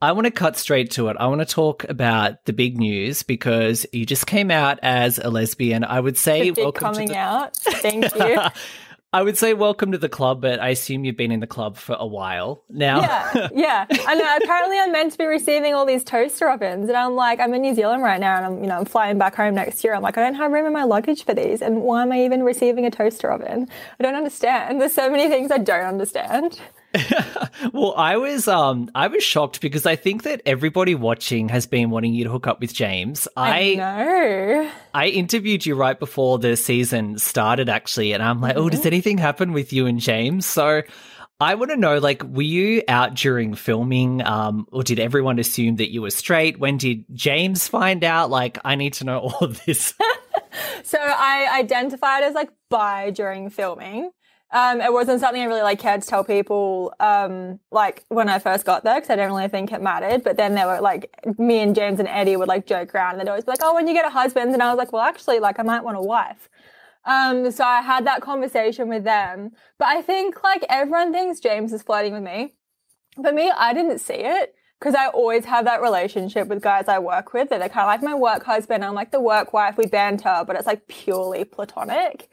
I 0.00 0.12
want 0.12 0.24
to 0.24 0.32
cut 0.32 0.56
straight 0.56 0.90
to 0.92 1.08
it. 1.08 1.16
I 1.18 1.28
want 1.28 1.42
to 1.42 1.46
talk 1.46 1.84
about 1.84 2.44
the 2.44 2.52
big 2.52 2.76
news 2.76 3.22
because 3.22 3.86
you 3.92 4.04
just 4.04 4.26
came 4.26 4.50
out 4.50 4.80
as 4.82 5.18
a 5.18 5.30
lesbian. 5.30 5.84
I 5.84 6.00
would 6.00 6.18
say 6.18 6.50
the 6.50 6.64
big 6.64 6.74
coming 6.74 7.08
the- 7.08 7.16
out. 7.16 7.56
Thank 7.56 8.12
you. 8.16 8.40
I 9.14 9.22
would 9.22 9.36
say 9.36 9.52
welcome 9.52 9.92
to 9.92 9.98
the 9.98 10.08
club, 10.08 10.40
but 10.40 10.58
I 10.58 10.70
assume 10.70 11.04
you've 11.04 11.18
been 11.18 11.32
in 11.32 11.40
the 11.40 11.46
club 11.46 11.76
for 11.76 11.94
a 11.98 12.06
while 12.06 12.64
now. 12.70 13.00
Yeah, 13.02 13.48
yeah. 13.52 13.86
I 14.06 14.14
know. 14.14 14.38
Apparently, 14.42 14.78
I'm 14.78 14.90
meant 14.90 15.12
to 15.12 15.18
be 15.18 15.26
receiving 15.26 15.74
all 15.74 15.84
these 15.84 16.02
toaster 16.02 16.48
ovens, 16.48 16.88
and 16.88 16.96
I'm 16.96 17.14
like, 17.14 17.38
I'm 17.38 17.52
in 17.52 17.60
New 17.60 17.74
Zealand 17.74 18.02
right 18.02 18.18
now, 18.18 18.38
and 18.38 18.46
I'm, 18.46 18.62
you 18.62 18.68
know, 18.68 18.78
I'm 18.78 18.86
flying 18.86 19.18
back 19.18 19.34
home 19.34 19.54
next 19.54 19.84
year. 19.84 19.92
I'm 19.94 20.00
like, 20.00 20.16
I 20.16 20.22
don't 20.22 20.36
have 20.36 20.50
room 20.50 20.64
in 20.64 20.72
my 20.72 20.84
luggage 20.84 21.26
for 21.26 21.34
these, 21.34 21.60
and 21.60 21.82
why 21.82 22.00
am 22.00 22.10
I 22.10 22.24
even 22.24 22.42
receiving 22.42 22.86
a 22.86 22.90
toaster 22.90 23.30
oven? 23.30 23.68
I 24.00 24.02
don't 24.02 24.14
understand. 24.14 24.80
There's 24.80 24.94
so 24.94 25.10
many 25.10 25.28
things 25.28 25.50
I 25.50 25.58
don't 25.58 25.84
understand. 25.84 26.58
well, 27.72 27.94
I 27.96 28.16
was 28.16 28.48
um 28.48 28.90
I 28.94 29.08
was 29.08 29.22
shocked 29.22 29.60
because 29.60 29.86
I 29.86 29.96
think 29.96 30.24
that 30.24 30.42
everybody 30.46 30.94
watching 30.94 31.48
has 31.48 31.66
been 31.66 31.90
wanting 31.90 32.14
you 32.14 32.24
to 32.24 32.30
hook 32.30 32.46
up 32.46 32.60
with 32.60 32.72
James. 32.74 33.28
I, 33.36 33.74
know. 33.74 34.70
I 34.94 35.06
interviewed 35.08 35.64
you 35.64 35.74
right 35.74 35.98
before 35.98 36.38
the 36.38 36.56
season 36.56 37.18
started 37.18 37.68
actually, 37.68 38.12
and 38.12 38.22
I'm 38.22 38.40
like, 38.40 38.56
oh, 38.56 38.62
Mm-hmm. 38.62 38.76
does 38.76 38.86
anything 38.86 39.18
happen 39.18 39.52
with 39.52 39.72
you 39.72 39.86
and 39.86 39.98
James? 40.00 40.46
So 40.46 40.82
I 41.40 41.56
want 41.56 41.72
to 41.72 41.76
know, 41.76 41.98
like, 41.98 42.22
were 42.22 42.42
you 42.42 42.82
out 42.86 43.14
during 43.14 43.54
filming, 43.54 44.22
um, 44.24 44.66
or 44.70 44.84
did 44.84 45.00
everyone 45.00 45.40
assume 45.40 45.76
that 45.76 45.90
you 45.92 46.02
were 46.02 46.10
straight? 46.10 46.60
When 46.60 46.76
did 46.76 47.04
James 47.12 47.66
find 47.66 48.04
out? 48.04 48.30
Like, 48.30 48.58
I 48.64 48.76
need 48.76 48.92
to 48.94 49.04
know 49.04 49.18
all 49.22 49.38
of 49.40 49.64
this. 49.64 49.94
So 50.84 50.98
I 51.00 51.48
identified 51.60 52.24
as 52.24 52.34
like 52.34 52.50
bi 52.68 53.10
during 53.10 53.48
filming. 53.48 54.10
Um, 54.52 54.82
it 54.82 54.92
wasn't 54.92 55.20
something 55.20 55.40
I 55.40 55.46
really 55.46 55.62
like 55.62 55.78
cared 55.78 56.02
to 56.02 56.08
tell 56.08 56.24
people 56.24 56.92
um, 57.00 57.58
like 57.70 58.04
when 58.08 58.28
I 58.28 58.38
first 58.38 58.66
got 58.66 58.84
there 58.84 58.96
because 58.96 59.08
I 59.08 59.16
didn't 59.16 59.32
really 59.32 59.48
think 59.48 59.72
it 59.72 59.80
mattered. 59.80 60.22
But 60.22 60.36
then 60.36 60.54
they 60.54 60.64
were 60.66 60.80
like 60.80 61.10
me 61.38 61.60
and 61.60 61.74
James 61.74 61.98
and 61.98 62.08
Eddie 62.08 62.36
would 62.36 62.48
like 62.48 62.66
joke 62.66 62.94
around 62.94 63.12
and 63.12 63.20
they'd 63.22 63.30
always 63.30 63.44
be 63.44 63.52
like, 63.52 63.60
"Oh, 63.62 63.74
when 63.74 63.88
you 63.88 63.94
get 63.94 64.04
a 64.04 64.10
husband," 64.10 64.52
and 64.52 64.62
I 64.62 64.68
was 64.68 64.76
like, 64.76 64.92
"Well, 64.92 65.02
actually, 65.02 65.38
like 65.38 65.58
I 65.58 65.62
might 65.62 65.82
want 65.82 65.96
a 65.96 66.02
wife." 66.02 66.50
Um, 67.04 67.50
so 67.50 67.64
I 67.64 67.80
had 67.80 68.06
that 68.06 68.20
conversation 68.20 68.88
with 68.88 69.04
them. 69.04 69.50
But 69.78 69.88
I 69.88 70.02
think 70.02 70.42
like 70.42 70.64
everyone 70.68 71.12
thinks 71.12 71.40
James 71.40 71.72
is 71.72 71.82
flirting 71.82 72.12
with 72.12 72.22
me. 72.22 72.54
For 73.20 73.32
me, 73.32 73.50
I 73.50 73.72
didn't 73.72 73.98
see 74.00 74.14
it 74.14 74.54
because 74.78 74.94
I 74.94 75.08
always 75.08 75.46
have 75.46 75.64
that 75.64 75.80
relationship 75.80 76.48
with 76.48 76.60
guys 76.60 76.88
I 76.88 76.98
work 76.98 77.32
with 77.32 77.48
that 77.50 77.60
they're 77.60 77.68
kind 77.68 77.84
of 77.84 77.88
like 77.88 78.02
my 78.02 78.14
work 78.14 78.44
husband. 78.44 78.84
I'm 78.84 78.94
like 78.94 79.12
the 79.12 79.20
work 79.20 79.52
wife. 79.52 79.78
We 79.78 79.86
banter, 79.86 80.44
but 80.46 80.56
it's 80.56 80.66
like 80.66 80.88
purely 80.88 81.44
platonic. 81.44 82.28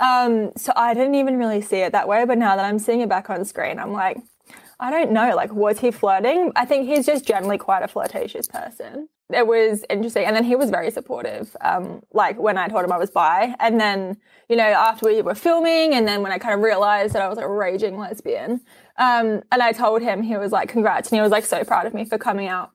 Um, 0.00 0.52
so 0.56 0.72
I 0.76 0.94
didn't 0.94 1.14
even 1.14 1.38
really 1.38 1.60
see 1.60 1.78
it 1.78 1.92
that 1.92 2.08
way. 2.08 2.24
But 2.24 2.38
now 2.38 2.56
that 2.56 2.64
I'm 2.64 2.78
seeing 2.78 3.00
it 3.00 3.08
back 3.08 3.30
on 3.30 3.44
screen, 3.44 3.78
I'm 3.78 3.92
like, 3.92 4.18
I 4.78 4.90
don't 4.90 5.12
know. 5.12 5.34
Like, 5.34 5.52
was 5.52 5.80
he 5.80 5.90
flirting? 5.90 6.52
I 6.54 6.64
think 6.64 6.86
he's 6.86 7.06
just 7.06 7.24
generally 7.24 7.58
quite 7.58 7.82
a 7.82 7.88
flirtatious 7.88 8.46
person. 8.46 9.08
It 9.32 9.46
was 9.46 9.84
interesting. 9.90 10.24
And 10.24 10.36
then 10.36 10.44
he 10.44 10.54
was 10.54 10.70
very 10.70 10.90
supportive. 10.90 11.56
Um, 11.60 12.02
like 12.12 12.38
when 12.38 12.58
I 12.58 12.68
told 12.68 12.84
him 12.84 12.92
I 12.92 12.98
was 12.98 13.10
bi. 13.10 13.54
And 13.58 13.80
then, 13.80 14.18
you 14.48 14.56
know, 14.56 14.64
after 14.64 15.06
we 15.06 15.20
were 15.22 15.34
filming 15.34 15.94
and 15.94 16.06
then 16.06 16.22
when 16.22 16.30
I 16.30 16.38
kind 16.38 16.54
of 16.54 16.60
realized 16.60 17.14
that 17.14 17.22
I 17.22 17.28
was 17.28 17.38
a 17.38 17.48
raging 17.48 17.98
lesbian, 17.98 18.60
um, 18.98 19.42
and 19.50 19.62
I 19.62 19.72
told 19.72 20.02
him, 20.02 20.22
he 20.22 20.36
was 20.36 20.52
like, 20.52 20.68
congrats. 20.68 21.10
And 21.10 21.18
he 21.18 21.22
was 21.22 21.32
like 21.32 21.44
so 21.44 21.64
proud 21.64 21.86
of 21.86 21.94
me 21.94 22.04
for 22.04 22.18
coming 22.18 22.46
out. 22.46 22.70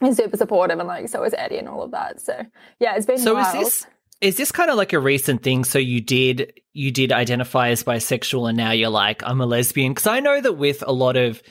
He's 0.00 0.16
super 0.16 0.36
supportive 0.36 0.78
and 0.78 0.88
like 0.88 1.08
so 1.08 1.24
is 1.24 1.34
Eddie 1.36 1.56
and 1.56 1.68
all 1.68 1.82
of 1.82 1.92
that. 1.92 2.20
So 2.20 2.44
yeah, 2.80 2.96
it's 2.96 3.06
been 3.06 3.18
so 3.18 3.34
wild. 3.34 3.56
is 3.56 3.62
this 3.62 3.86
is 4.20 4.36
this 4.36 4.50
kind 4.52 4.70
of 4.70 4.76
like 4.76 4.92
a 4.92 4.98
recent 4.98 5.42
thing? 5.42 5.64
So 5.64 5.78
you 5.78 6.00
did 6.00 6.52
you 6.72 6.90
did 6.90 7.12
identify 7.12 7.68
as 7.68 7.82
bisexual, 7.82 8.48
and 8.48 8.56
now 8.56 8.70
you're 8.72 8.88
like 8.90 9.22
I'm 9.24 9.40
a 9.40 9.46
lesbian? 9.46 9.92
Because 9.92 10.06
I 10.06 10.20
know 10.20 10.40
that 10.40 10.54
with 10.54 10.82
a 10.86 10.92
lot 10.92 11.16
of 11.16 11.42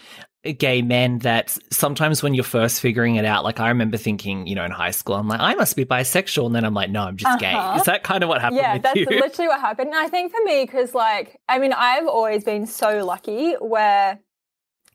gay 0.60 0.84
men 0.84 1.17
that 1.19 1.58
sometimes 1.71 2.21
when 2.21 2.36
you're 2.36 2.43
first 2.43 2.80
figuring 2.80 3.15
it 3.15 3.25
out 3.25 3.43
like 3.43 3.60
i 3.60 3.67
remember 3.69 3.97
thinking 3.97 4.45
you 4.45 4.54
know 4.54 4.63
in 4.63 4.69
high 4.69 4.91
school 4.91 5.15
i'm 5.15 5.28
like 5.28 5.39
i 5.39 5.56
must 5.56 5.75
be 5.75 5.84
bisexual 5.84 6.45
and 6.45 6.54
then 6.54 6.63
i'm 6.63 6.75
like 6.75 6.91
no 6.91 7.01
i'm 7.01 7.17
just 7.17 7.39
gay 7.39 7.51
Uh-huh. 7.51 7.80
is 7.80 7.86
that 7.86 8.04
kind 8.04 8.21
of 8.21 8.30
what 8.30 8.41
happened 8.41 8.58
yeah, 8.60 8.78
that's 8.78 8.95
you 8.95 9.06
literally 9.10 9.47
what 9.47 9.60
happened. 9.60 9.88
And 9.89 9.97
I 9.97 10.08
think 10.08 10.32
for 10.32 10.38
me, 10.45 10.63
because 10.63 10.93
like, 10.93 11.39
I 11.49 11.58
mean, 11.58 11.73
I've 11.73 12.06
always 12.08 12.43
been 12.43 12.67
so 12.67 13.04
lucky 13.04 13.54
where, 13.54 14.19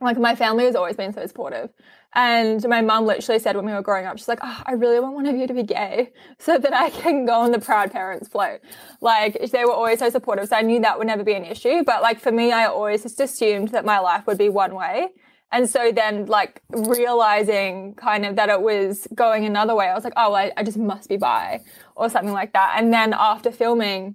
like, 0.01 0.19
my 0.19 0.37
family 0.37 0.67
has 0.67 0.77
always 0.77 0.95
been 0.95 1.13
so 1.13 1.27
supportive. 1.27 1.71
And 2.13 2.67
my 2.69 2.81
mum 2.81 3.07
literally 3.07 3.39
said 3.39 3.55
when 3.55 3.67
we 3.67 3.73
were 3.73 3.83
growing 3.83 4.07
up, 4.07 4.19
she's 4.19 4.27
like, 4.27 4.41
oh, 4.43 4.63
I 4.67 4.73
really 4.73 4.99
want 4.99 5.15
one 5.15 5.27
of 5.27 5.37
you 5.37 5.47
to 5.47 5.55
be 5.55 5.63
gay 5.63 6.13
so 6.39 6.59
that 6.59 6.75
I 6.75 6.91
can 6.91 7.25
go 7.25 7.35
on 7.35 7.53
the 7.53 7.61
proud 7.61 7.93
parents 7.93 8.29
float. 8.29 8.61
Like, 9.01 9.39
they 9.53 9.65
were 9.65 9.73
always 9.73 10.01
so 10.01 10.11
supportive. 10.11 10.49
So 10.49 10.57
I 10.57 10.63
knew 10.63 10.81
that 10.81 10.99
would 10.99 11.07
never 11.07 11.23
be 11.23 11.35
an 11.35 11.45
issue. 11.45 11.85
But 11.85 12.03
like, 12.03 12.21
for 12.21 12.33
me, 12.33 12.53
I 12.53 12.67
always 12.67 13.03
just 13.03 13.21
assumed 13.21 13.69
that 13.69 13.85
my 13.85 14.01
life 14.01 14.27
would 14.27 14.39
be 14.39 14.49
one 14.49 14.75
way. 14.75 15.09
And 15.53 15.69
so 15.69 15.91
then, 15.91 16.27
like, 16.27 16.63
realizing 16.71 17.95
kind 17.95 18.25
of 18.25 18.37
that 18.37 18.49
it 18.49 18.63
was 18.63 19.09
going 19.15 19.45
another 19.45 19.75
way, 19.75 19.89
I 19.89 19.95
was 19.95 20.05
like, 20.05 20.13
oh, 20.17 20.33
I, 20.33 20.53
I 20.57 20.63
just 20.63 20.79
must 20.79 21.09
be 21.09 21.17
bi 21.17 21.61
or 21.97 22.09
something 22.09 22.33
like 22.33 22.53
that. 22.53 22.75
And 22.77 22.93
then 22.93 23.13
after 23.13 23.51
filming, 23.51 24.15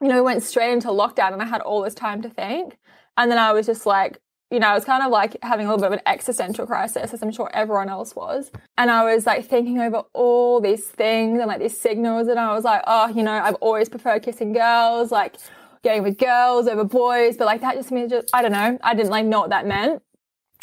you 0.00 0.08
know, 0.08 0.14
we 0.16 0.20
went 0.22 0.44
straight 0.44 0.72
into 0.72 0.88
lockdown 0.88 1.32
and 1.32 1.42
I 1.42 1.44
had 1.44 1.60
all 1.60 1.82
this 1.82 1.94
time 1.94 2.22
to 2.22 2.30
think. 2.30 2.78
And 3.16 3.30
then 3.30 3.38
I 3.38 3.52
was 3.52 3.66
just 3.66 3.84
like, 3.84 4.20
you 4.50 4.58
know, 4.58 4.68
I 4.68 4.74
was 4.74 4.84
kind 4.84 5.04
of 5.04 5.10
like 5.10 5.36
having 5.42 5.66
a 5.66 5.68
little 5.68 5.80
bit 5.80 5.86
of 5.86 5.92
an 5.92 6.02
existential 6.06 6.66
crisis, 6.66 7.14
as 7.14 7.22
I'm 7.22 7.30
sure 7.30 7.50
everyone 7.54 7.88
else 7.88 8.16
was. 8.16 8.50
And 8.76 8.90
I 8.90 9.14
was 9.14 9.24
like 9.24 9.46
thinking 9.46 9.78
over 9.80 10.02
all 10.12 10.60
these 10.60 10.84
things 10.84 11.38
and 11.38 11.46
like 11.46 11.60
these 11.60 11.78
signals. 11.78 12.26
And 12.26 12.38
I 12.38 12.52
was 12.52 12.64
like, 12.64 12.82
oh, 12.86 13.08
you 13.08 13.22
know, 13.22 13.32
I've 13.32 13.54
always 13.56 13.88
preferred 13.88 14.22
kissing 14.22 14.52
girls, 14.52 15.12
like 15.12 15.36
getting 15.82 16.02
with 16.02 16.18
girls 16.18 16.66
over 16.66 16.84
boys. 16.84 17.36
But 17.36 17.44
like 17.44 17.60
that 17.60 17.76
just 17.76 17.92
means 17.92 18.10
just, 18.10 18.28
I 18.34 18.42
don't 18.42 18.52
know, 18.52 18.76
I 18.82 18.94
didn't 18.94 19.10
like 19.10 19.24
know 19.24 19.40
what 19.40 19.50
that 19.50 19.66
meant 19.66 20.02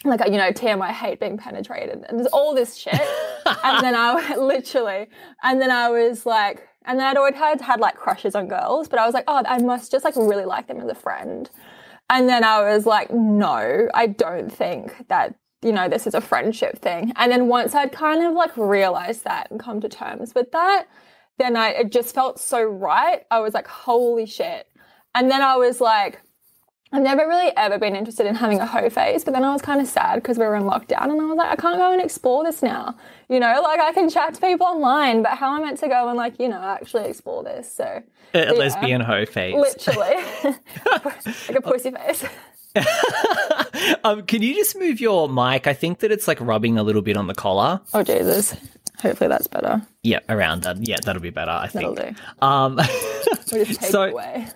like 0.04 0.22
you 0.26 0.38
know 0.38 0.52
TM 0.52 0.82
I 0.82 0.92
hate 0.92 1.20
being 1.20 1.38
penetrated 1.38 2.06
and 2.08 2.20
there's 2.20 2.28
all 2.28 2.54
this 2.54 2.76
shit 2.76 2.94
and 3.64 3.84
then 3.84 3.96
I 3.96 4.36
literally 4.38 5.08
and 5.44 5.62
then 5.62 5.72
I 5.72 5.90
was 5.90 6.26
like 6.26 6.68
and 6.86 7.00
then 7.00 7.08
I'd 7.08 7.18
always 7.18 7.36
had 7.36 7.62
had 7.62 7.80
like 7.80 7.96
crushes 7.96 8.36
on 8.36 8.48
girls 8.48 8.88
but 8.88 9.00
I 9.00 9.06
was 9.06 9.14
like 9.14 9.24
oh 9.28 9.42
I 9.46 9.58
must 9.58 9.92
just 9.92 10.06
like 10.06 10.16
really 10.16 10.46
like 10.46 10.68
them 10.68 10.80
as 10.80 10.90
a 10.90 10.96
friend 10.96 11.50
and 12.10 12.28
then 12.30 12.44
I 12.44 12.62
was 12.74 12.86
like 12.86 13.12
no 13.12 13.88
I 13.94 14.08
don't 14.08 14.50
think 14.50 15.08
that 15.08 15.36
you 15.62 15.72
know 15.72 15.90
this 15.90 16.08
is 16.08 16.14
a 16.14 16.22
friendship 16.22 16.80
thing. 16.80 17.12
And 17.16 17.32
then 17.32 17.48
once 17.48 17.74
I'd 17.76 17.92
kind 17.92 18.24
of 18.24 18.34
like 18.34 18.56
realized 18.56 19.24
that 19.24 19.50
and 19.52 19.60
come 19.60 19.82
to 19.82 19.90
terms 19.90 20.34
with 20.36 20.52
that 20.52 20.86
then 21.38 21.56
I 21.56 21.70
it 21.70 21.92
just 21.92 22.16
felt 22.16 22.40
so 22.40 22.64
right. 22.64 23.24
I 23.32 23.40
was 23.40 23.54
like 23.54 23.68
holy 23.68 24.26
shit. 24.26 24.68
And 25.16 25.32
then 25.32 25.42
I 25.42 25.56
was 25.56 25.82
like 25.82 26.22
I've 26.94 27.04
never 27.04 27.28
really 27.28 27.52
ever 27.58 27.78
been 27.78 27.96
interested 27.96 28.26
in 28.26 28.36
having 28.36 28.60
a 28.60 28.66
hoe 28.66 28.90
phase, 28.90 29.24
but 29.26 29.34
then 29.34 29.44
I 29.44 29.52
was 29.52 29.62
kind 29.62 29.82
of 29.82 29.88
sad 29.88 30.16
because 30.16 30.38
we 30.38 30.46
were 30.46 30.56
in 30.56 30.64
lockdown 30.64 31.04
and 31.12 31.20
I 31.22 31.26
was 31.26 31.36
like, 31.38 31.52
I 31.52 31.56
can't 31.58 31.78
go 31.78 31.92
and 31.92 32.02
explore 32.02 32.44
this 32.46 32.64
now. 32.64 32.96
You 33.30 33.40
know, 33.42 33.60
like 33.62 33.80
I 33.82 33.92
can 33.92 34.10
chat 34.10 34.34
to 34.36 34.42
people 34.42 34.66
online, 34.68 35.22
but 35.22 35.32
how 35.38 35.54
am 35.54 35.62
I 35.62 35.66
meant 35.66 35.80
to 35.80 35.90
go 35.90 36.08
and 36.08 36.16
like, 36.18 36.40
you 36.40 36.48
know, 36.48 36.62
actually 36.62 37.06
explore 37.10 37.44
this? 37.44 37.72
So, 37.74 38.02
a 38.34 38.40
yeah, 38.40 38.52
lesbian 38.52 39.02
hoe 39.02 39.26
phase 39.26 39.54
literally, 39.56 40.16
like 41.04 41.56
a 41.58 41.62
pussy 41.62 41.92
face. 41.92 42.24
um, 44.04 44.22
can 44.24 44.42
you 44.42 44.54
just 44.54 44.78
move 44.78 45.00
your 45.02 45.28
mic 45.28 45.66
i 45.66 45.74
think 45.74 46.00
that 46.00 46.12
it's 46.12 46.28
like 46.28 46.40
rubbing 46.40 46.78
a 46.78 46.84
little 46.84 47.02
bit 47.02 47.18
on 47.18 47.26
the 47.26 47.34
collar 47.34 47.82
Oh, 47.94 48.04
Jesus. 48.04 48.56
Hopefully 49.02 49.28
that's 49.30 49.48
better. 49.48 49.82
yeah 50.04 50.20
around 50.30 50.62
that 50.64 50.86
yeah 50.88 50.98
that'll 51.04 51.22
be 51.22 51.30
better 51.32 51.50
i 51.52 51.68
That'll 51.68 51.96
think 51.96 52.18
do. 52.18 52.46
um 52.46 52.76
We'll 52.76 53.66
just 53.66 53.82
take 53.82 53.90
So- 53.92 54.04
it 54.04 54.12
away. 54.14 54.48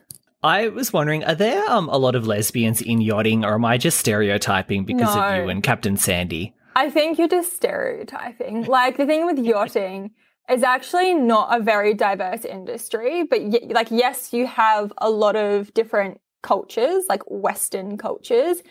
I 0.44 0.70
was 0.70 0.92
wondering, 0.92 1.24
are 1.24 1.36
there 1.36 1.64
um, 1.70 1.88
a 1.90 1.98
lot 1.98 2.16
of 2.16 2.26
lesbians 2.26 2.82
in 2.82 3.00
yachting, 3.02 3.46
or 3.46 3.54
am 3.54 3.66
I 3.66 3.78
just 3.78 4.00
stereotyping 4.00 4.86
because 4.86 5.16
No. 5.16 5.22
of 5.22 5.36
you 5.38 5.50
and 5.50 5.62
Captain 5.62 5.98
Sandy? 5.98 6.56
I 6.76 6.90
think 6.90 7.20
you're 7.20 7.28
just 7.28 7.56
stereotyping. 7.56 8.64
Like 8.66 8.98
the 8.98 9.06
thing 9.06 9.26
with 9.26 9.38
yachting 9.38 10.12
is 10.50 10.64
actually 10.64 11.14
not 11.14 11.56
a 11.56 11.62
very 11.62 11.94
diverse 11.94 12.44
industry, 12.44 13.24
but 13.24 13.42
y- 13.42 13.68
like 13.70 13.92
yes, 13.92 14.34
you 14.34 14.48
have 14.48 14.92
a 14.98 15.10
lot 15.10 15.36
of 15.36 15.74
different 15.76 16.20
cultures, 16.42 17.06
like 17.08 17.22
Western 17.28 17.98
cultures, 17.98 18.64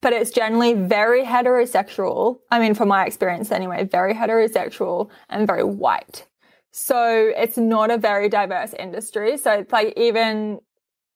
but 0.00 0.14
it's 0.14 0.30
generally 0.30 0.72
very 0.72 1.22
heterosexual. 1.24 2.38
I 2.50 2.58
mean, 2.60 2.72
from 2.74 2.88
my 2.88 3.04
experience 3.04 3.52
anyway, 3.52 3.84
very 3.84 4.14
heterosexual 4.14 5.10
and 5.28 5.46
very 5.46 5.64
white. 5.64 6.26
So 6.72 7.30
it's 7.36 7.58
not 7.58 7.90
a 7.90 7.98
very 7.98 8.28
diverse 8.30 8.72
industry. 8.72 9.36
So 9.36 9.52
it's 9.52 9.72
like 9.72 9.92
even 9.98 10.60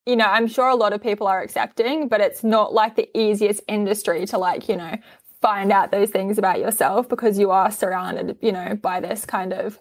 you 0.07 0.17
know, 0.17 0.27
I'm 0.27 0.47
sure 0.47 0.69
a 0.69 0.77
lot 0.77 0.93
of 0.93 1.03
people 1.03 1.27
are 1.27 1.41
accepting, 1.41 2.09
but 2.09 2.21
it's 2.21 2.45
not 2.45 2.75
like 2.75 2.97
the 2.97 3.09
easiest 3.19 3.63
industry 3.69 4.27
to 4.27 4.39
like, 4.39 4.69
you 4.69 4.77
know, 4.77 4.97
find 5.41 5.73
out 5.73 5.91
those 5.91 6.11
things 6.11 6.39
about 6.39 6.59
yourself 6.59 7.09
because 7.09 7.39
you 7.39 7.51
are 7.51 7.71
surrounded, 7.71 8.37
you 8.41 8.53
know, 8.53 8.75
by 8.77 9.01
this 9.01 9.25
kind 9.25 9.53
of 9.53 9.79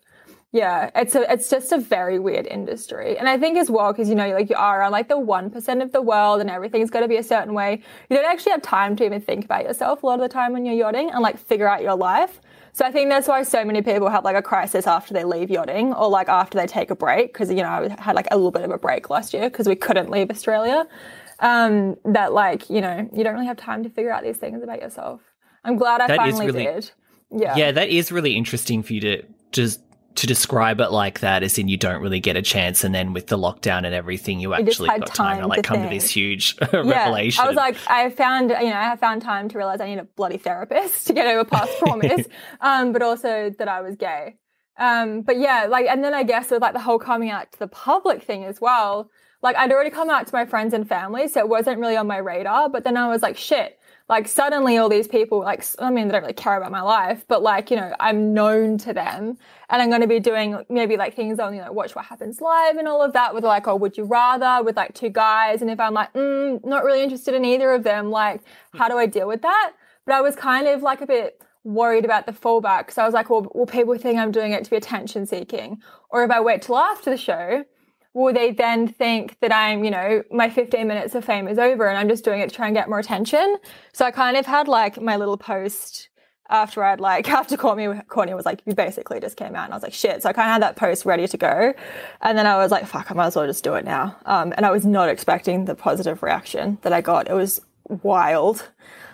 yeah, 0.54 0.92
it's 0.94 1.16
a 1.16 1.30
it's 1.32 1.50
just 1.50 1.72
a 1.72 1.80
very 1.80 2.20
weird 2.20 2.46
industry. 2.46 3.18
And 3.18 3.28
I 3.28 3.40
think 3.40 3.58
as 3.58 3.72
well 3.72 3.92
because 3.92 4.08
you 4.08 4.14
know, 4.14 4.30
like 4.30 4.52
you 4.52 4.56
are 4.56 4.82
around 4.82 4.92
like 4.92 5.08
the 5.08 5.18
1% 5.18 5.82
of 5.82 5.92
the 5.92 6.02
world 6.02 6.42
and 6.42 6.50
everything's 6.50 6.92
got 6.92 7.00
to 7.00 7.08
be 7.08 7.18
a 7.18 7.24
certain 7.24 7.56
way. 7.56 7.82
You 8.08 8.16
don't 8.16 8.26
actually 8.26 8.52
have 8.52 8.62
time 8.62 8.96
to 8.98 9.04
even 9.04 9.20
think 9.20 9.46
about 9.46 9.64
yourself 9.64 10.04
a 10.04 10.06
lot 10.06 10.16
of 10.16 10.22
the 10.22 10.30
time 10.30 10.54
when 10.54 10.64
you're 10.64 10.76
yachting 10.76 11.10
and 11.10 11.22
like 11.22 11.40
figure 11.40 11.68
out 11.68 11.82
your 11.82 11.96
life. 11.96 12.40
So 12.76 12.84
I 12.86 12.92
think 12.92 13.10
that's 13.10 13.28
why 13.28 13.44
so 13.44 13.64
many 13.64 13.82
people 13.84 14.10
have 14.10 14.24
like 14.24 14.36
a 14.36 14.42
crisis 14.42 14.88
after 14.88 15.14
they 15.14 15.24
leave 15.24 15.50
yachting 15.52 15.94
or 15.94 16.10
like 16.10 16.28
after 16.28 16.58
they 16.58 16.66
take 16.66 16.90
a 16.90 16.96
break 16.96 17.32
because 17.32 17.50
you 17.50 17.58
know 17.58 17.70
I 17.70 18.02
had 18.02 18.16
like 18.16 18.28
a 18.32 18.36
little 18.36 18.52
bit 18.52 18.64
of 18.64 18.72
a 18.72 18.78
break 18.80 19.10
last 19.12 19.34
year 19.34 19.50
because 19.50 19.68
we 19.68 19.76
couldn't 19.76 20.10
leave 20.10 20.30
Australia. 20.32 20.88
Um, 21.40 21.98
that 22.06 22.34
like 22.34 22.70
you 22.70 22.82
know 22.82 23.08
you 23.14 23.24
don't 23.24 23.34
really 23.34 23.46
have 23.46 23.58
time 23.58 23.84
to 23.84 23.90
figure 23.90 24.12
out 24.12 24.24
these 24.24 24.38
things 24.38 24.64
about 24.64 24.82
yourself. 24.82 25.22
I'm 25.64 25.78
glad 25.78 26.02
I 26.02 26.08
That 26.08 26.18
finally 26.18 26.48
really- 26.48 26.64
did. 26.66 26.92
Yeah. 27.36 27.56
Yeah, 27.56 27.72
that 27.72 27.90
is 27.90 28.12
really 28.12 28.36
interesting 28.36 28.84
for 28.84 28.94
you 28.94 29.02
to 29.02 29.24
just 29.52 29.82
to 30.16 30.28
describe 30.28 30.80
it 30.80 30.92
like 30.92 31.20
that 31.22 31.44
is 31.44 31.58
in 31.58 31.68
you 31.68 31.78
don't 31.78 32.02
really 32.02 32.20
get 32.20 32.36
a 32.36 32.42
chance, 32.42 32.84
and 32.84 32.94
then 32.94 33.14
with 33.14 33.28
the 33.28 33.38
lockdown 33.38 33.86
and 33.86 33.94
everything, 33.94 34.40
you 34.40 34.54
actually 34.54 34.90
got 34.90 35.08
time 35.08 35.42
to 35.42 35.48
like 35.48 35.64
come 35.64 35.82
to 35.82 35.90
this 35.90 36.10
huge 36.10 36.56
Yeah, 36.74 36.82
revelation. 36.82 37.44
I 37.44 37.48
was 37.48 37.56
like, 37.56 37.78
I 37.88 38.10
found, 38.10 38.50
you 38.50 38.70
know, 38.70 38.76
I 38.76 38.96
found 38.96 39.22
time 39.22 39.50
to 39.50 39.58
realize 39.58 39.82
I 39.82 39.88
need 39.88 40.00
a 40.00 40.04
bloody 40.04 40.38
therapist 40.38 41.08
to 41.08 41.14
get 41.14 41.28
over 41.28 41.44
past 41.44 41.72
traumas, 41.80 42.28
um, 42.62 42.94
but 42.94 43.02
also 43.02 43.52
that 43.58 43.68
I 43.68 43.82
was 43.82 43.96
gay. 43.96 44.36
Um, 44.78 45.22
but 45.22 45.38
yeah, 45.38 45.68
like, 45.70 45.86
and 45.88 46.04
then 46.04 46.14
I 46.14 46.24
guess 46.24 46.50
with 46.50 46.62
like 46.62 46.74
the 46.74 46.80
whole 46.80 47.00
coming 47.00 47.30
out 47.30 47.52
to 47.52 47.60
the 47.60 47.68
public 47.68 48.24
thing 48.24 48.44
as 48.44 48.60
well, 48.60 49.10
like 49.42 49.56
I'd 49.56 49.72
already 49.72 49.90
come 49.90 50.10
out 50.10 50.26
to 50.28 50.34
my 50.34 50.46
friends 50.46 50.74
and 50.74 50.88
family, 50.88 51.28
so 51.28 51.40
it 51.42 51.50
wasn't 51.50 51.80
really 51.80 51.98
on 51.98 52.08
my 52.08 52.18
radar. 52.18 52.70
But 52.70 52.84
then 52.84 52.98
I 52.98 53.08
was 53.08 53.22
like, 53.22 53.38
shit, 53.38 53.80
like 54.10 54.28
suddenly 54.28 54.78
all 54.78 54.90
these 54.90 55.08
people, 55.08 55.40
like, 55.40 55.66
I 55.80 55.90
mean, 55.90 56.08
they 56.08 56.12
don't 56.12 56.22
really 56.22 56.34
care 56.34 56.58
about 56.58 56.72
my 56.72 56.82
life, 56.82 57.26
but 57.28 57.42
like, 57.42 57.72
you 57.72 57.78
know, 57.78 57.96
I'm 58.00 58.34
known 58.34 58.78
to 58.80 58.94
them 58.94 59.38
and 59.70 59.82
I'm 59.82 59.90
going 59.90 60.02
to 60.02 60.08
be 60.08 60.20
doing 60.20 60.64
maybe 60.70 60.98
like 60.98 61.16
things 61.16 61.40
on, 61.40 61.56
you 61.56 61.62
know, 61.62 61.72
watch 61.72 61.96
what 61.96 62.06
happens 62.06 62.42
live 62.42 62.76
and 62.76 62.88
all 62.88 63.02
of 63.02 63.14
that 63.14 63.34
with 63.34 63.46
like, 63.46 63.68
oh, 63.68 63.78
would 63.78 63.98
you 63.98 64.04
rather 64.04 64.64
with 64.64 64.76
like 64.76 64.94
two 64.94 65.10
guys? 65.10 65.62
And 65.62 65.72
if 65.72 65.80
I'm 65.80 65.94
like, 65.94 66.12
mm, 66.14 66.64
not 66.66 66.84
really 66.84 67.02
interested 67.02 67.34
in 67.34 67.46
either 67.46 67.72
of 67.72 67.84
them, 67.84 68.12
like, 68.12 68.42
how 68.74 68.90
do 68.90 68.98
I 68.98 69.06
deal 69.06 69.28
with 69.28 69.42
that? 69.44 69.74
But 70.06 70.16
I 70.16 70.22
was 70.22 70.36
kind 70.36 70.68
of 70.68 70.82
like 70.82 71.00
a 71.00 71.08
bit 71.08 71.42
worried 71.64 72.04
about 72.04 72.26
the 72.26 72.34
fallback. 72.34 72.92
So 72.92 73.02
I 73.02 73.06
was 73.06 73.14
like, 73.14 73.30
well, 73.30 73.50
will 73.56 73.66
people 73.66 73.98
think 73.98 74.20
I'm 74.20 74.32
doing 74.32 74.52
it 74.52 74.66
to 74.66 74.70
be 74.70 74.76
attention 74.76 75.26
seeking? 75.26 75.82
Or 76.10 76.26
if 76.26 76.32
I 76.32 76.42
wait 76.42 76.62
till 76.62 76.78
after 76.78 77.10
the 77.10 77.18
show, 77.18 77.64
will 78.14 78.34
they 78.34 78.52
then 78.52 78.88
think 78.88 79.40
that 79.40 79.54
I'm, 79.54 79.84
you 79.84 79.92
know, 79.92 80.24
my 80.32 80.50
15 80.50 80.88
minutes 80.88 81.16
of 81.16 81.26
fame 81.26 81.48
is 81.48 81.58
over 81.58 81.88
and 81.88 81.98
I'm 81.98 82.08
just 82.08 82.24
doing 82.24 82.42
it 82.42 82.50
to 82.50 82.56
try 82.56 82.68
and 82.68 82.76
get 82.76 82.90
more 82.90 83.00
attention? 83.00 83.58
So 83.92 84.06
I 84.06 84.12
kind 84.12 84.38
of 84.38 84.46
had 84.46 84.68
like 84.68 85.02
my 85.02 85.16
little 85.18 85.38
post 85.38 86.10
after 86.50 86.84
I'd 86.84 87.00
like, 87.00 87.28
after 87.30 87.58
Courtney, 87.58 88.02
Courtney 88.08 88.34
was 88.36 88.46
like, 88.46 88.62
you 88.66 88.76
basically 88.76 89.20
just 89.20 89.36
came 89.36 89.56
out. 89.56 89.66
And 89.66 89.74
I 89.74 89.76
was 89.76 89.84
like, 89.84 89.94
shit. 89.94 90.22
So 90.22 90.30
I 90.30 90.34
kind 90.34 90.48
of 90.48 90.54
had 90.54 90.62
that 90.62 90.76
post 90.76 91.06
ready 91.06 91.28
to 91.28 91.38
go. 91.38 91.74
And 92.22 92.38
then 92.38 92.46
I 92.46 92.58
was 92.58 92.72
like, 92.72 92.86
fuck, 92.86 93.10
I 93.10 93.14
might 93.16 93.28
as 93.28 93.36
well 93.36 93.48
just 93.48 93.64
do 93.64 93.74
it 93.76 93.86
now. 93.86 94.16
Um, 94.26 94.54
and 94.56 94.66
I 94.66 94.72
was 94.72 94.86
not 94.86 95.10
expecting 95.10 95.66
the 95.66 95.76
positive 95.76 96.22
reaction 96.22 96.78
that 96.84 96.94
I 96.94 97.02
got. 97.02 97.30
It 97.30 97.34
was 97.34 97.62
wild. 97.88 98.70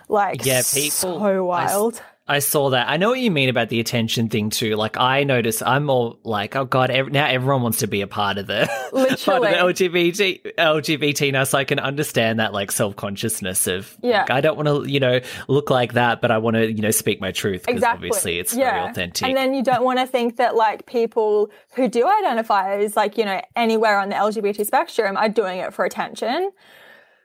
Like, 0.08 0.44
yeah, 0.44 0.62
people, 0.62 0.90
so 0.90 1.44
wild. 1.44 2.02
I 2.04 2.09
saw 2.38 2.70
that. 2.70 2.88
I 2.88 2.96
know 2.96 3.10
what 3.10 3.20
you 3.20 3.30
mean 3.30 3.48
about 3.48 3.68
the 3.68 3.80
attention 3.80 4.28
thing 4.28 4.50
too. 4.50 4.76
Like 4.76 4.96
I 4.96 5.24
notice 5.24 5.62
I'm 5.62 5.84
more 5.84 6.16
like, 6.22 6.54
oh 6.56 6.64
god, 6.64 6.90
ev- 6.90 7.10
now 7.10 7.26
everyone 7.26 7.62
wants 7.62 7.78
to 7.78 7.86
be 7.86 8.00
a 8.00 8.06
part 8.06 8.38
of 8.38 8.46
the 8.46 8.66
part 9.24 9.42
of 9.42 9.50
the 9.50 9.82
LGBT 9.82 10.54
LGBT 10.54 11.32
now, 11.32 11.44
so 11.44 11.58
I 11.58 11.64
can 11.64 11.78
understand 11.78 12.38
that 12.38 12.52
like 12.52 12.70
self 12.70 12.96
consciousness 12.96 13.66
of 13.66 13.96
yeah. 14.02 14.20
Like, 14.20 14.30
I 14.30 14.40
don't 14.40 14.56
want 14.56 14.68
to 14.68 14.90
you 14.90 15.00
know 15.00 15.20
look 15.48 15.70
like 15.70 15.94
that, 15.94 16.20
but 16.20 16.30
I 16.30 16.38
want 16.38 16.54
to 16.54 16.70
you 16.70 16.82
know 16.82 16.92
speak 16.92 17.20
my 17.20 17.32
truth 17.32 17.62
because 17.62 17.74
exactly. 17.74 18.08
obviously 18.08 18.38
it's 18.38 18.54
yeah. 18.54 18.70
very 18.70 18.90
authentic. 18.90 19.26
And 19.26 19.36
then 19.36 19.52
you 19.52 19.62
don't 19.62 19.84
want 19.84 19.98
to 19.98 20.06
think 20.06 20.36
that 20.36 20.54
like 20.54 20.86
people 20.86 21.50
who 21.74 21.88
do 21.88 22.08
identify 22.08 22.76
as 22.76 22.96
like 22.96 23.18
you 23.18 23.24
know 23.24 23.40
anywhere 23.56 23.98
on 23.98 24.08
the 24.08 24.14
LGBT 24.14 24.64
spectrum 24.64 25.16
are 25.16 25.28
doing 25.28 25.58
it 25.58 25.74
for 25.74 25.84
attention. 25.84 26.52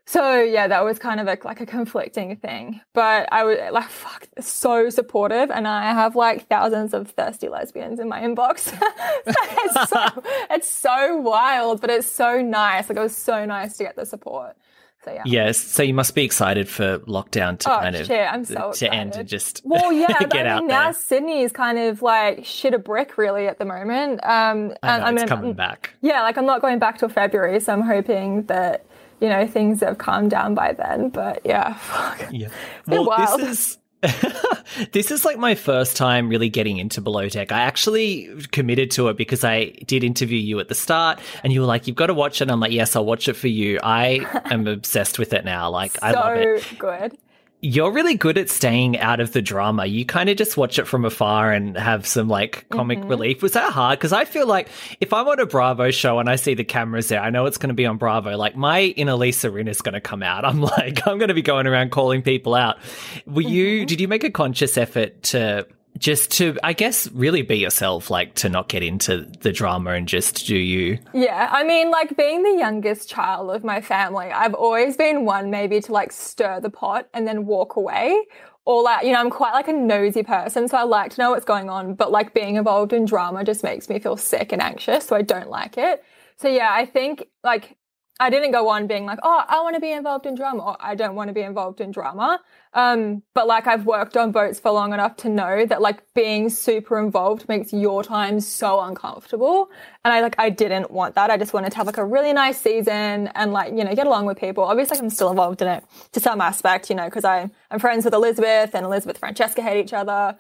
So 0.08 0.40
yeah, 0.40 0.68
that 0.68 0.84
was 0.84 1.00
kind 1.00 1.20
of 1.20 1.28
a, 1.28 1.38
like 1.44 1.62
a 1.62 1.66
conflicting 1.66 2.36
thing, 2.36 2.80
but 2.94 3.28
I 3.32 3.44
was 3.44 3.58
like, 3.72 3.90
fuck, 3.90 4.28
so 4.40 4.90
supportive, 4.90 5.50
and 5.50 5.68
I 5.68 5.94
have 5.94 6.16
like 6.16 6.48
thousands 6.48 6.94
of 6.94 7.10
thirsty 7.12 7.50
lesbians 7.50 8.00
in 8.00 8.08
my 8.08 8.22
inbox. 8.22 8.72
it's, 9.28 9.90
so, 9.90 10.24
it's 10.52 10.70
so 10.70 11.18
wild, 11.18 11.82
but 11.82 11.90
it's 11.90 12.08
so 12.08 12.42
nice. 12.42 12.88
Like 12.88 13.00
it 13.00 13.02
was 13.02 13.16
so 13.16 13.46
nice 13.46 13.78
to 13.78 13.84
get 13.84 13.96
the 13.96 14.06
support. 14.06 14.56
So 15.04 15.12
yeah. 15.12 15.24
Yes, 15.26 15.58
so 15.58 15.84
you 15.84 15.94
must 15.94 16.16
be 16.16 16.24
excited 16.24 16.68
for 16.68 17.00
lockdown 17.00 17.60
to 17.60 17.74
oh, 17.74 17.80
kind 17.80 17.96
of 17.96 18.08
shit, 18.08 18.28
I'm 18.32 18.44
so 18.46 18.74
to 18.74 18.94
end 18.94 19.16
and 19.16 19.28
just 19.28 19.62
well, 19.64 19.92
yeah. 19.92 20.08
get 20.30 20.48
I 20.48 20.60
mean, 20.60 20.68
now 20.68 20.92
Sydney 20.92 21.42
is 21.42 21.52
kind 21.52 21.78
of 21.78 22.02
like 22.02 22.44
shit 22.46 22.74
a 22.74 22.80
brick 22.80 23.18
really 23.18 23.48
at 23.48 23.58
the 23.58 23.66
moment. 23.66 24.24
Um, 24.24 24.30
I 24.30 24.30
know, 24.30 24.70
and, 24.72 24.74
it's 24.82 25.04
I 25.04 25.12
mean, 25.12 25.28
coming 25.28 25.54
back. 25.54 25.94
Yeah, 26.02 26.22
like 26.22 26.38
I'm 26.38 26.46
not 26.46 26.62
going 26.62 26.78
back 26.78 27.00
till 27.00 27.10
February, 27.10 27.60
so 27.60 27.74
I'm 27.74 27.82
hoping 27.82 28.44
that 28.44 28.86
you 29.20 29.30
know, 29.30 29.48
things 29.48 29.82
have 29.82 29.98
calmed 29.98 30.32
down 30.32 30.56
by 30.56 30.74
then. 30.74 31.10
But 31.10 31.42
yeah, 31.46 31.74
fuck. 31.80 32.28
Yeah. 32.32 32.48
It's 32.48 32.88
well, 32.88 33.06
wild. 33.06 33.42
This 33.42 33.50
is- 33.50 33.78
this 34.92 35.10
is 35.10 35.26
like 35.26 35.40
my 35.40 35.56
first 35.56 35.98
time 35.98 36.30
really 36.30 36.50
getting 36.50 36.78
into 36.78 37.02
below 37.02 37.28
deck. 37.28 37.52
I 37.52 37.62
actually 37.62 38.30
committed 38.52 38.92
to 38.92 39.08
it 39.08 39.18
because 39.18 39.44
I 39.44 39.72
did 39.88 40.04
interview 40.04 40.38
you 40.38 40.60
at 40.60 40.68
the 40.68 40.76
start 40.76 41.20
and 41.44 41.52
you 41.52 41.62
were 41.62 41.66
like, 41.66 41.88
you've 41.88 41.96
got 41.96 42.08
to 42.08 42.14
watch 42.14 42.40
it. 42.40 42.44
And 42.44 42.52
I'm 42.52 42.60
like, 42.60 42.72
yes, 42.72 42.96
I'll 42.96 43.06
watch 43.06 43.28
it 43.28 43.34
for 43.34 43.48
you. 43.48 43.80
I 43.82 44.28
am 44.52 44.68
obsessed 44.68 45.18
with 45.18 45.34
it 45.34 45.44
now. 45.44 45.72
Like, 45.72 45.94
so 45.94 46.00
I 46.04 46.12
love 46.12 46.38
it. 46.38 46.68
good 46.78 47.18
you're 47.62 47.92
really 47.92 48.16
good 48.16 48.38
at 48.38 48.50
staying 48.50 49.00
out 49.00 49.20
of 49.20 49.32
the 49.32 49.42
drama. 49.42 49.86
You 49.86 50.06
kind 50.06 50.30
of 50.30 50.38
just 50.38 50.56
watch 50.56 50.78
it 50.78 50.86
from 50.86 51.04
afar 51.04 51.52
and 51.52 51.76
have 51.78 52.06
some 52.06 52.28
like 52.28 52.70
comic 52.70 53.00
mm-hmm. 53.00 53.08
relief. 53.08 53.42
Was 53.42 53.54
that 53.54 53.72
hard? 53.72 53.98
Because 53.98 54.14
I 54.14 54.26
feel 54.26 54.46
like 54.46 54.70
if 55.00 55.12
I'm 55.14 55.28
on 55.28 55.40
a 55.40 55.46
Bravo 55.46 55.90
show 55.92 56.20
and 56.20 56.30
I 56.30 56.36
see 56.36 56.54
the 56.54 56.64
cameras 56.64 57.08
there, 57.08 57.22
I 57.22 57.32
know 57.32 57.46
it's 57.46 57.58
going 57.58 57.70
to 57.70 57.74
be 57.74 57.86
on 57.86 57.98
Bravo. 57.98 58.38
Like 58.38 58.56
my 58.56 58.82
inner 58.82 59.16
Lisa 59.16 59.50
Rinna 59.50 59.70
is 59.70 59.82
going 59.82 59.94
to 59.94 60.02
come 60.02 60.22
out. 60.22 60.46
I'm 60.46 60.62
like, 60.62 61.08
I'm 61.08 61.18
going 61.18 61.30
to 61.30 61.34
be 61.34 61.42
going 61.42 61.66
around 61.66 61.92
calling 61.92 62.22
people 62.22 62.54
out. 62.54 62.78
Were 63.26 63.42
mm-hmm. 63.42 63.50
you? 63.50 63.86
Did 63.86 64.00
you 64.00 64.08
make 64.08 64.24
a 64.24 64.32
conscious 64.32 64.78
effort 64.78 65.24
to 65.24 65.66
just 65.98 66.32
to 66.32 66.58
i 66.64 66.74
guess 66.74 67.10
really 67.12 67.42
be 67.42 67.58
yourself 67.58 68.10
like 68.10 68.34
to 68.36 68.50
not 68.50 68.68
get 68.68 68.84
into 68.84 69.22
the 69.42 69.52
drama 69.52 69.92
and 69.92 70.08
just 70.08 70.46
do 70.46 70.56
you. 70.56 71.00
Yeah 71.14 71.50
i 71.52 71.64
mean 71.64 71.92
like 71.92 72.16
being 72.18 72.44
the 72.44 72.58
youngest 72.58 73.10
child 73.10 73.50
of 73.52 73.64
my 73.64 73.82
family 73.82 74.26
i've 74.28 74.54
always 74.54 74.98
been 74.98 75.26
one 75.26 75.50
maybe 75.50 75.80
to 75.82 75.92
like 75.92 76.12
stir 76.12 76.60
the 76.60 76.70
pot 76.70 77.08
and 77.14 77.28
then 77.28 77.46
walk 77.46 77.76
away. 77.76 78.26
Or 78.68 78.82
like 78.82 79.06
you 79.06 79.12
know 79.12 79.20
i'm 79.20 79.30
quite 79.30 79.54
like 79.54 79.68
a 79.68 79.74
nosy 79.74 80.24
person 80.24 80.68
so 80.68 80.78
i 80.78 80.84
like 80.84 81.12
to 81.12 81.22
know 81.22 81.32
what's 81.32 81.46
going 81.46 81.70
on 81.70 81.94
but 81.94 82.12
like 82.12 82.34
being 82.34 82.56
involved 82.56 82.94
in 82.94 83.06
drama 83.06 83.44
just 83.44 83.64
makes 83.64 83.90
me 83.90 84.00
feel 84.00 84.18
sick 84.18 84.52
and 84.52 84.62
anxious 84.62 85.06
so 85.06 85.16
i 85.16 85.22
don't 85.22 85.50
like 85.50 85.78
it. 85.78 86.04
So 86.38 86.48
yeah 86.48 86.70
i 86.72 86.86
think 86.86 87.28
like 87.44 87.78
I 88.18 88.30
didn't 88.30 88.52
go 88.52 88.70
on 88.70 88.88
being 88.88 89.06
like, 89.06 89.20
oh, 89.24 89.44
I 89.46 89.62
want 89.62 89.76
to 89.76 89.82
be 89.82 89.92
involved 89.92 90.26
in 90.26 90.36
drama 90.36 90.64
or 90.64 90.78
I 90.80 90.96
don't 90.96 91.16
want 91.16 91.28
to 91.28 91.34
be 91.34 91.42
involved 91.42 91.82
in 91.82 91.92
drama. 91.92 92.40
Um, 92.74 93.24
but 93.34 93.46
like 93.46 93.68
I've 93.68 93.86
worked 93.86 94.16
on 94.16 94.32
boats 94.32 94.58
for 94.58 94.72
long 94.72 94.94
enough 94.94 95.18
to 95.18 95.30
know 95.30 95.66
that 95.66 95.82
like 95.82 96.02
being 96.14 96.50
super 96.50 96.98
involved 96.98 97.50
makes 97.50 97.74
your 97.74 98.04
time 98.04 98.40
so 98.40 98.80
uncomfortable. 98.80 99.70
And 100.06 100.14
I 100.14 100.22
like, 100.22 100.36
I 100.38 100.50
didn't 100.50 100.92
want 100.92 101.16
that. 101.16 101.30
I 101.30 101.38
just 101.38 101.54
wanted 101.54 101.72
to 101.72 101.78
have 101.78 101.88
like 101.88 101.98
a 101.98 102.06
really 102.06 102.32
nice 102.32 102.62
season 102.62 103.28
and 103.36 103.52
like, 103.52 103.74
you 103.74 103.84
know, 103.84 103.94
get 103.94 104.08
along 104.08 104.28
with 104.28 104.38
people. 104.38 104.64
Obviously 104.64 104.98
I'm 104.98 105.10
still 105.10 105.30
involved 105.30 105.62
in 105.62 105.68
it 105.68 105.84
to 106.14 106.22
some 106.22 106.40
aspect, 106.40 106.90
you 106.90 106.96
know, 106.96 107.10
cause 107.10 107.26
I'm, 107.26 107.52
friends 107.80 108.06
with 108.06 108.14
Elizabeth 108.14 108.74
and 108.74 108.86
Elizabeth 108.86 109.18
Francesca 109.18 109.62
hate 109.62 109.84
each 109.84 109.94
other. 109.94 110.38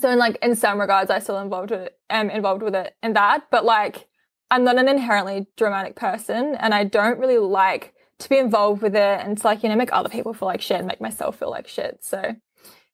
So 0.00 0.08
in 0.08 0.18
like, 0.18 0.38
in 0.42 0.56
some 0.56 0.80
regards, 0.80 1.10
I 1.10 1.18
still 1.18 1.38
involved 1.38 1.70
with 1.70 1.80
it, 1.80 1.98
am 2.08 2.30
involved 2.30 2.62
with 2.62 2.74
it 2.74 2.96
in 3.02 3.12
that. 3.12 3.48
But 3.50 3.66
like, 3.66 4.08
I'm 4.50 4.64
not 4.64 4.78
an 4.78 4.88
inherently 4.88 5.46
dramatic 5.56 5.96
person 5.96 6.54
and 6.56 6.74
I 6.74 6.84
don't 6.84 7.18
really 7.18 7.38
like 7.38 7.94
to 8.20 8.28
be 8.28 8.38
involved 8.38 8.82
with 8.82 8.94
it 8.94 9.20
and 9.20 9.36
to 9.38 9.46
like, 9.46 9.62
you 9.62 9.68
know, 9.68 9.76
make 9.76 9.92
other 9.92 10.08
people 10.08 10.34
feel 10.34 10.46
like 10.46 10.60
shit 10.60 10.78
and 10.78 10.86
make 10.86 11.00
myself 11.00 11.38
feel 11.38 11.50
like 11.50 11.66
shit. 11.66 11.98
So 12.04 12.36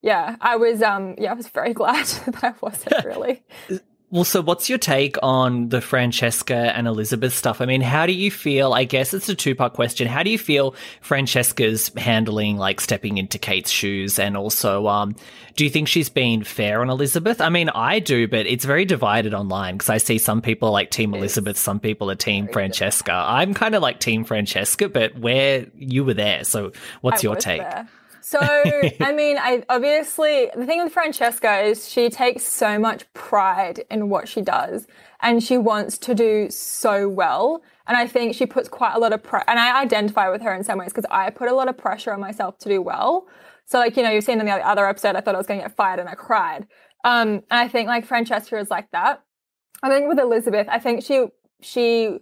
yeah, 0.03 0.37
I 0.41 0.57
was 0.57 0.83
um 0.83 1.15
yeah, 1.19 1.31
I 1.31 1.35
was 1.35 1.49
very 1.49 1.75
glad 1.81 2.07
that 2.27 2.45
I 2.45 2.55
wasn't 2.61 2.97
really. 3.05 3.43
Well, 4.13 4.25
so 4.25 4.43
what's 4.43 4.69
your 4.69 4.79
take 4.79 5.17
on 5.23 5.69
the 5.69 5.81
Francesca 5.81 6.73
and 6.77 6.89
Elizabeth 6.89 7.33
stuff? 7.33 7.61
I 7.61 7.67
mean, 7.67 7.81
how 7.81 8.07
do 8.07 8.13
you 8.13 8.29
feel? 8.33 8.73
I 8.73 8.83
guess 8.83 9.15
it's 9.15 9.29
a 9.29 9.37
two 9.37 9.55
part 9.55 9.75
question. 9.75 10.09
How 10.09 10.25
do 10.25 10.31
you 10.31 10.39
feel 10.39 10.75
Francesca's 11.01 11.93
handling, 11.97 12.57
like 12.57 12.81
stepping 12.81 13.19
into 13.19 13.39
Kate's 13.39 13.71
shoes? 13.71 14.19
And 14.19 14.37
also, 14.37 14.89
um, 14.89 15.15
do 15.55 15.63
you 15.63 15.71
think 15.71 15.87
she's 15.87 16.09
been 16.09 16.43
fair 16.43 16.81
on 16.81 16.91
Elizabeth? 16.91 17.41
I 17.41 17.51
mean, 17.51 17.69
I 17.69 18.01
do, 18.01 18.27
but 18.27 18.47
it's 18.47 18.65
very 18.65 18.85
divided 18.85 19.33
online 19.33 19.77
because 19.77 19.91
I 19.91 19.99
see 19.99 20.19
some 20.19 20.43
people 20.43 20.73
like 20.73 20.91
Team 20.91 21.15
Elizabeth, 21.15 21.57
some 21.57 21.79
people 21.79 22.11
are 22.11 22.17
Team 22.17 22.49
Francesca. 22.49 23.13
I'm 23.13 23.55
kind 23.55 23.77
of 23.77 23.83
like 23.83 24.01
Team 24.01 24.25
Francesca, 24.25 24.89
but 24.89 25.17
where 25.21 25.67
you 25.77 26.05
were 26.05 26.15
there. 26.15 26.43
So 26.43 26.73
what's 27.01 27.23
I 27.23 27.29
your 27.29 27.37
take? 27.37 27.61
There. 27.61 27.89
So, 28.23 28.39
I 28.41 29.12
mean, 29.16 29.39
I 29.39 29.62
obviously 29.68 30.51
the 30.55 30.66
thing 30.66 30.83
with 30.83 30.93
Francesca 30.93 31.61
is 31.61 31.89
she 31.89 32.11
takes 32.11 32.45
so 32.45 32.79
much 32.79 33.11
pride 33.14 33.85
in 33.91 34.09
what 34.09 34.29
she 34.29 34.43
does 34.43 34.87
and 35.23 35.43
she 35.43 35.59
wants 35.59 35.99
to 35.99 36.14
do 36.14 36.49
so 36.51 37.09
well. 37.09 37.62
And 37.87 37.97
I 37.97 38.07
think 38.07 38.35
she 38.35 38.47
puts 38.47 38.68
quite 38.68 38.95
a 38.95 38.99
lot 38.99 39.12
of 39.12 39.23
pressure, 39.23 39.47
and 39.49 39.59
I 39.59 39.81
identify 39.83 40.29
with 40.29 40.43
her 40.43 40.55
in 40.55 40.62
some 40.62 40.79
ways 40.79 40.93
because 40.93 41.07
I 41.11 41.31
put 41.31 41.49
a 41.49 41.55
lot 41.55 41.68
of 41.68 41.77
pressure 41.77 42.12
on 42.12 42.21
myself 42.21 42.59
to 42.59 42.68
do 42.68 42.81
well. 42.81 43.27
So, 43.66 43.79
like, 43.79 43.97
you 43.97 44.03
know, 44.03 44.11
you've 44.11 44.25
seen 44.25 44.41
in 44.41 44.47
the 44.47 44.53
other 44.53 44.87
episode, 44.87 45.16
I 45.16 45.21
thought 45.21 45.35
I 45.35 45.39
was 45.39 45.47
going 45.47 45.61
to 45.61 45.66
get 45.66 45.77
fired 45.77 46.01
and 46.01 46.09
I 46.09 46.14
cried. 46.14 46.66
Um, 47.05 47.29
and 47.29 47.45
I 47.51 47.68
think 47.68 47.89
like 47.89 48.05
Francesca 48.05 48.59
is 48.59 48.71
like 48.71 48.91
that. 48.93 49.23
I 49.83 49.89
think 49.89 50.09
with 50.09 50.18
Elizabeth, 50.18 50.66
I 50.68 50.79
think 50.79 51.03
she, 51.03 51.27
she, 51.62 52.18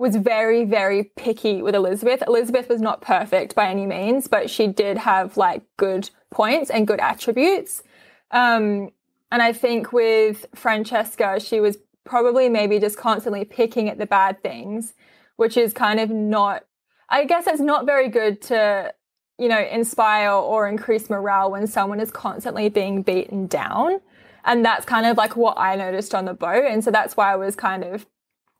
was 0.00 0.16
very, 0.16 0.64
very 0.64 1.04
picky 1.16 1.60
with 1.60 1.74
Elizabeth. 1.74 2.22
Elizabeth 2.26 2.70
was 2.70 2.80
not 2.80 3.02
perfect 3.02 3.54
by 3.54 3.68
any 3.68 3.84
means, 3.84 4.28
but 4.28 4.48
she 4.48 4.66
did 4.66 4.96
have 4.96 5.36
like 5.36 5.62
good 5.76 6.08
points 6.30 6.70
and 6.70 6.86
good 6.86 7.00
attributes. 7.00 7.82
Um, 8.30 8.90
and 9.30 9.42
I 9.42 9.52
think 9.52 9.92
with 9.92 10.46
Francesca, 10.54 11.38
she 11.38 11.60
was 11.60 11.76
probably 12.04 12.48
maybe 12.48 12.78
just 12.78 12.96
constantly 12.96 13.44
picking 13.44 13.90
at 13.90 13.98
the 13.98 14.06
bad 14.06 14.42
things, 14.42 14.94
which 15.36 15.58
is 15.58 15.74
kind 15.74 16.00
of 16.00 16.08
not, 16.08 16.64
I 17.10 17.26
guess 17.26 17.46
it's 17.46 17.60
not 17.60 17.84
very 17.84 18.08
good 18.08 18.40
to, 18.42 18.94
you 19.38 19.48
know, 19.48 19.60
inspire 19.60 20.32
or 20.32 20.66
increase 20.66 21.10
morale 21.10 21.50
when 21.50 21.66
someone 21.66 22.00
is 22.00 22.10
constantly 22.10 22.70
being 22.70 23.02
beaten 23.02 23.46
down. 23.48 24.00
And 24.46 24.64
that's 24.64 24.86
kind 24.86 25.04
of 25.04 25.18
like 25.18 25.36
what 25.36 25.58
I 25.58 25.76
noticed 25.76 26.14
on 26.14 26.24
the 26.24 26.32
boat. 26.32 26.64
And 26.64 26.82
so 26.82 26.90
that's 26.90 27.18
why 27.18 27.30
I 27.30 27.36
was 27.36 27.54
kind 27.54 27.84
of 27.84 28.06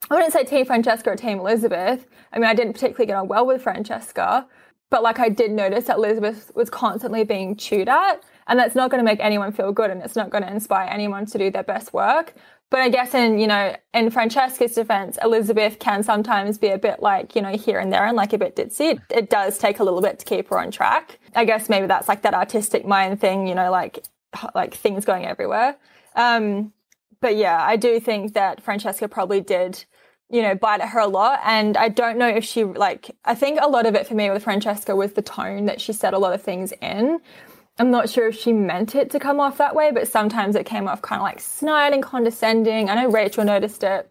I 0.09 0.15
wouldn't 0.15 0.33
say 0.33 0.43
Team 0.43 0.65
Francesca 0.65 1.11
or 1.11 1.15
Team 1.15 1.39
Elizabeth. 1.39 2.05
I 2.33 2.39
mean, 2.39 2.49
I 2.49 2.53
didn't 2.53 2.73
particularly 2.73 3.05
get 3.05 3.15
on 3.15 3.27
well 3.27 3.45
with 3.45 3.61
Francesca, 3.61 4.47
but 4.89 5.03
like 5.03 5.19
I 5.19 5.29
did 5.29 5.51
notice 5.51 5.85
that 5.85 5.97
Elizabeth 5.97 6.51
was 6.55 6.69
constantly 6.69 7.23
being 7.23 7.55
chewed 7.55 7.87
at, 7.87 8.23
and 8.47 8.59
that's 8.59 8.75
not 8.75 8.89
going 8.89 8.99
to 8.99 9.05
make 9.05 9.19
anyone 9.19 9.51
feel 9.51 9.71
good 9.71 9.91
and 9.91 10.01
it's 10.01 10.15
not 10.15 10.29
going 10.29 10.43
to 10.43 10.51
inspire 10.51 10.87
anyone 10.89 11.25
to 11.27 11.37
do 11.37 11.51
their 11.51 11.63
best 11.63 11.93
work. 11.93 12.33
But 12.69 12.79
I 12.79 12.89
guess 12.89 13.13
in, 13.13 13.37
you 13.37 13.47
know, 13.47 13.75
in 13.93 14.09
Francesca's 14.11 14.75
defense, 14.75 15.17
Elizabeth 15.21 15.77
can 15.79 16.03
sometimes 16.03 16.57
be 16.57 16.69
a 16.69 16.77
bit 16.77 17.01
like, 17.01 17.35
you 17.35 17.41
know, 17.41 17.55
here 17.55 17.79
and 17.79 17.91
there 17.91 18.05
and 18.05 18.15
like 18.15 18.31
a 18.31 18.37
bit 18.37 18.55
ditzy. 18.55 18.93
It, 18.93 18.99
it 19.09 19.29
does 19.29 19.57
take 19.57 19.79
a 19.79 19.83
little 19.83 20.01
bit 20.01 20.19
to 20.19 20.25
keep 20.25 20.47
her 20.47 20.57
on 20.57 20.71
track. 20.71 21.19
I 21.35 21.43
guess 21.43 21.67
maybe 21.67 21.87
that's 21.87 22.07
like 22.07 22.21
that 22.21 22.33
artistic 22.33 22.85
mind 22.85 23.19
thing, 23.19 23.45
you 23.45 23.55
know, 23.55 23.71
like, 23.71 24.05
like 24.55 24.73
things 24.73 25.03
going 25.03 25.25
everywhere. 25.25 25.75
Um, 26.15 26.71
but 27.19 27.35
yeah, 27.35 27.61
I 27.61 27.75
do 27.75 27.99
think 27.99 28.33
that 28.33 28.63
Francesca 28.63 29.09
probably 29.09 29.41
did, 29.41 29.83
you 30.31 30.41
know, 30.41 30.55
bite 30.55 30.81
at 30.81 30.89
her 30.89 30.99
a 30.99 31.07
lot. 31.07 31.39
And 31.43 31.75
I 31.77 31.89
don't 31.89 32.17
know 32.17 32.27
if 32.27 32.45
she 32.45 32.63
like, 32.63 33.11
I 33.25 33.35
think 33.35 33.59
a 33.61 33.67
lot 33.67 33.85
of 33.85 33.95
it 33.95 34.07
for 34.07 34.15
me 34.15 34.29
with 34.29 34.43
Francesca 34.43 34.95
was 34.95 35.13
the 35.13 35.21
tone 35.21 35.65
that 35.65 35.81
she 35.81 35.93
said 35.93 36.13
a 36.13 36.19
lot 36.19 36.33
of 36.33 36.41
things 36.41 36.71
in. 36.81 37.19
I'm 37.77 37.91
not 37.91 38.09
sure 38.09 38.27
if 38.27 38.37
she 38.37 38.53
meant 38.53 38.95
it 38.95 39.09
to 39.11 39.19
come 39.19 39.39
off 39.39 39.57
that 39.57 39.75
way, 39.75 39.91
but 39.91 40.07
sometimes 40.07 40.55
it 40.55 40.65
came 40.65 40.87
off 40.87 41.01
kind 41.01 41.19
of 41.19 41.23
like 41.23 41.39
snide 41.39 41.93
and 41.93 42.03
condescending. 42.03 42.89
I 42.89 42.95
know 42.95 43.09
Rachel 43.09 43.43
noticed 43.43 43.83
it. 43.83 44.09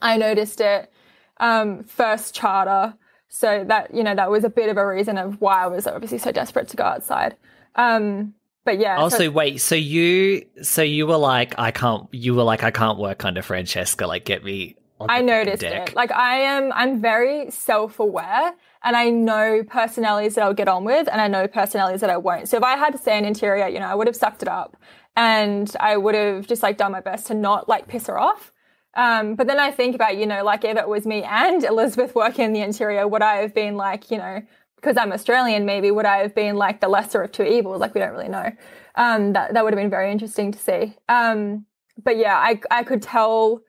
I 0.00 0.16
noticed 0.16 0.60
it. 0.60 0.90
Um, 1.38 1.84
first 1.84 2.34
charter. 2.34 2.94
So 3.28 3.64
that, 3.64 3.94
you 3.94 4.02
know, 4.02 4.14
that 4.14 4.30
was 4.30 4.44
a 4.44 4.50
bit 4.50 4.68
of 4.68 4.76
a 4.76 4.86
reason 4.86 5.16
of 5.16 5.40
why 5.40 5.64
I 5.64 5.66
was 5.66 5.86
obviously 5.86 6.18
so 6.18 6.32
desperate 6.32 6.68
to 6.68 6.76
go 6.76 6.84
outside. 6.84 7.36
Um, 7.76 8.34
but 8.64 8.78
yeah. 8.78 8.96
Also, 8.96 9.18
so- 9.18 9.30
wait. 9.30 9.60
So 9.60 9.74
you, 9.74 10.46
so 10.62 10.82
you 10.82 11.06
were 11.06 11.16
like, 11.16 11.58
I 11.58 11.70
can't. 11.70 12.06
You 12.12 12.34
were 12.34 12.42
like, 12.42 12.62
I 12.62 12.70
can't 12.70 12.98
work 12.98 13.24
under 13.24 13.42
Francesca. 13.42 14.06
Like, 14.06 14.24
get 14.24 14.44
me. 14.44 14.76
I 15.08 15.20
noticed 15.20 15.62
it. 15.62 15.94
Like, 15.94 16.12
I 16.12 16.38
am. 16.38 16.72
I'm 16.72 17.00
very 17.00 17.50
self-aware, 17.50 18.54
and 18.82 18.96
I 18.96 19.10
know 19.10 19.62
personalities 19.64 20.34
that 20.34 20.44
I'll 20.44 20.54
get 20.54 20.68
on 20.68 20.84
with, 20.84 21.08
and 21.10 21.20
I 21.20 21.28
know 21.28 21.46
personalities 21.46 22.00
that 22.00 22.10
I 22.10 22.16
won't. 22.16 22.48
So 22.48 22.56
if 22.56 22.62
I 22.62 22.76
had 22.76 22.92
to 22.92 22.98
say 22.98 23.16
an 23.18 23.24
interior, 23.24 23.68
you 23.68 23.78
know, 23.80 23.86
I 23.86 23.94
would 23.94 24.06
have 24.06 24.16
sucked 24.16 24.42
it 24.42 24.48
up, 24.48 24.76
and 25.16 25.74
I 25.80 25.96
would 25.96 26.14
have 26.14 26.46
just 26.46 26.62
like 26.62 26.76
done 26.76 26.92
my 26.92 27.00
best 27.00 27.26
to 27.28 27.34
not 27.34 27.68
like 27.68 27.88
piss 27.88 28.06
her 28.06 28.18
off. 28.18 28.52
Um, 28.94 29.36
but 29.36 29.46
then 29.46 29.58
I 29.58 29.70
think 29.70 29.94
about, 29.94 30.16
you 30.18 30.26
know, 30.26 30.44
like 30.44 30.64
if 30.64 30.76
it 30.76 30.88
was 30.88 31.06
me 31.06 31.22
and 31.22 31.64
Elizabeth 31.74 32.14
working 32.14 32.44
in 32.46 32.52
the 32.52 32.60
interior, 32.60 33.08
would 33.08 33.22
I 33.22 33.36
have 33.36 33.54
been 33.54 33.76
like, 33.76 34.10
you 34.10 34.18
know, 34.18 34.42
because 34.76 34.96
I'm 34.96 35.12
Australian, 35.12 35.64
maybe 35.64 35.90
would 35.90 36.06
I 36.06 36.18
have 36.18 36.34
been 36.34 36.56
like 36.56 36.80
the 36.80 36.88
lesser 36.88 37.22
of 37.22 37.32
two 37.32 37.44
evils? 37.44 37.80
Like 37.80 37.94
we 37.94 38.00
don't 38.00 38.12
really 38.12 38.28
know. 38.28 38.52
Um, 38.96 39.32
that 39.32 39.54
that 39.54 39.64
would 39.64 39.72
have 39.72 39.80
been 39.80 39.90
very 39.90 40.10
interesting 40.10 40.52
to 40.52 40.58
see. 40.58 40.96
Um, 41.08 41.66
but 42.02 42.16
yeah, 42.16 42.36
I 42.36 42.60
I 42.70 42.82
could 42.82 43.00
tell 43.00 43.62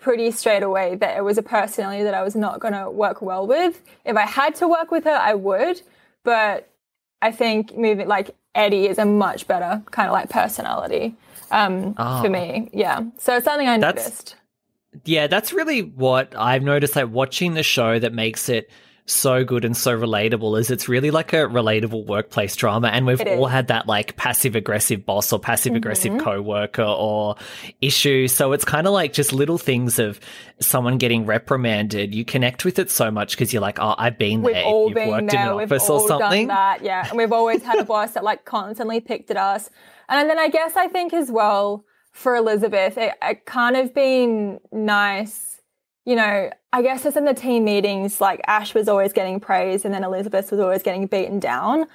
pretty 0.00 0.30
straight 0.30 0.62
away 0.62 0.94
that 0.96 1.16
it 1.16 1.22
was 1.22 1.38
a 1.38 1.42
personality 1.42 2.02
that 2.04 2.14
I 2.14 2.22
was 2.22 2.34
not 2.34 2.60
going 2.60 2.74
to 2.74 2.90
work 2.90 3.22
well 3.22 3.46
with. 3.46 3.80
If 4.04 4.16
I 4.16 4.26
had 4.26 4.54
to 4.56 4.68
work 4.68 4.90
with 4.90 5.04
her, 5.04 5.10
I 5.10 5.34
would. 5.34 5.82
But 6.22 6.70
I 7.22 7.32
think 7.32 7.76
moving 7.76 8.08
like 8.08 8.34
Eddie 8.54 8.88
is 8.88 8.98
a 8.98 9.04
much 9.04 9.46
better 9.46 9.82
kind 9.90 10.08
of 10.08 10.12
like 10.12 10.28
personality 10.28 11.14
um, 11.50 11.94
oh. 11.98 12.22
for 12.22 12.28
me. 12.28 12.70
Yeah. 12.72 13.02
So 13.18 13.36
it's 13.36 13.44
something 13.44 13.68
I 13.68 13.78
that's, 13.78 14.02
noticed. 14.02 14.36
Yeah, 15.04 15.26
that's 15.26 15.52
really 15.52 15.82
what 15.82 16.34
I've 16.36 16.62
noticed. 16.62 16.96
Like 16.96 17.10
watching 17.10 17.54
the 17.54 17.62
show 17.62 17.98
that 17.98 18.12
makes 18.12 18.48
it 18.48 18.70
so 19.06 19.44
good 19.44 19.64
and 19.64 19.76
so 19.76 19.98
relatable 19.98 20.58
is 20.58 20.70
it's 20.70 20.88
really 20.88 21.10
like 21.10 21.32
a 21.32 21.36
relatable 21.36 22.06
workplace 22.06 22.54
drama. 22.56 22.88
And 22.88 23.06
we've 23.06 23.20
all 23.20 23.46
had 23.46 23.68
that 23.68 23.86
like 23.86 24.16
passive 24.16 24.54
aggressive 24.54 25.04
boss 25.04 25.32
or 25.32 25.38
passive 25.38 25.74
aggressive 25.74 26.12
mm-hmm. 26.12 26.24
co-worker 26.24 26.82
or 26.82 27.36
issue. 27.80 28.28
So 28.28 28.52
it's 28.52 28.64
kind 28.64 28.86
of 28.86 28.92
like 28.92 29.12
just 29.12 29.32
little 29.32 29.58
things 29.58 29.98
of 29.98 30.20
someone 30.60 30.98
getting 30.98 31.26
reprimanded. 31.26 32.14
You 32.14 32.24
connect 32.24 32.64
with 32.64 32.78
it 32.78 32.90
so 32.90 33.10
much 33.10 33.32
because 33.32 33.52
you're 33.52 33.62
like 33.62 33.78
oh 33.80 33.94
I've 33.98 34.18
been 34.18 34.42
we've 34.42 34.54
there. 34.54 34.64
all 34.64 34.86
you've 34.88 34.94
been 34.94 35.08
worked 35.08 35.30
there. 35.30 35.42
in 35.42 35.48
an 35.48 35.56
we've 35.56 35.72
office 35.72 35.90
all 35.90 36.02
or 36.02 36.08
something. 36.08 36.48
done 36.48 36.56
that. 36.56 36.84
Yeah. 36.84 37.06
And 37.08 37.18
we've 37.18 37.32
always 37.32 37.62
had 37.62 37.78
a 37.78 37.84
boss 37.84 38.12
that 38.12 38.24
like 38.24 38.44
constantly 38.44 39.00
picked 39.00 39.30
at 39.30 39.36
us. 39.36 39.70
And 40.08 40.28
then 40.28 40.38
I 40.38 40.48
guess 40.48 40.76
I 40.76 40.88
think 40.88 41.12
as 41.12 41.30
well 41.30 41.84
for 42.12 42.36
Elizabeth 42.36 42.98
it, 42.98 43.14
it 43.22 43.44
kind 43.46 43.76
of 43.76 43.94
been 43.94 44.60
nice 44.72 45.49
you 46.10 46.16
know, 46.16 46.50
I 46.72 46.82
guess 46.82 47.06
it's 47.06 47.16
in 47.16 47.24
the 47.24 47.34
team 47.34 47.62
meetings, 47.62 48.20
like 48.20 48.40
Ash 48.48 48.74
was 48.74 48.88
always 48.88 49.12
getting 49.12 49.38
praised 49.38 49.84
and 49.84 49.94
then 49.94 50.02
Elizabeth 50.02 50.50
was 50.50 50.58
always 50.58 50.82
getting 50.82 51.06
beaten 51.06 51.38
down. 51.38 51.86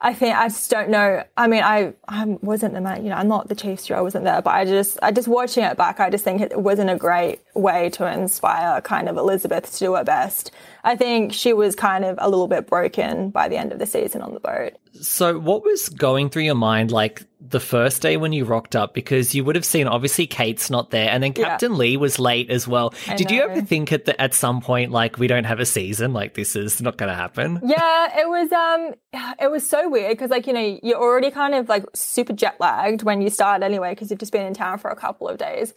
I 0.00 0.12
think 0.12 0.36
I 0.36 0.48
just 0.48 0.68
don't 0.72 0.90
know. 0.90 1.22
I 1.36 1.46
mean, 1.46 1.62
I 1.62 1.94
I 2.08 2.24
wasn't 2.42 2.74
the 2.74 2.80
man, 2.80 3.04
you 3.04 3.10
know, 3.10 3.14
I'm 3.14 3.28
not 3.28 3.46
the 3.46 3.54
chief 3.54 3.78
stew. 3.78 3.94
I 3.94 4.00
wasn't 4.00 4.24
there, 4.24 4.42
but 4.42 4.56
I 4.56 4.64
just 4.64 4.98
I 5.04 5.12
just 5.12 5.28
watching 5.28 5.62
it 5.62 5.76
back, 5.76 6.00
I 6.00 6.10
just 6.10 6.24
think 6.24 6.40
it 6.40 6.58
wasn't 6.60 6.90
a 6.90 6.96
great 6.96 7.42
way 7.54 7.90
to 7.90 8.12
inspire 8.12 8.80
kind 8.80 9.08
of 9.08 9.16
Elizabeth 9.16 9.70
to 9.70 9.78
do 9.78 9.94
her 9.94 10.02
best. 10.02 10.50
I 10.84 10.96
think 10.96 11.32
she 11.32 11.52
was 11.52 11.74
kind 11.74 12.04
of 12.04 12.16
a 12.20 12.28
little 12.28 12.48
bit 12.48 12.66
broken 12.66 13.30
by 13.30 13.48
the 13.48 13.56
end 13.56 13.72
of 13.72 13.78
the 13.78 13.86
season 13.86 14.22
on 14.22 14.34
the 14.34 14.40
boat. 14.40 14.72
So, 15.00 15.38
what 15.38 15.64
was 15.64 15.88
going 15.88 16.30
through 16.30 16.42
your 16.42 16.54
mind 16.54 16.90
like 16.90 17.22
the 17.40 17.60
first 17.60 18.02
day 18.02 18.16
when 18.16 18.32
you 18.32 18.44
rocked 18.44 18.74
up? 18.74 18.92
Because 18.92 19.34
you 19.34 19.44
would 19.44 19.54
have 19.54 19.64
seen 19.64 19.86
obviously 19.86 20.26
Kate's 20.26 20.70
not 20.70 20.90
there, 20.90 21.08
and 21.08 21.22
then 21.22 21.32
Captain 21.32 21.72
yeah. 21.72 21.78
Lee 21.78 21.96
was 21.96 22.18
late 22.18 22.50
as 22.50 22.66
well. 22.66 22.94
I 23.06 23.16
Did 23.16 23.30
know. 23.30 23.36
you 23.36 23.42
ever 23.42 23.62
think 23.62 23.92
at 23.92 24.04
the, 24.06 24.20
at 24.20 24.34
some 24.34 24.60
point 24.60 24.90
like 24.90 25.18
we 25.18 25.26
don't 25.26 25.44
have 25.44 25.60
a 25.60 25.66
season, 25.66 26.12
like 26.12 26.34
this 26.34 26.56
is 26.56 26.80
not 26.80 26.96
going 26.96 27.10
to 27.10 27.14
happen? 27.14 27.60
Yeah, 27.64 28.20
it 28.20 28.28
was 28.28 28.50
um, 28.52 28.94
it 29.40 29.50
was 29.50 29.68
so 29.68 29.88
weird 29.88 30.12
because 30.12 30.30
like 30.30 30.46
you 30.46 30.52
know 30.52 30.78
you're 30.82 31.00
already 31.00 31.30
kind 31.30 31.54
of 31.54 31.68
like 31.68 31.84
super 31.94 32.32
jet 32.32 32.56
lagged 32.58 33.02
when 33.02 33.22
you 33.22 33.30
start 33.30 33.62
anyway 33.62 33.90
because 33.92 34.10
you've 34.10 34.20
just 34.20 34.32
been 34.32 34.46
in 34.46 34.54
town 34.54 34.78
for 34.78 34.90
a 34.90 34.96
couple 34.96 35.28
of 35.28 35.38
days. 35.38 35.74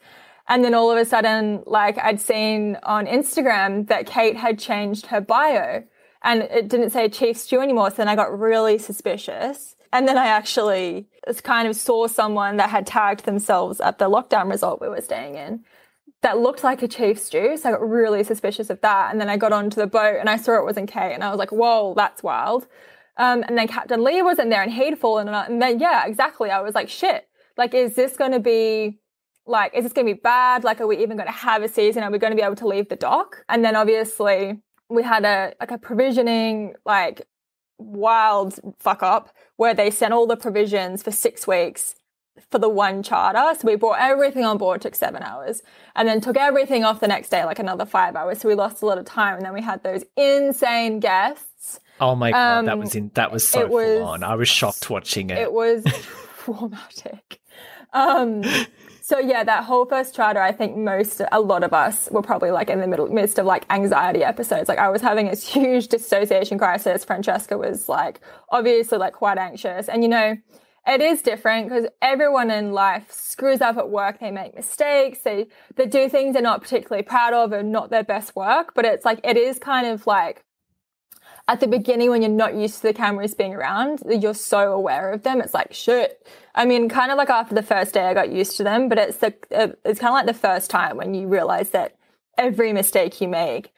And 0.48 0.64
then 0.64 0.74
all 0.74 0.92
of 0.92 0.98
a 0.98 1.06
sudden, 1.06 1.64
like 1.66 1.98
I'd 1.98 2.20
seen 2.20 2.78
on 2.84 3.06
Instagram 3.08 3.88
that 3.88 4.06
Kate 4.06 4.36
had 4.36 4.60
changed 4.60 5.08
her 5.08 5.22
bio 5.22 5.84
and 6.22 6.44
it 6.44 6.68
didn't 6.68 6.92
say 6.92 7.10
Chief 7.10 7.38
Stew 7.38 7.62
anymore. 7.62 7.90
So 7.92 7.98
then 7.98 8.08
I 8.08 8.16
got 8.16 8.38
really 8.38 8.78
suspicious. 8.78 9.76
And 9.92 10.08
then 10.08 10.18
I 10.18 10.28
actually 10.28 11.08
kind 11.44 11.68
of 11.68 11.76
saw 11.76 12.08
someone 12.08 12.58
that 12.58 12.70
had 12.70 12.88
tagged 12.88 13.26
themselves 13.26 13.80
at 13.80 14.00
the 14.00 14.10
lockdown 14.10 14.50
resort 14.50 14.82
we 14.82 14.90
were 14.90 15.02
staying 15.02 15.36
in 15.36 15.64
that 16.22 16.40
looked 16.40 16.64
like 16.64 16.82
a 16.82 16.88
chief 16.88 17.20
stew. 17.20 17.58
So 17.58 17.70
I 17.70 17.72
got 17.74 17.88
really 17.88 18.24
suspicious 18.24 18.70
of 18.70 18.82
that. 18.82 19.12
And 19.12 19.22
then 19.22 19.30
I 19.30 19.38
got 19.38 19.54
onto 19.54 19.80
the 19.80 19.88
boat 19.88 20.18
and 20.20 20.30
I 20.30 20.38
saw 20.38 20.58
it 20.58 20.64
wasn't 20.64 20.90
Kate. 20.90 21.14
And 21.14 21.24
I 21.24 21.30
was 21.30 21.38
like, 21.38 21.52
whoa, 21.52 21.94
that's 21.96 22.24
wild. 22.24 22.66
Um, 23.18 23.44
and 23.48 23.58
then 23.58 23.68
Captain 23.68 24.04
Lee 24.04 24.22
wasn't 24.22 24.50
there 24.50 24.64
and 24.64 24.72
he'd 24.72 24.98
fallen. 24.98 25.28
And 25.28 25.62
then, 25.62 25.80
yeah, 25.80 26.08
exactly. 26.08 26.50
I 26.50 26.62
was 26.62 26.74
like, 26.74 26.90
shit, 26.90 27.28
like, 27.58 27.74
is 27.74 27.96
this 27.96 28.18
going 28.18 28.32
to 28.32 28.40
be 28.40 29.00
like, 29.46 29.74
is 29.76 29.84
this 29.84 29.94
going 29.94 30.08
to 30.08 30.14
be 30.14 30.20
bad? 30.20 30.64
Like, 30.64 30.80
are 30.82 30.88
we 30.88 30.98
even 31.02 31.18
going 31.18 31.28
to 31.28 31.34
have 31.34 31.64
a 31.64 31.68
season? 31.68 32.04
Are 32.04 32.12
we 32.12 32.18
going 32.18 32.32
to 32.32 32.38
be 32.38 32.44
able 32.44 32.56
to 32.56 32.68
leave 32.68 32.90
the 32.90 32.96
dock? 32.96 33.44
And 33.50 33.64
then 33.64 33.76
obviously 33.76 34.60
we 34.90 35.04
had 35.04 35.26
a, 35.26 35.54
like 35.60 35.72
a 35.72 35.78
provisioning, 35.78 36.76
like 36.86 37.28
wild 37.78 38.60
fuck 38.80 39.04
up 39.04 39.30
where 39.58 39.74
they 39.74 39.92
sent 39.92 40.14
all 40.14 40.28
the 40.28 40.38
provisions 40.38 41.04
for 41.04 41.12
six 41.12 41.46
weeks 41.46 41.96
for 42.52 42.60
the 42.60 42.70
one 42.70 43.04
charter. 43.04 43.60
So 43.60 43.68
we 43.68 43.76
brought 43.76 44.00
everything 44.00 44.46
on 44.46 44.58
board, 44.58 44.82
took 44.82 44.96
seven 44.96 45.24
hours, 45.24 45.62
and 45.96 46.08
then 46.08 46.22
took 46.22 46.38
everything 46.38 46.84
off 46.84 47.00
the 47.00 47.08
next 47.08 47.30
day, 47.30 47.44
like 47.46 47.60
another 47.60 47.86
five 47.86 48.16
hours. 48.16 48.40
So 48.40 48.48
we 48.48 48.56
lost 48.56 48.82
a 48.82 48.86
lot 48.86 48.98
of 48.98 49.06
time. 49.06 49.38
And 49.38 49.46
then 49.46 49.54
we 49.54 49.62
had 49.62 49.84
those 49.84 50.04
insane 50.18 51.00
guests. 51.00 51.80
Oh 52.00 52.16
my 52.16 52.32
god, 52.32 52.60
um, 52.60 52.66
that 52.66 52.78
was 52.78 52.96
in 52.96 53.12
that 53.14 53.32
was 53.32 53.48
so 53.48 53.68
was, 53.68 54.00
full 54.00 54.08
on. 54.08 54.24
I 54.24 54.36
was 54.36 54.50
shocked 54.50 54.90
watching 54.90 55.30
it. 55.30 55.38
It 55.38 55.54
was 55.54 55.84
traumatic. 56.40 57.40
Um, 57.94 58.44
so 59.04 59.20
yeah, 59.20 59.44
that 59.44 59.66
whole 59.66 59.86
first 59.86 60.16
charter, 60.16 60.40
I 60.40 60.54
think 60.54 60.78
most, 60.78 61.22
a 61.30 61.42
lot 61.42 61.66
of 61.66 61.74
us 61.74 62.08
were 62.10 62.22
probably 62.22 62.52
like 62.52 62.70
in 62.70 62.80
the 62.80 62.88
middle, 62.88 63.06
midst 63.10 63.38
of 63.38 63.46
like 63.46 63.66
anxiety 63.70 64.24
episodes. 64.24 64.70
Like 64.70 64.78
I 64.80 64.88
was 64.88 65.02
having 65.02 65.28
a 65.28 65.36
huge 65.54 65.90
dissociation 65.90 66.58
crisis. 66.58 67.04
Francesca 67.04 67.58
was 67.58 67.90
like, 67.90 68.22
obviously 68.50 68.98
like 68.98 69.12
quite 69.12 69.38
anxious. 69.38 69.90
And 69.90 70.04
you 70.04 70.10
know, 70.10 70.38
it 70.88 71.02
is 71.02 71.22
different 71.22 71.68
because 71.68 71.86
everyone 72.02 72.50
in 72.50 72.72
life 72.72 73.12
screws 73.12 73.60
up 73.60 73.76
at 73.76 73.90
work. 73.90 74.22
They 74.22 74.32
make 74.32 74.56
mistakes. 74.56 75.20
They, 75.20 75.48
they 75.76 75.86
do 75.86 76.08
things 76.08 76.32
they're 76.32 76.42
not 76.42 76.62
particularly 76.62 77.04
proud 77.04 77.34
of 77.34 77.52
and 77.52 77.74
not 77.74 77.90
their 77.90 78.06
best 78.06 78.38
work. 78.38 78.72
But 78.74 78.86
it's 78.86 79.04
like, 79.04 79.20
it 79.26 79.36
is 79.36 79.60
kind 79.60 79.86
of 79.86 80.08
like, 80.08 80.46
at 81.48 81.60
the 81.60 81.68
beginning 81.68 82.10
when 82.10 82.22
you're 82.22 82.32
not 82.32 82.56
used 82.56 82.78
to 82.78 82.82
the 82.84 82.94
cameras 82.94 83.34
being 83.34 83.54
around, 83.54 84.00
you're 84.08 84.34
so 84.34 84.72
aware 84.72 85.12
of 85.12 85.24
them. 85.24 85.42
It's 85.42 85.54
like 85.54 85.74
shit. 85.74 86.26
I 86.56 86.66
mean, 86.66 86.88
kind 86.88 87.12
of 87.12 87.18
like 87.18 87.30
after 87.30 87.54
the 87.54 87.64
first 87.64 87.94
day, 87.94 88.06
I 88.06 88.14
got 88.14 88.32
used 88.32 88.58
to 88.58 88.64
them, 88.64 88.88
but 88.88 88.98
it's 88.98 89.18
the 89.18 89.34
it's 89.84 90.00
kind 90.00 90.12
of 90.12 90.14
like 90.14 90.26
the 90.26 90.34
first 90.34 90.70
time 90.70 90.98
when 90.98 91.14
you 91.14 91.28
realize 91.28 91.72
that 91.72 91.96
every 92.38 92.72
mistake 92.72 93.20
you 93.20 93.28
make 93.28 93.74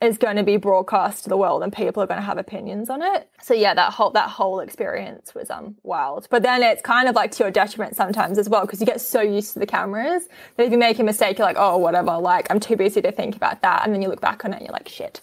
is 0.00 0.16
going 0.16 0.36
to 0.36 0.44
be 0.44 0.56
broadcast 0.56 1.24
to 1.24 1.28
the 1.28 1.36
world 1.36 1.62
and 1.62 1.72
people 1.72 2.00
are 2.00 2.06
going 2.06 2.20
to 2.20 2.24
have 2.24 2.38
opinions 2.38 2.88
on 2.88 3.02
it. 3.02 3.28
So 3.42 3.52
yeah, 3.52 3.74
that 3.74 3.92
whole 3.92 4.10
that 4.10 4.28
whole 4.28 4.60
experience 4.60 5.34
was 5.34 5.48
um 5.50 5.76
wild. 5.82 6.28
But 6.30 6.42
then 6.42 6.62
it's 6.62 6.82
kind 6.82 7.08
of 7.08 7.14
like 7.14 7.32
to 7.32 7.44
your 7.44 7.50
detriment 7.50 7.96
sometimes 7.96 8.38
as 8.38 8.50
well 8.50 8.60
because 8.66 8.80
you 8.80 8.86
get 8.86 9.00
so 9.00 9.22
used 9.22 9.54
to 9.54 9.60
the 9.60 9.66
cameras 9.66 10.28
that 10.56 10.66
if 10.66 10.72
you 10.72 10.78
make 10.78 10.98
a 10.98 11.04
mistake, 11.04 11.38
you're 11.38 11.46
like, 11.46 11.56
oh 11.58 11.78
whatever, 11.78 12.18
like 12.18 12.50
I'm 12.50 12.60
too 12.60 12.76
busy 12.76 13.00
to 13.00 13.12
think 13.12 13.34
about 13.34 13.62
that, 13.62 13.84
and 13.84 13.94
then 13.94 14.02
you 14.02 14.08
look 14.08 14.20
back 14.20 14.44
on 14.44 14.52
it 14.52 14.58
and 14.58 14.66
you're 14.66 14.74
like, 14.74 14.88
shit. 14.88 15.22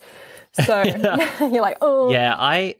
So 0.63 0.83
you're 1.39 1.61
like, 1.61 1.77
oh. 1.81 2.11
Yeah, 2.11 2.35
I 2.37 2.75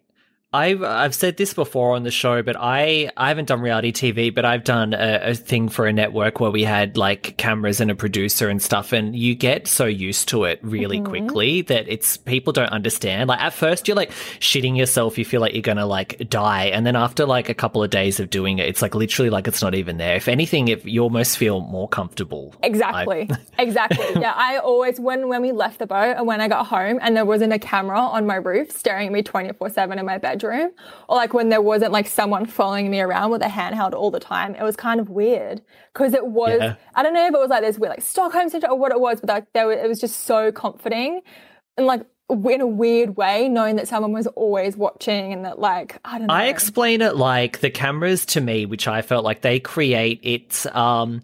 I've 0.56 0.84
I've 0.84 1.14
said 1.14 1.36
this 1.36 1.53
before 1.53 1.95
on 1.95 2.03
the 2.03 2.12
show, 2.12 2.41
but 2.41 2.56
I 2.58 3.12
I 3.18 3.28
haven't 3.28 3.49
done 3.49 3.60
reality 3.60 3.91
TV, 3.91 4.34
but 4.34 4.45
I've 4.45 4.64
done 4.64 4.93
a, 4.93 5.32
a, 5.32 5.36
thing 5.36 5.68
for 5.68 5.86
a 5.86 5.91
network 5.91 6.39
where 6.39 6.49
we 6.49 6.64
had 6.64 6.95
like 6.95 7.36
cameras 7.36 7.82
and 7.82 7.91
a 7.91 7.95
producer 7.95 8.47
and 8.47 8.62
stuff, 8.62 8.93
and 8.93 9.16
you 9.16 9.36
get 9.36 9.68
so 9.68 9.86
used 9.86 10.30
to 10.30 10.45
it 10.45 10.60
really 10.64 10.99
mm-hmm. 10.99 11.08
quickly 11.08 11.62
that 11.64 11.89
it's 11.89 12.16
people 12.16 12.53
don't 12.53 12.70
understand. 12.70 13.28
Like 13.28 13.41
at 13.41 13.53
first, 13.53 13.88
you're 13.88 13.97
like 13.97 14.12
shitting 14.39 14.78
yourself, 14.78 15.18
you 15.18 15.26
feel 15.26 15.41
like 15.41 15.53
you're 15.53 15.62
gonna 15.62 15.86
like 15.86 16.30
die, 16.30 16.66
and 16.68 16.86
then 16.86 16.95
after 16.95 17.26
like 17.26 17.49
a 17.49 17.53
couple 17.53 17.84
of 17.84 17.89
days 17.89 18.22
of 18.22 18.30
doing 18.30 18.60
it, 18.60 18.70
it's 18.70 18.82
like 18.82 18.95
literally 18.95 19.30
like 19.30 19.49
it's 19.49 19.62
not 19.62 19.76
even 19.76 19.97
there. 19.97 20.16
If 20.16 20.30
anything, 20.30 20.70
if 20.70 20.86
you 20.86 21.01
almost 21.01 21.38
feel 21.38 21.60
more 21.60 21.89
comfortable. 21.89 22.56
Exactly, 22.64 23.30
exactly. 23.60 24.22
Yeah, 24.22 24.34
I 24.34 24.58
always 24.58 25.01
when 25.01 25.28
when 25.28 25.41
we 25.41 25.51
left 25.51 25.80
the 25.80 25.88
boat 25.88 26.16
and 26.16 26.26
when 26.26 26.39
I 26.39 26.47
got 26.47 26.68
home 26.68 26.99
and 27.01 27.18
there 27.18 27.26
wasn't 27.26 27.51
a 27.51 27.60
camera 27.60 27.99
on 27.99 28.26
my 28.26 28.36
roof 28.36 28.72
staring 28.72 29.08
at 29.08 29.12
me 29.14 29.22
twenty 29.22 29.51
four 29.51 29.70
seven 29.70 29.99
in 29.99 30.06
my 30.06 30.18
bedroom 30.18 30.45
bedroom 30.46 30.72
or 31.08 31.16
like 31.18 31.34
when 31.34 31.50
there 31.50 31.62
wasn't 31.62 31.91
like 31.91 32.08
someone 32.08 32.46
following 32.46 32.89
me 32.89 33.00
around 33.02 33.32
with 33.32 33.41
a 33.41 33.48
handheld 33.48 33.93
all 33.93 34.12
the 34.12 34.20
time. 34.20 34.56
It 34.56 34.64
was 34.64 34.76
kind 34.76 35.00
of 35.00 35.10
weird 35.10 35.62
because 35.93 36.14
it 36.14 36.26
was, 36.28 36.60
yeah. 36.60 36.76
I 36.93 37.04
don't 37.04 37.14
know 37.14 37.28
if 37.28 37.34
it 37.34 37.39
was 37.39 37.50
like 37.50 37.64
this 37.64 37.78
weird, 37.78 37.91
like 37.91 38.02
Stockholm 38.02 38.50
syndrome 38.50 38.74
or 38.74 38.80
what 38.80 38.91
it 38.91 39.00
was, 39.00 39.22
but 39.22 39.30
like 39.30 39.54
there, 39.54 39.68
was, 39.68 39.78
it 39.78 39.88
was 39.88 40.00
just 40.00 40.22
so 40.22 40.52
comforting 40.52 41.22
and 41.78 41.88
like 41.88 42.06
in 42.30 42.62
a 42.62 42.68
weird 42.68 43.18
way, 43.18 43.48
knowing 43.48 43.76
that 43.76 43.88
someone 43.88 44.12
was 44.12 44.26
always 44.28 44.76
watching 44.76 45.32
and 45.32 45.46
that, 45.46 45.60
like, 45.60 46.00
I 46.04 46.18
don't 46.18 46.28
know. 46.28 46.34
I 46.34 46.46
explain 46.46 47.02
it 47.02 47.16
like 47.16 47.60
the 47.60 47.70
cameras 47.70 48.26
to 48.28 48.41
me, 48.41 48.66
which 48.66 48.88
I 48.88 49.04
felt 49.04 49.24
like 49.24 49.41
they 49.41 49.60
create 49.60 50.22
it's 50.24 50.66
um 50.68 51.22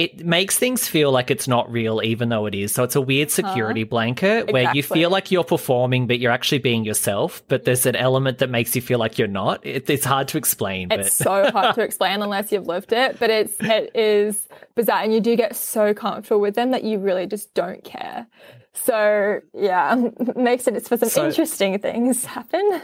it 0.00 0.24
makes 0.24 0.58
things 0.58 0.88
feel 0.88 1.12
like 1.12 1.30
it's 1.30 1.46
not 1.46 1.70
real, 1.70 2.00
even 2.02 2.30
though 2.30 2.46
it 2.46 2.54
is. 2.54 2.72
So 2.72 2.84
it's 2.84 2.96
a 2.96 3.02
weird 3.02 3.28
uh-huh. 3.28 3.48
security 3.48 3.84
blanket 3.84 4.48
exactly. 4.48 4.52
where 4.52 4.74
you 4.74 4.82
feel 4.82 5.10
like 5.10 5.30
you're 5.30 5.44
performing, 5.44 6.06
but 6.06 6.18
you're 6.18 6.32
actually 6.32 6.58
being 6.58 6.86
yourself. 6.86 7.42
But 7.48 7.66
there's 7.66 7.84
an 7.84 7.96
element 7.96 8.38
that 8.38 8.48
makes 8.48 8.74
you 8.74 8.80
feel 8.80 8.98
like 8.98 9.18
you're 9.18 9.28
not. 9.28 9.64
It, 9.64 9.90
it's 9.90 10.06
hard 10.06 10.28
to 10.28 10.38
explain. 10.38 10.90
It's 10.90 11.18
but... 11.18 11.24
so 11.24 11.50
hard 11.50 11.74
to 11.74 11.82
explain 11.82 12.22
unless 12.22 12.50
you've 12.50 12.66
lived 12.66 12.92
it. 12.92 13.18
But 13.18 13.28
it's 13.28 13.54
it 13.60 13.94
is 13.94 14.48
bizarre, 14.74 15.02
and 15.02 15.12
you 15.12 15.20
do 15.20 15.36
get 15.36 15.54
so 15.54 15.92
comfortable 15.92 16.40
with 16.40 16.54
them 16.54 16.70
that 16.70 16.82
you 16.82 16.98
really 16.98 17.26
just 17.26 17.52
don't 17.52 17.84
care. 17.84 18.26
So 18.72 19.40
yeah, 19.52 20.08
makes 20.36 20.66
it 20.66 20.82
for 20.88 20.96
some 20.96 21.10
so, 21.10 21.26
interesting 21.26 21.78
things 21.78 22.24
happen. 22.24 22.80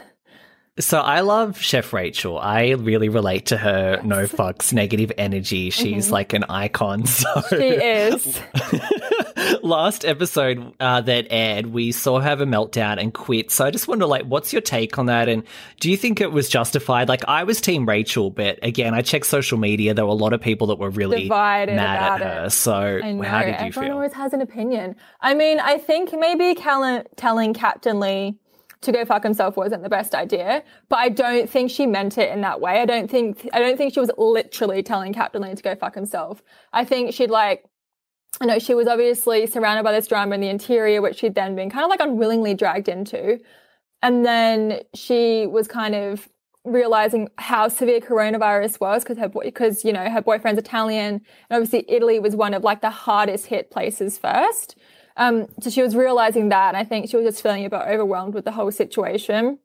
So 0.79 1.01
I 1.01 1.21
love 1.21 1.59
Chef 1.59 1.93
Rachel. 1.93 2.39
I 2.39 2.71
really 2.73 3.09
relate 3.09 3.47
to 3.47 3.57
her 3.57 4.01
no 4.05 4.27
fucks 4.27 4.73
negative 4.73 5.11
energy. 5.17 5.71
She's 5.71 6.07
mm-hmm. 6.07 6.13
like 6.13 6.33
an 6.33 6.45
icon. 6.49 7.05
So 7.17 7.43
she 7.51 7.57
is. 7.57 8.41
last 9.63 10.05
episode 10.05 10.73
uh, 10.81 11.01
that 11.03 11.27
aired, 11.31 11.67
we 11.67 11.93
saw 11.93 12.21
her 12.21 12.29
have 12.29 12.41
a 12.41 12.47
meltdown 12.47 13.01
and 13.01 13.13
quit. 13.13 13.51
So 13.51 13.65
I 13.65 13.71
just 13.71 13.89
wonder, 13.89 14.07
like, 14.07 14.25
what's 14.25 14.53
your 14.53 14.63
take 14.63 14.99
on 14.99 15.07
that? 15.07 15.29
And 15.29 15.45
do 15.81 15.91
you 15.91 15.97
think 15.97 16.21
it 16.21 16.33
was 16.33 16.49
justified? 16.49 17.09
Like, 17.09 17.25
I 17.29 17.45
was 17.45 17.61
Team 17.61 17.87
Rachel, 17.87 18.31
but 18.31 18.59
again, 18.63 18.95
I 18.95 19.03
checked 19.03 19.27
social 19.27 19.59
media. 19.59 19.95
There 19.95 20.05
were 20.05 20.13
a 20.13 20.15
lot 20.15 20.33
of 20.33 20.41
people 20.41 20.69
that 20.69 20.79
were 20.79 20.91
really 20.91 21.25
Divided 21.25 21.77
mad 21.77 22.23
at 22.23 22.27
her. 22.27 22.47
It. 22.47 22.51
So 22.51 22.73
how 22.73 22.81
did 22.81 23.07
you 23.07 23.23
Everyone 23.23 23.73
feel? 23.73 23.83
Everyone 23.83 23.91
always 23.93 24.13
has 24.13 24.33
an 24.33 24.41
opinion. 24.41 24.97
I 25.21 25.35
mean, 25.35 25.61
I 25.61 25.79
think 25.79 26.13
maybe 26.19 26.55
telling 26.55 27.55
Captain 27.55 28.01
Lee 28.01 28.37
to 28.83 28.93
go 28.93 29.05
fuck 29.05 29.23
himself 29.23 29.57
wasn't 29.57 29.83
the 29.83 29.89
best 29.89 30.15
idea. 30.15 30.63
But 30.89 30.97
I 30.97 31.09
don't 31.09 31.49
think 31.49 31.71
she 31.71 31.87
meant 31.87 32.19
it 32.19 32.31
in 32.31 32.41
that 32.43 32.61
way. 32.61 32.81
I 32.81 32.87
don't 32.87 33.11
think 33.11 33.49
I 33.53 33.59
don't 33.59 33.77
think 33.77 33.95
she 33.95 34.01
was 34.01 34.11
literally 34.17 34.83
telling 34.83 35.13
Captain 35.13 35.43
Lee 35.43 35.55
to 35.55 35.63
go 35.63 35.75
fuck 35.75 35.95
himself. 35.95 36.43
I 36.73 36.85
think 36.85 37.15
she'd 37.15 37.31
like 37.31 37.65
I 38.41 38.45
know 38.47 38.59
she 38.59 38.75
was 38.75 38.87
obviously 38.87 39.47
surrounded 39.47 39.83
by 39.83 39.93
this 39.93 40.07
drama 40.07 40.35
in 40.35 40.41
the 40.41 40.49
interior, 40.49 41.01
which 41.01 41.19
she'd 41.19 41.35
then 41.35 41.57
been 41.57 41.71
kind 41.71 41.85
of 41.85 41.91
like 41.91 42.01
unwillingly 42.01 42.55
dragged 42.55 42.89
into. 42.89 43.39
And 44.03 44.27
then 44.27 44.81
she 44.95 45.47
was 45.47 45.67
kind 45.67 45.95
of 45.95 46.29
realizing 46.65 47.29
how 47.39 47.69
severe 47.69 48.01
coronavirus 48.01 48.81
was 48.81 49.05
because 49.05 49.19
her 49.19 49.29
because 49.29 49.85
you 49.85 49.93
know 49.93 50.11
her 50.11 50.21
boyfriend's 50.21 50.59
Italian 50.59 51.15
and 51.15 51.23
obviously 51.51 51.85
Italy 51.89 52.19
was 52.19 52.35
one 52.35 52.55
of 52.55 52.65
like 52.65 52.81
the 52.81 52.91
hardest 52.91 53.47
hit 53.47 53.71
places 53.71 54.19
first. 54.19 54.77
Um, 55.17 55.47
so 55.61 55.71
she 55.71 55.83
was 55.83 55.97
realizing 55.97 56.51
that, 56.51 56.69
and 56.69 56.77
I 56.77 56.85
think 56.85 57.09
she 57.09 57.17
was 57.17 57.27
just 57.27 57.43
feeling 57.43 57.65
a 57.65 57.71
bit 57.71 57.81
overwhelmed 57.81 58.35
with 58.35 58.45
the 58.45 58.53
whole 58.53 58.71
situation. 58.71 59.59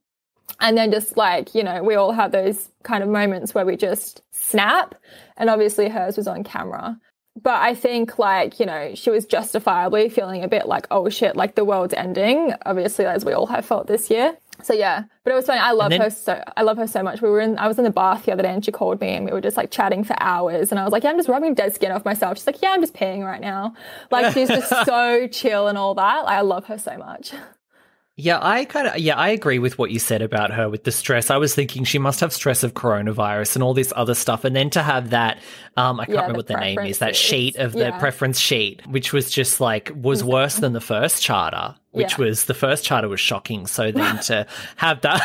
And 0.60 0.78
then 0.78 0.92
just 0.92 1.18
like, 1.18 1.56
you 1.56 1.64
know, 1.64 1.82
we 1.84 1.96
all 1.96 2.12
have 2.12 2.32
those 2.32 2.70
kind 2.84 3.04
of 3.04 3.10
moments 3.10 3.54
where 3.54 3.66
we 3.66 3.78
just 3.78 4.22
snap. 4.32 4.96
And 5.38 5.50
obviously 5.50 5.90
hers 5.90 6.18
was 6.18 6.28
on 6.28 6.44
camera. 6.44 7.00
But 7.42 7.62
I 7.62 7.74
think 7.74 8.20
like, 8.20 8.60
you 8.60 8.66
know, 8.66 8.94
she 8.94 9.10
was 9.10 9.26
justifiably 9.26 10.10
feeling 10.10 10.44
a 10.44 10.48
bit 10.48 10.68
like, 10.68 10.88
oh 10.92 11.10
shit, 11.10 11.36
like 11.36 11.56
the 11.56 11.66
world's 11.66 11.94
ending. 11.94 12.54
Obviously, 12.66 13.06
as 13.06 13.24
we 13.24 13.34
all 13.34 13.48
have 13.48 13.66
felt 13.66 13.88
this 13.88 14.10
year. 14.10 14.38
So 14.64 14.74
yeah, 14.74 15.04
but 15.24 15.32
it 15.32 15.36
was 15.36 15.46
funny. 15.46 15.60
I 15.60 15.72
love 15.72 15.90
then, 15.90 16.02
her 16.02 16.10
so. 16.10 16.44
I 16.56 16.62
love 16.64 16.78
her 16.78 16.88
so 16.88 17.04
much. 17.04 17.22
We 17.22 17.30
were 17.30 17.40
in. 17.40 17.58
I 17.58 17.68
was 17.68 17.78
in 17.78 17.84
the 17.84 17.92
bath 17.92 18.26
the 18.26 18.32
other 18.32 18.44
day, 18.44 18.54
and 18.54 18.64
she 18.64 18.72
called 18.72 19.02
me, 19.02 19.10
and 19.10 19.26
we 19.26 19.32
were 19.32 19.42
just 19.42 19.58
like 19.58 19.72
chatting 19.72 20.04
for 20.04 20.16
hours. 20.20 20.72
And 20.72 20.80
I 20.80 20.84
was 20.84 20.92
like, 20.92 21.04
"Yeah, 21.04 21.12
I'm 21.12 21.18
just 21.18 21.30
rubbing 21.30 21.54
dead 21.54 21.74
skin 21.76 21.92
off 21.92 22.06
myself." 22.06 22.38
She's 22.38 22.48
like, 22.48 22.62
"Yeah, 22.62 22.72
I'm 22.72 22.82
just 22.82 22.94
peeing 22.94 23.26
right 23.26 23.42
now." 23.42 23.74
Like 24.12 24.34
she's 24.34 24.48
just 24.48 24.70
so 24.86 25.28
chill 25.28 25.68
and 25.68 25.78
all 25.78 25.96
that. 25.96 26.26
Like, 26.26 26.38
I 26.38 26.42
love 26.42 26.66
her 26.66 26.78
so 26.78 26.98
much. 26.98 27.34
Yeah, 28.18 28.40
I 28.42 28.66
kind 28.66 28.88
of 28.88 28.98
yeah, 29.00 29.16
I 29.16 29.30
agree 29.30 29.58
with 29.58 29.80
what 29.80 29.90
you 29.90 29.98
said 29.98 30.22
about 30.22 30.52
her 30.52 30.70
with 30.70 30.84
the 30.84 30.92
stress. 30.92 31.32
I 31.32 31.38
was 31.38 31.56
thinking 31.56 31.86
she 31.86 31.98
must 31.98 32.20
have 32.20 32.34
stress 32.34 32.62
of 32.62 32.74
coronavirus 32.74 33.56
and 33.56 33.64
all 33.64 33.74
this 33.74 33.92
other 33.96 34.14
stuff, 34.14 34.44
and 34.44 34.56
then 34.56 34.70
to 34.72 34.84
have 34.84 35.10
that, 35.12 35.40
um, 35.78 36.00
I 36.00 36.06
can't 36.06 36.16
yeah, 36.16 36.22
remember 36.22 36.40
what 36.40 36.48
the 36.48 36.58
name 36.58 36.80
is, 36.80 37.00
that 37.00 37.16
sheet 37.16 37.56
of 37.56 37.74
yeah. 37.74 37.92
the 37.92 37.98
preference 37.98 38.40
sheet, 38.40 38.86
which 38.88 39.14
was 39.14 39.32
just 39.32 39.62
like 39.62 39.92
was 39.96 40.24
worse 40.24 40.58
than 40.58 40.74
the 40.74 40.82
first 40.82 41.24
charter, 41.24 41.76
which 41.92 42.18
yeah. 42.18 42.26
was 42.26 42.46
the 42.46 42.54
first 42.54 42.84
charter 42.84 43.08
was 43.08 43.22
shocking. 43.22 43.66
So 43.68 43.92
then 43.92 44.20
to 44.20 44.46
have 44.76 45.00
that, 45.02 45.22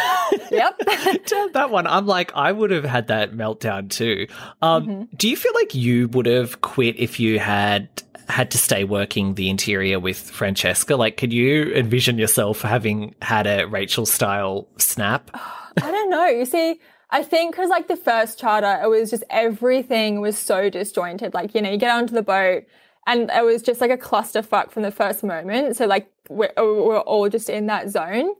yep, 0.53 0.81
have 0.87 1.53
that 1.55 1.71
one, 1.71 1.89
I'm 1.89 2.07
like, 2.07 2.33
I 2.37 2.53
would 2.53 2.71
have 2.71 2.85
had 2.85 3.09
that 3.09 3.33
meltdown 3.33 3.91
too. 3.91 4.29
Um, 4.63 4.87
mm-hmm. 4.87 5.17
Do 5.17 5.29
you 5.29 5.37
feel 5.37 5.53
like 5.55 5.75
you 5.75 6.09
would 6.09 6.27
have 6.27 6.61
quit 6.61 6.97
if 6.97 7.19
you 7.19 7.41
had 7.41 7.89
had 8.29 8.51
to 8.53 8.59
stay 8.59 8.85
working 8.85 9.35
the 9.35 9.51
interior 9.51 9.99
with 9.99 10.19
Francesca? 10.19 10.95
Like, 10.95 11.17
could 11.17 11.33
you 11.33 11.73
envision 11.75 12.19
yourself 12.19 12.63
having 12.63 13.17
had 13.21 13.49
a 13.49 13.67
Rachel 13.67 14.07
style 14.07 14.69
snap? 14.79 15.31
I 15.83 15.91
don't 15.91 16.11
know. 16.11 16.27
You 16.27 16.45
see, 16.45 16.81
I 17.11 17.23
think 17.23 17.55
because 17.55 17.71
like 17.71 17.89
the 17.89 17.97
first 17.97 18.39
charter, 18.39 18.81
it 18.83 18.89
was 18.89 19.11
just 19.11 19.25
everything 19.31 20.21
was 20.21 20.37
so 20.37 20.69
disjointed. 20.69 21.35
Like, 21.35 21.55
you 21.55 21.63
know, 21.63 21.71
you 21.71 21.77
get 21.77 21.91
onto 21.91 22.15
the 22.15 22.23
boat 22.23 22.65
and 23.07 23.31
it 23.31 23.45
was 23.45 23.63
just 23.63 23.81
like 23.81 23.91
a 23.91 23.97
clusterfuck 23.97 24.71
from 24.71 24.83
the 24.83 24.91
first 24.91 25.23
moment. 25.23 25.77
So 25.77 25.87
like 25.87 26.11
we're, 26.29 26.53
oh, 26.57 26.85
we're 26.87 26.99
all 26.99 27.29
just 27.29 27.49
in 27.49 27.67
that 27.67 27.91
zone. 27.91 28.35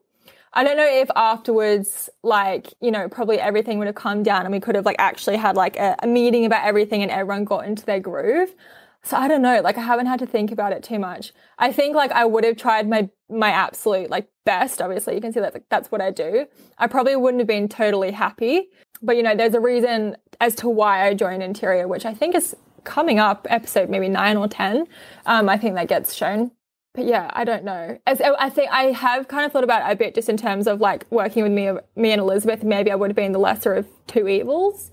I 0.53 0.65
don't 0.65 0.77
know 0.77 0.89
if 0.89 1.11
afterwards, 1.15 2.09
like, 2.23 2.73
you 2.81 2.91
know, 2.91 3.09
probably 3.09 3.39
everything 3.39 3.79
would 3.79 3.87
have 3.87 3.95
come 3.95 4.23
down 4.23 4.43
and 4.43 4.53
we 4.53 4.59
could 4.59 4.75
have 4.75 4.87
like 4.87 4.97
actually 4.99 5.37
had 5.37 5.55
like 5.55 5.77
a, 5.77 5.95
a 6.03 6.07
meeting 6.07 6.45
about 6.45 6.65
everything 6.65 7.03
and 7.03 7.11
everyone 7.11 7.45
got 7.45 7.67
into 7.67 7.85
their 7.85 8.01
groove. 8.01 8.55
So 9.03 9.17
I 9.17 9.29
don't 9.29 9.43
know, 9.43 9.61
like 9.61 9.79
I 9.79 9.83
haven't 9.83 10.07
had 10.07 10.19
to 10.21 10.27
think 10.27 10.51
about 10.51 10.73
it 10.73 10.83
too 10.83 10.99
much. 10.99 11.33
I 11.59 11.73
think 11.73 11.95
like 11.95 12.11
I 12.11 12.25
would 12.25 12.43
have 12.43 12.57
tried 12.57 12.89
my 12.89 13.11
my 13.29 13.51
absolute 13.51 14.11
like 14.11 14.29
best. 14.45 14.81
Obviously, 14.81 15.15
you 15.15 15.21
can 15.21 15.33
see 15.33 15.41
that 15.41 15.55
like, 15.55 15.65
that's 15.69 15.91
what 15.91 16.01
I 16.01 16.11
do. 16.11 16.47
I 16.79 16.87
probably 16.87 17.17
wouldn't 17.17 17.41
have 17.41 17.49
been 17.49 17.69
totally 17.69 18.13
happy, 18.13 18.69
but 19.03 19.17
you 19.17 19.23
know, 19.23 19.35
there's 19.35 19.55
a 19.55 19.61
reason 19.61 20.17
as 20.41 20.55
to 20.57 20.69
why 20.69 21.07
I 21.07 21.15
joined 21.15 21.43
Interior, 21.43 21.89
which 21.89 22.05
I 22.05 22.15
think 22.15 22.35
is 22.35 22.55
coming 22.85 23.19
up, 23.19 23.47
episode 23.51 23.91
maybe 23.91 24.09
nine 24.09 24.37
or 24.37 24.49
ten. 24.49 24.87
Um, 25.27 25.49
I 25.49 25.59
think 25.59 25.75
that 25.75 25.89
gets 25.89 26.15
shown. 26.15 26.53
But 26.95 27.05
yeah, 27.05 27.31
I 27.35 27.45
don't 27.45 27.63
know. 27.63 27.99
As 28.07 28.23
I 28.23 28.49
think 28.49 28.71
I 28.73 28.85
have 28.85 29.29
kind 29.29 29.45
of 29.45 29.53
thought 29.53 29.65
about 29.65 29.89
it 29.89 29.93
a 29.93 29.97
bit, 29.97 30.15
just 30.15 30.31
in 30.31 30.39
terms 30.39 30.67
of 30.67 30.81
like 30.81 31.05
working 31.11 31.43
with 31.43 31.53
me, 31.53 31.71
me 31.95 32.11
and 32.11 32.21
Elizabeth. 32.21 32.65
Maybe 32.65 32.91
I 32.91 32.95
would 32.95 33.11
have 33.11 33.17
been 33.17 33.33
the 33.33 33.39
lesser 33.39 33.75
of 33.75 33.87
two 34.07 34.27
evils. 34.27 34.91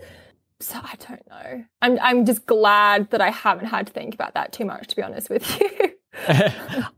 So 0.59 0.79
I 0.83 0.95
don't 1.07 1.27
know. 1.29 1.63
I'm 1.81 1.97
I'm 2.01 2.25
just 2.25 2.45
glad 2.45 3.09
that 3.11 3.21
I 3.21 3.29
haven't 3.31 3.67
had 3.67 3.87
to 3.87 3.93
think 3.93 4.13
about 4.13 4.33
that 4.33 4.51
too 4.51 4.65
much, 4.65 4.87
to 4.87 4.95
be 4.97 5.01
honest 5.01 5.29
with 5.29 5.59
you. 5.61 5.92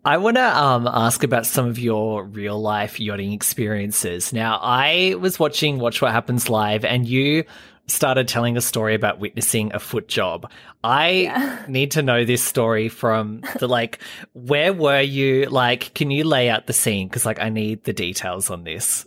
I 0.06 0.18
want 0.18 0.38
to 0.38 0.58
um, 0.58 0.88
ask 0.88 1.24
about 1.24 1.46
some 1.46 1.68
of 1.68 1.80
your 1.80 2.24
real 2.24 2.62
life 2.62 3.00
yachting 3.00 3.32
experiences. 3.32 4.34
Now, 4.34 4.60
I 4.62 5.16
was 5.20 5.40
watching 5.40 5.80
Watch 5.80 6.02
What 6.02 6.12
Happens 6.12 6.50
Live, 6.50 6.84
and 6.84 7.08
you 7.08 7.46
started 7.88 8.28
telling 8.28 8.58
a 8.58 8.62
story 8.62 8.96
about 8.96 9.20
witnessing 9.20 9.74
a 9.74 9.80
foot 9.80 10.08
job. 10.08 10.52
I 10.84 11.10
yeah. 11.10 11.66
need 11.68 11.92
to 11.92 12.02
know 12.02 12.26
this 12.26 12.44
story 12.44 12.90
from 12.90 13.42
the 13.60 13.68
like, 13.68 14.00
where 14.34 14.74
were 14.74 15.02
you? 15.02 15.46
Like, 15.46 15.94
can 15.94 16.12
you 16.12 16.24
lay 16.24 16.50
out 16.50 16.68
the 16.68 16.74
scene? 16.74 17.08
Because 17.08 17.26
like, 17.26 17.40
I 17.40 17.50
need 17.50 17.84
the 17.84 17.94
details 17.94 18.50
on 18.50 18.64
this. 18.64 19.06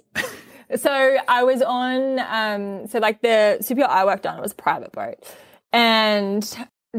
So 0.77 1.17
I 1.27 1.45
was 1.45 1.63
on, 1.63 2.19
um, 2.19 2.87
so 2.89 2.99
like 2.99 3.23
the 3.23 3.59
super 3.63 3.81
yacht 3.81 3.91
I 3.91 4.05
worked 4.05 4.27
on 4.27 4.41
was 4.41 4.53
a 4.53 4.55
private 4.55 4.93
boat, 4.93 5.17
and 5.73 6.45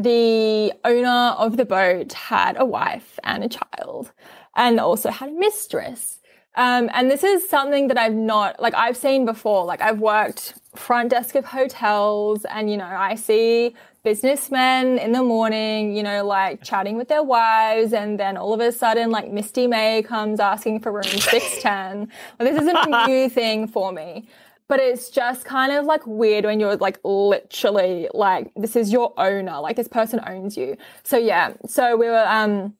the 0.02 0.72
owner 0.84 1.34
of 1.38 1.56
the 1.56 1.64
boat 1.64 2.12
had 2.12 2.56
a 2.58 2.64
wife 2.64 3.18
and 3.24 3.44
a 3.44 3.48
child, 3.48 4.12
and 4.56 4.80
also 4.80 5.10
had 5.10 5.30
a 5.30 5.32
mistress. 5.32 6.18
Um, 6.56 6.90
and 6.92 7.10
this 7.10 7.22
is 7.22 7.48
something 7.48 7.88
that 7.88 7.98
I've 7.98 8.14
not 8.14 8.60
like 8.60 8.74
I've 8.74 8.96
seen 8.96 9.24
before. 9.24 9.64
Like 9.64 9.80
I've 9.80 10.00
worked 10.00 10.54
front 10.74 11.10
desk 11.10 11.34
of 11.34 11.44
hotels, 11.44 12.44
and 12.44 12.70
you 12.70 12.76
know 12.76 12.84
I 12.86 13.14
see 13.14 13.74
businessmen 14.02 14.98
in 14.98 15.12
the 15.12 15.22
morning, 15.22 15.94
you 15.94 16.02
know, 16.02 16.24
like 16.24 16.62
chatting 16.62 16.96
with 16.96 17.08
their 17.08 17.22
wives, 17.22 17.92
and 17.92 18.18
then 18.18 18.36
all 18.36 18.52
of 18.52 18.60
a 18.60 18.72
sudden, 18.72 19.10
like 19.10 19.30
Misty 19.30 19.66
May 19.66 20.02
comes 20.02 20.40
asking 20.40 20.80
for 20.80 20.92
room 20.92 21.02
610. 21.04 22.10
Well, 22.38 22.52
this 22.52 22.60
isn't 22.62 22.76
a 22.76 23.06
new 23.06 23.28
thing 23.40 23.66
for 23.66 23.92
me. 23.92 24.26
But 24.70 24.78
it's 24.78 25.10
just 25.10 25.44
kind 25.44 25.72
of 25.72 25.84
like 25.84 26.06
weird 26.06 26.44
when 26.44 26.60
you're 26.60 26.76
like 26.76 27.00
literally 27.02 28.08
like 28.14 28.52
this 28.54 28.76
is 28.76 28.92
your 28.92 29.12
owner, 29.18 29.58
like 29.58 29.74
this 29.74 29.88
person 29.88 30.20
owns 30.26 30.56
you. 30.56 30.76
So 31.02 31.18
yeah, 31.18 31.54
so 31.66 31.96
we 31.96 32.06
were 32.06 32.24
um 32.26 32.74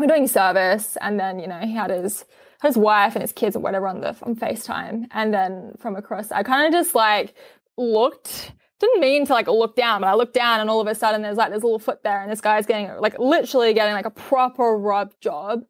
we 0.00 0.06
we're 0.06 0.14
doing 0.14 0.26
service, 0.26 0.98
and 1.00 1.20
then 1.20 1.38
you 1.38 1.46
know 1.46 1.60
he 1.60 1.72
had 1.72 1.90
his 1.90 2.24
his 2.62 2.76
wife 2.76 3.14
and 3.14 3.22
his 3.22 3.30
kids 3.32 3.54
or 3.54 3.60
whatever 3.60 3.86
on 3.86 4.00
the 4.00 4.08
on 4.22 4.34
FaceTime, 4.34 5.06
and 5.12 5.32
then 5.32 5.74
from 5.78 5.94
across, 5.94 6.32
I 6.32 6.42
kind 6.42 6.66
of 6.66 6.72
just 6.72 6.96
like 6.96 7.34
looked 7.76 8.52
didn't 8.80 9.00
mean 9.00 9.24
to 9.26 9.32
like 9.32 9.46
look 9.46 9.76
down, 9.76 10.00
but 10.00 10.08
I 10.08 10.14
looked 10.14 10.34
down 10.34 10.60
and 10.60 10.68
all 10.68 10.80
of 10.80 10.86
a 10.88 10.96
sudden 10.96 11.22
there's 11.22 11.36
like 11.36 11.52
this 11.52 11.62
little 11.62 11.78
foot 11.78 12.02
there 12.02 12.20
and 12.20 12.30
this 12.30 12.40
guy's 12.40 12.66
getting 12.66 12.90
like 13.00 13.18
literally 13.18 13.72
getting 13.72 13.94
like 13.94 14.04
a 14.04 14.10
proper 14.10 14.76
rub 14.76 15.14
job 15.20 15.64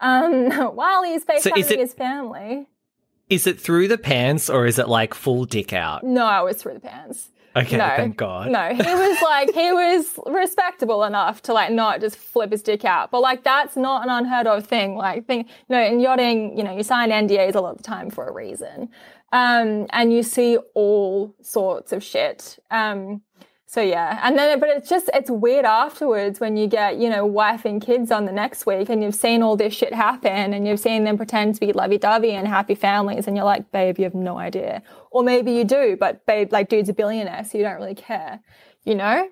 um, 0.00 0.50
while 0.74 1.02
he's 1.02 1.24
FaceTiming 1.24 1.64
so 1.64 1.76
his 1.78 1.94
family. 1.94 2.68
Is 3.34 3.48
it 3.48 3.60
through 3.60 3.88
the 3.88 3.98
pants 3.98 4.48
or 4.48 4.64
is 4.64 4.78
it 4.78 4.88
like 4.88 5.12
full 5.12 5.44
dick 5.44 5.72
out? 5.72 6.04
No, 6.04 6.40
it 6.40 6.44
was 6.44 6.62
through 6.62 6.74
the 6.74 6.80
pants. 6.80 7.30
Okay, 7.56 7.76
no, 7.76 7.92
thank 7.96 8.16
God. 8.16 8.50
No, 8.50 8.68
he 8.74 8.94
was 8.94 9.22
like 9.22 9.52
he 9.52 9.72
was 9.72 10.18
respectable 10.26 11.02
enough 11.02 11.42
to 11.42 11.52
like 11.52 11.72
not 11.72 12.00
just 12.00 12.16
flip 12.16 12.52
his 12.52 12.62
dick 12.62 12.84
out, 12.84 13.10
but 13.10 13.20
like 13.20 13.42
that's 13.42 13.76
not 13.76 14.04
an 14.04 14.08
unheard 14.08 14.46
of 14.46 14.64
thing. 14.66 14.96
Like 14.96 15.26
thing, 15.26 15.46
you 15.68 15.76
know, 15.76 15.82
in 15.82 15.98
yachting, 15.98 16.56
you 16.56 16.62
know, 16.62 16.76
you 16.76 16.84
sign 16.84 17.10
NDAs 17.10 17.56
a 17.56 17.60
lot 17.60 17.72
of 17.72 17.78
the 17.78 17.82
time 17.82 18.08
for 18.08 18.28
a 18.28 18.32
reason. 18.32 18.88
Um, 19.32 19.86
and 19.90 20.12
you 20.12 20.22
see 20.22 20.58
all 20.74 21.34
sorts 21.42 21.92
of 21.92 22.04
shit. 22.04 22.56
Um, 22.70 23.22
so 23.74 23.80
yeah, 23.80 24.20
and 24.22 24.38
then 24.38 24.60
but 24.60 24.68
it's 24.68 24.88
just 24.88 25.10
it's 25.12 25.28
weird 25.28 25.64
afterwards 25.64 26.38
when 26.38 26.56
you 26.56 26.68
get 26.68 26.98
you 26.98 27.10
know 27.10 27.26
wife 27.26 27.64
and 27.64 27.82
kids 27.82 28.12
on 28.12 28.24
the 28.24 28.30
next 28.30 28.66
week 28.66 28.88
and 28.88 29.02
you've 29.02 29.16
seen 29.16 29.42
all 29.42 29.56
this 29.56 29.74
shit 29.74 29.92
happen 29.92 30.54
and 30.54 30.64
you've 30.64 30.78
seen 30.78 31.02
them 31.02 31.16
pretend 31.16 31.56
to 31.56 31.60
be 31.60 31.72
lovey 31.72 31.98
dovey 31.98 32.30
and 32.30 32.46
happy 32.46 32.76
families 32.76 33.26
and 33.26 33.36
you're 33.36 33.44
like, 33.44 33.72
babe, 33.72 33.98
you 33.98 34.04
have 34.04 34.14
no 34.14 34.38
idea, 34.38 34.80
or 35.10 35.24
maybe 35.24 35.50
you 35.50 35.64
do, 35.64 35.96
but 35.98 36.24
babe, 36.24 36.52
like 36.52 36.68
dude's 36.68 36.88
a 36.88 36.92
billionaire, 36.92 37.42
so 37.42 37.58
you 37.58 37.64
don't 37.64 37.74
really 37.74 37.96
care, 37.96 38.38
you 38.84 38.94
know? 38.94 39.28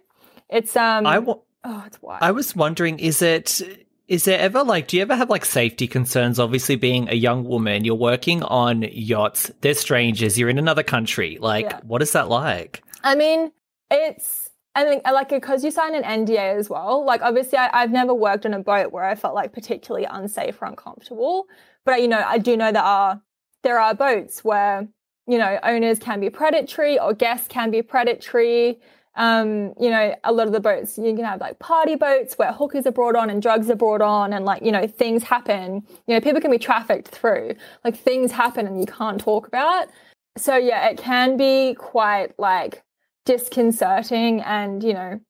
It's 0.49 0.75
um, 0.75 1.07
I 1.07 1.15
w- 1.15 1.41
oh, 1.63 1.85
it's 1.87 2.03
wild. 2.03 2.25
I 2.25 2.33
was 2.33 2.57
wondering, 2.57 2.99
is 2.99 3.23
it 3.23 3.63
is 4.09 4.25
there 4.25 4.41
ever 4.41 4.65
like, 4.65 4.89
do 4.89 4.97
you 4.97 5.03
ever 5.03 5.15
have 5.15 5.31
like 5.31 5.45
safety 5.45 5.87
concerns? 5.87 6.41
Obviously, 6.41 6.75
being 6.75 7.09
a 7.09 7.15
young 7.15 7.45
woman, 7.45 7.85
you're 7.85 7.95
working 7.95 8.43
on 8.43 8.83
yachts, 8.91 9.53
they're 9.61 9.75
strangers, 9.75 10.37
you're 10.37 10.49
in 10.49 10.59
another 10.59 10.83
country. 10.83 11.39
Like, 11.41 11.67
yeah. 11.67 11.81
what 11.85 12.03
is 12.03 12.11
that 12.11 12.29
like? 12.29 12.83
I 13.05 13.15
mean, 13.15 13.53
it's, 13.93 14.51
think, 14.77 15.03
like, 15.05 15.29
because 15.29 15.65
you 15.65 15.71
sign 15.71 15.95
an 15.95 16.03
NDA 16.03 16.57
as 16.57 16.71
well, 16.71 17.05
like, 17.05 17.23
obviously, 17.23 17.59
I, 17.59 17.81
have 17.81 17.93
never 17.93 18.15
worked 18.15 18.47
on 18.47 18.55
a 18.55 18.61
boat 18.61 18.93
where 18.93 19.05
I 19.05 19.15
felt 19.15 19.35
like 19.35 19.53
particularly 19.53 20.07
unsafe 20.11 20.61
or 20.61 20.67
uncomfortable. 20.67 21.47
But, 21.85 22.01
you 22.03 22.09
know, 22.09 22.23
I 22.25 22.39
do 22.39 22.57
know 22.57 22.73
there 22.73 22.83
are, 22.83 23.21
there 23.63 23.79
are 23.79 23.95
boats 23.95 24.43
where, 24.45 24.89
you 25.27 25.39
know, 25.39 25.59
owners 25.63 25.99
can 25.99 26.21
be 26.21 26.31
predatory 26.31 26.99
or 26.99 27.13
guests 27.15 27.49
can 27.49 27.71
be 27.71 27.83
predatory 27.83 28.81
um, 29.15 29.75
you 29.79 29.91
know, 29.91 30.15
a 30.25 30.33
lot 30.33 30.47
of 30.47 30.53
the 30.53 30.61
boats, 30.61 30.97
you 30.97 31.15
can 31.15 31.25
have 31.25 31.41
like 31.41 31.59
party 31.59 31.97
boats 31.97 32.39
where 32.39 32.53
hookers 32.53 32.87
are 32.87 32.93
brought 32.93 33.15
on 33.15 33.29
and 33.29 33.43
drugs 33.43 33.69
are 33.69 33.77
brought 33.77 34.01
on 34.01 34.33
and 34.33 34.45
like, 34.45 34.63
you 34.63 34.73
know, 34.73 34.87
things 34.87 35.23
happen. 35.23 35.87
You 36.07 36.15
know, 36.15 36.21
people 36.21 36.41
can 36.41 36.51
be 36.51 36.59
trafficked 36.59 37.09
through. 37.09 37.55
Like 37.85 37.97
things 37.97 38.33
happen 38.33 38.67
and 38.67 38.81
you 38.81 38.87
can't 38.87 39.21
talk 39.21 39.47
about. 39.47 39.89
So 40.39 40.57
yeah, 40.57 40.89
it 40.89 40.97
can 40.97 41.37
be 41.37 41.75
quite 41.75 42.39
like 42.39 42.83
disconcerting 43.25 44.41
and, 44.41 44.83
you 44.83 44.95
know, 44.95 45.21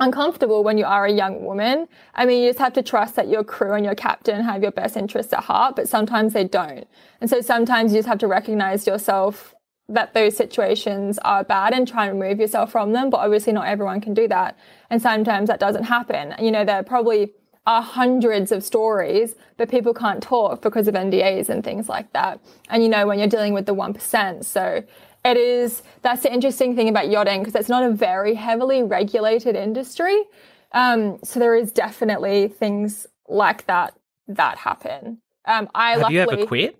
uncomfortable 0.00 0.62
when 0.62 0.78
you 0.78 0.84
are 0.84 1.06
a 1.06 1.12
young 1.12 1.44
woman. 1.44 1.88
I 2.14 2.24
mean, 2.24 2.42
you 2.42 2.50
just 2.50 2.60
have 2.60 2.72
to 2.74 2.82
trust 2.82 3.16
that 3.16 3.28
your 3.28 3.42
crew 3.42 3.72
and 3.72 3.84
your 3.84 3.94
captain 3.94 4.44
have 4.44 4.62
your 4.62 4.70
best 4.70 4.96
interests 4.96 5.32
at 5.32 5.44
heart, 5.44 5.76
but 5.76 5.88
sometimes 5.88 6.32
they 6.32 6.44
don't. 6.44 6.86
And 7.20 7.28
so 7.28 7.40
sometimes 7.40 7.92
you 7.92 7.98
just 7.98 8.08
have 8.08 8.18
to 8.18 8.28
recognize 8.28 8.86
yourself 8.86 9.54
that 9.88 10.14
those 10.14 10.36
situations 10.36 11.18
are 11.20 11.42
bad 11.42 11.72
and 11.72 11.88
try 11.88 12.06
and 12.06 12.20
remove 12.20 12.38
yourself 12.38 12.70
from 12.70 12.92
them. 12.92 13.10
But 13.10 13.18
obviously, 13.18 13.52
not 13.52 13.66
everyone 13.66 14.00
can 14.00 14.14
do 14.14 14.28
that. 14.28 14.56
And 14.90 15.00
sometimes 15.00 15.48
that 15.48 15.60
doesn't 15.60 15.84
happen. 15.84 16.34
You 16.38 16.50
know, 16.50 16.64
there 16.64 16.82
probably 16.82 17.32
are 17.66 17.82
hundreds 17.82 18.52
of 18.52 18.62
stories, 18.62 19.34
but 19.56 19.70
people 19.70 19.94
can't 19.94 20.22
talk 20.22 20.62
because 20.62 20.88
of 20.88 20.94
NDAs 20.94 21.48
and 21.48 21.64
things 21.64 21.88
like 21.88 22.12
that. 22.12 22.40
And, 22.70 22.82
you 22.82 22.88
know, 22.88 23.06
when 23.06 23.18
you're 23.18 23.28
dealing 23.28 23.54
with 23.54 23.66
the 23.66 23.74
1%. 23.74 24.44
So 24.44 24.84
it 25.28 25.36
is, 25.36 25.82
that's 26.02 26.22
the 26.22 26.32
interesting 26.32 26.74
thing 26.74 26.88
about 26.88 27.08
yachting 27.10 27.40
because 27.40 27.54
it's 27.54 27.68
not 27.68 27.82
a 27.82 27.90
very 27.90 28.34
heavily 28.34 28.82
regulated 28.82 29.56
industry. 29.56 30.24
Um, 30.72 31.18
so 31.24 31.40
there 31.40 31.54
is 31.54 31.72
definitely 31.72 32.48
things 32.48 33.06
like 33.28 33.66
that 33.66 33.94
that 34.28 34.58
happen. 34.58 35.20
Um, 35.44 35.68
I 35.74 35.92
Have 35.92 36.00
luckily, 36.02 36.14
you 36.14 36.20
ever 36.20 36.46
quit? 36.46 36.76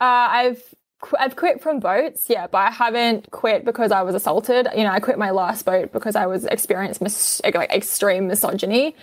Uh, 0.00 0.28
I've 0.30 0.74
I've 1.18 1.36
quit 1.36 1.60
from 1.60 1.80
boats, 1.80 2.26
yeah, 2.28 2.46
but 2.46 2.58
I 2.58 2.70
haven't 2.70 3.30
quit 3.30 3.64
because 3.64 3.90
I 3.90 4.02
was 4.02 4.14
assaulted. 4.14 4.68
You 4.76 4.84
know, 4.84 4.90
I 4.90 5.00
quit 5.00 5.18
my 5.18 5.30
last 5.30 5.64
boat 5.64 5.92
because 5.92 6.14
I 6.14 6.26
was 6.26 6.44
experienced 6.44 7.00
mis- 7.00 7.40
like 7.44 7.70
extreme 7.70 8.28
misogyny. 8.28 8.94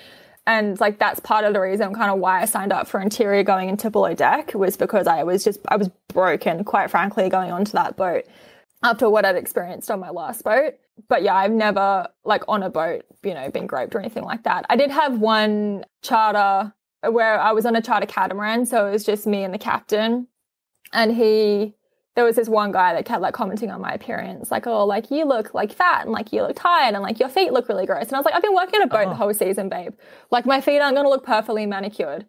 And 0.47 0.79
like 0.79 0.97
that's 0.97 1.19
part 1.19 1.45
of 1.45 1.53
the 1.53 1.59
reason 1.59 1.93
kind 1.93 2.09
of 2.09 2.19
why 2.19 2.41
I 2.41 2.45
signed 2.45 2.71
up 2.71 2.87
for 2.87 2.99
interior 2.99 3.43
going 3.43 3.69
into 3.69 3.89
below 3.91 4.13
deck 4.13 4.53
was 4.53 4.77
because 4.77 5.05
I 5.05 5.23
was 5.23 5.43
just 5.43 5.59
I 5.67 5.75
was 5.75 5.89
broken, 6.07 6.63
quite 6.63 6.89
frankly, 6.89 7.29
going 7.29 7.51
onto 7.51 7.73
that 7.73 7.97
boat 7.97 8.25
after 8.83 9.09
what 9.09 9.25
I'd 9.25 9.35
experienced 9.35 9.91
on 9.91 9.99
my 9.99 10.09
last 10.09 10.43
boat. 10.43 10.75
But 11.07 11.23
yeah, 11.23 11.35
I've 11.35 11.51
never 11.51 12.07
like 12.25 12.43
on 12.47 12.63
a 12.63 12.69
boat, 12.69 13.03
you 13.23 13.33
know, 13.33 13.49
been 13.49 13.67
groped 13.67 13.95
or 13.95 13.99
anything 13.99 14.23
like 14.23 14.43
that. 14.43 14.65
I 14.69 14.75
did 14.75 14.91
have 14.91 15.19
one 15.19 15.85
charter 16.01 16.73
where 17.09 17.39
I 17.39 17.51
was 17.51 17.65
on 17.65 17.75
a 17.75 17.81
charter 17.81 18.05
catamaran, 18.05 18.65
so 18.65 18.87
it 18.87 18.91
was 18.91 19.05
just 19.05 19.25
me 19.25 19.43
and 19.43 19.53
the 19.53 19.57
captain. 19.57 20.27
And 20.91 21.15
he 21.15 21.75
there 22.15 22.25
was 22.25 22.35
this 22.35 22.49
one 22.49 22.73
guy 22.73 22.93
that 22.93 23.05
kept 23.05 23.21
like 23.21 23.33
commenting 23.33 23.71
on 23.71 23.79
my 23.79 23.91
appearance, 23.91 24.51
like, 24.51 24.67
oh, 24.67 24.85
like 24.85 25.09
you 25.09 25.23
look 25.23 25.53
like 25.53 25.71
fat 25.71 26.01
and 26.01 26.11
like 26.11 26.33
you 26.33 26.41
look 26.41 26.57
tired 26.57 26.93
and 26.93 27.01
like 27.01 27.17
your 27.17 27.29
feet 27.29 27.53
look 27.53 27.69
really 27.69 27.85
gross. 27.85 28.07
And 28.07 28.15
I 28.15 28.17
was 28.17 28.25
like, 28.25 28.33
I've 28.33 28.41
been 28.41 28.53
working 28.53 28.81
on 28.81 28.87
a 28.87 28.87
boat 28.87 29.05
oh. 29.05 29.09
the 29.09 29.15
whole 29.15 29.33
season, 29.33 29.69
babe. 29.69 29.93
Like 30.29 30.45
my 30.45 30.59
feet 30.59 30.79
aren't 30.79 30.95
going 30.95 31.05
to 31.05 31.09
look 31.09 31.25
perfectly 31.25 31.65
manicured. 31.65 32.25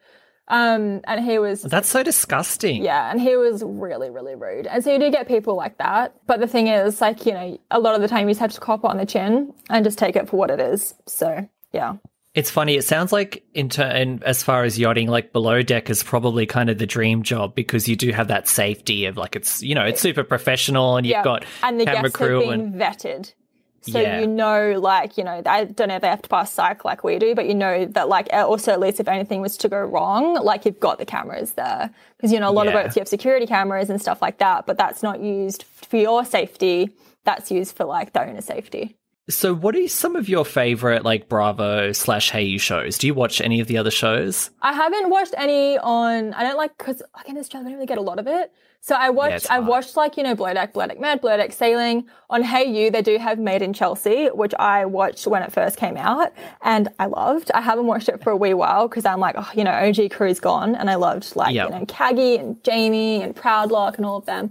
Um, 0.51 1.01
and 1.05 1.25
he 1.25 1.39
was. 1.39 1.63
That's 1.63 1.89
so 1.89 2.03
disgusting. 2.03 2.85
Yeah. 2.85 3.11
And 3.11 3.21
he 3.21 3.37
was 3.37 3.63
really, 3.65 4.11
really 4.11 4.35
rude. 4.35 4.67
And 4.67 4.83
so 4.85 4.93
you 4.93 4.99
do 4.99 5.11
get 5.11 5.29
people 5.29 5.55
like 5.55 5.79
that. 5.79 6.15
But 6.27 6.41
the 6.41 6.49
thing 6.49 6.67
is, 6.67 7.01
like, 7.01 7.25
you 7.25 7.33
know, 7.33 7.59
a 7.71 7.79
lot 7.79 7.95
of 7.95 8.03
the 8.03 8.09
time 8.09 8.29
you 8.29 8.35
just 8.35 8.41
have 8.41 8.53
to 8.53 8.61
cop 8.61 8.85
on 8.85 8.99
the 8.99 9.07
chin 9.07 9.55
and 9.71 9.85
just 9.85 9.97
take 9.97 10.17
it 10.17 10.29
for 10.29 10.37
what 10.37 10.51
it 10.51 10.61
is. 10.61 10.95
So, 11.07 11.49
yeah. 11.73 11.97
It's 12.35 12.51
funny. 12.51 12.77
It 12.77 12.85
sounds 12.85 13.13
like 13.13 13.45
in, 13.55 13.69
ter- 13.69 13.91
in 13.91 14.23
as 14.25 14.43
far 14.43 14.65
as 14.65 14.79
yachting, 14.79 15.09
like 15.09 15.33
below 15.33 15.63
deck 15.63 15.89
is 15.89 16.03
probably 16.03 16.47
kind 16.47 16.69
of 16.69 16.79
the 16.79 16.87
dream 16.87 17.23
job 17.23 17.55
because 17.55 17.89
you 17.89 17.97
do 17.97 18.11
have 18.13 18.29
that 18.29 18.47
safety 18.47 19.07
of 19.07 19.17
like 19.17 19.35
it's 19.35 19.65
you 19.65 19.75
know 19.75 19.85
it's 19.85 20.01
super 20.01 20.23
professional 20.23 20.97
and 20.97 21.05
you've 21.05 21.11
yeah. 21.11 21.25
got 21.25 21.45
and 21.65 21.81
the 21.81 21.85
camera 21.85 22.03
guests 22.03 22.17
crew 22.17 22.41
have 22.41 22.51
been 22.51 22.61
and 22.61 22.75
vetted. 22.75 23.35
So 23.83 23.99
yeah. 23.99 24.20
you 24.20 24.26
know, 24.26 24.78
like 24.78 25.16
you 25.16 25.24
know, 25.24 25.43
I 25.47 25.64
don't 25.64 25.89
know 25.89 25.97
if 25.97 26.03
they 26.03 26.09
have 26.09 26.22
to 26.22 26.28
pass 26.28 26.53
psych 26.53 26.85
like 26.85 27.03
we 27.03 27.18
do, 27.18 27.35
but 27.35 27.47
you 27.47 27.55
know 27.55 27.87
that 27.87 28.09
like 28.09 28.28
also 28.33 28.72
at 28.72 28.81
least 28.81 29.01
if 29.01 29.09
anything 29.09 29.41
was 29.41 29.57
to 29.59 29.68
go 29.68 29.81
wrong, 29.81 30.35
like 30.35 30.66
you've 30.66 30.81
got 30.81 30.99
the 30.99 31.07
cameras 31.07 31.53
there 31.53 31.91
because 32.16 32.33
you 32.33 32.39
know 32.39 32.51
a 32.51 32.53
lot 32.53 32.66
yeah. 32.66 32.72
of 32.72 32.85
boats 32.85 32.97
you 32.97 33.01
have 33.01 33.09
security 33.09 33.47
cameras 33.47 33.89
and 33.89 34.01
stuff 34.01 34.20
like 34.20 34.39
that, 34.39 34.66
but 34.66 34.76
that's 34.76 35.03
not 35.03 35.20
used 35.20 35.62
for 35.62 35.97
your 35.97 36.24
safety. 36.24 36.91
That's 37.24 37.51
used 37.51 37.76
for 37.76 37.85
like 37.85 38.12
the 38.12 38.22
owner 38.22 38.43
safety. 38.43 38.97
So, 39.31 39.55
what 39.55 39.76
are 39.76 39.89
some 39.89 40.16
of 40.16 40.28
your 40.28 40.45
favorite 40.45 41.05
like 41.05 41.28
Bravo 41.28 41.93
slash 41.93 42.33
Hayu 42.33 42.61
shows? 42.61 42.99
Do 42.99 43.07
you 43.07 43.14
watch 43.14 43.41
any 43.41 43.61
of 43.61 43.68
the 43.68 43.78
other 43.78 43.91
shows? 43.91 44.51
I 44.61 44.72
haven't 44.72 45.09
watched 45.09 45.35
any 45.39 45.78
on. 45.78 46.35
I 46.35 46.43
don't 46.43 46.57
like 46.57 46.76
because 46.76 47.03
like 47.14 47.26
oh, 47.26 47.31
in 47.31 47.39
Australia, 47.39 47.68
I 47.68 47.70
don't 47.70 47.76
really 47.78 47.87
get 47.87 47.99
a 47.99 48.03
lot 48.03 48.18
of 48.18 48.26
it. 48.26 48.53
So 48.83 48.95
I 48.95 49.11
watched. 49.11 49.45
Yeah, 49.45 49.57
I 49.57 49.59
watched 49.59 49.97
like 49.97 50.16
you 50.16 50.22
know 50.22 50.35
Below 50.35 50.55
Deck, 50.55 50.72
Below 50.72 50.87
Deck 50.87 50.99
Med, 51.01 51.20
Below 51.20 51.37
Deck 51.37 51.53
Sailing 51.53 52.07
on 52.31 52.43
Hayu. 52.43 52.91
They 52.91 53.03
do 53.03 53.18
have 53.18 53.39
Made 53.39 53.61
in 53.61 53.74
Chelsea, 53.74 54.28
which 54.28 54.55
I 54.59 54.87
watched 54.87 55.26
when 55.26 55.43
it 55.43 55.53
first 55.53 55.76
came 55.76 55.99
out, 55.99 56.33
and 56.62 56.89
I 56.99 57.07
loved. 57.07 57.51
I 57.53 57.61
haven't 57.61 57.87
watched 57.87 58.09
it 58.09 58.22
for 58.22 58.31
a 58.31 58.37
wee 58.37 58.55
while 58.55 58.89
because 58.89 59.05
I'm 59.05 59.20
like, 59.20 59.35
oh, 59.37 59.49
you 59.55 59.64
know, 59.64 59.72
OG 59.72 60.11
crew's 60.12 60.41
gone, 60.41 60.74
and 60.74 60.89
I 60.89 60.95
loved 60.95 61.37
like 61.37 61.55
yep. 61.55 61.68
you 61.68 61.78
know 61.78 61.85
Caggie 61.87 62.37
and 62.37 62.62
Jamie 62.64 63.22
and 63.22 63.37
Proudlock 63.37 63.97
and 63.97 64.07
all 64.07 64.16
of 64.16 64.26
them. 64.26 64.51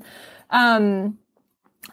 Um, 0.52 1.18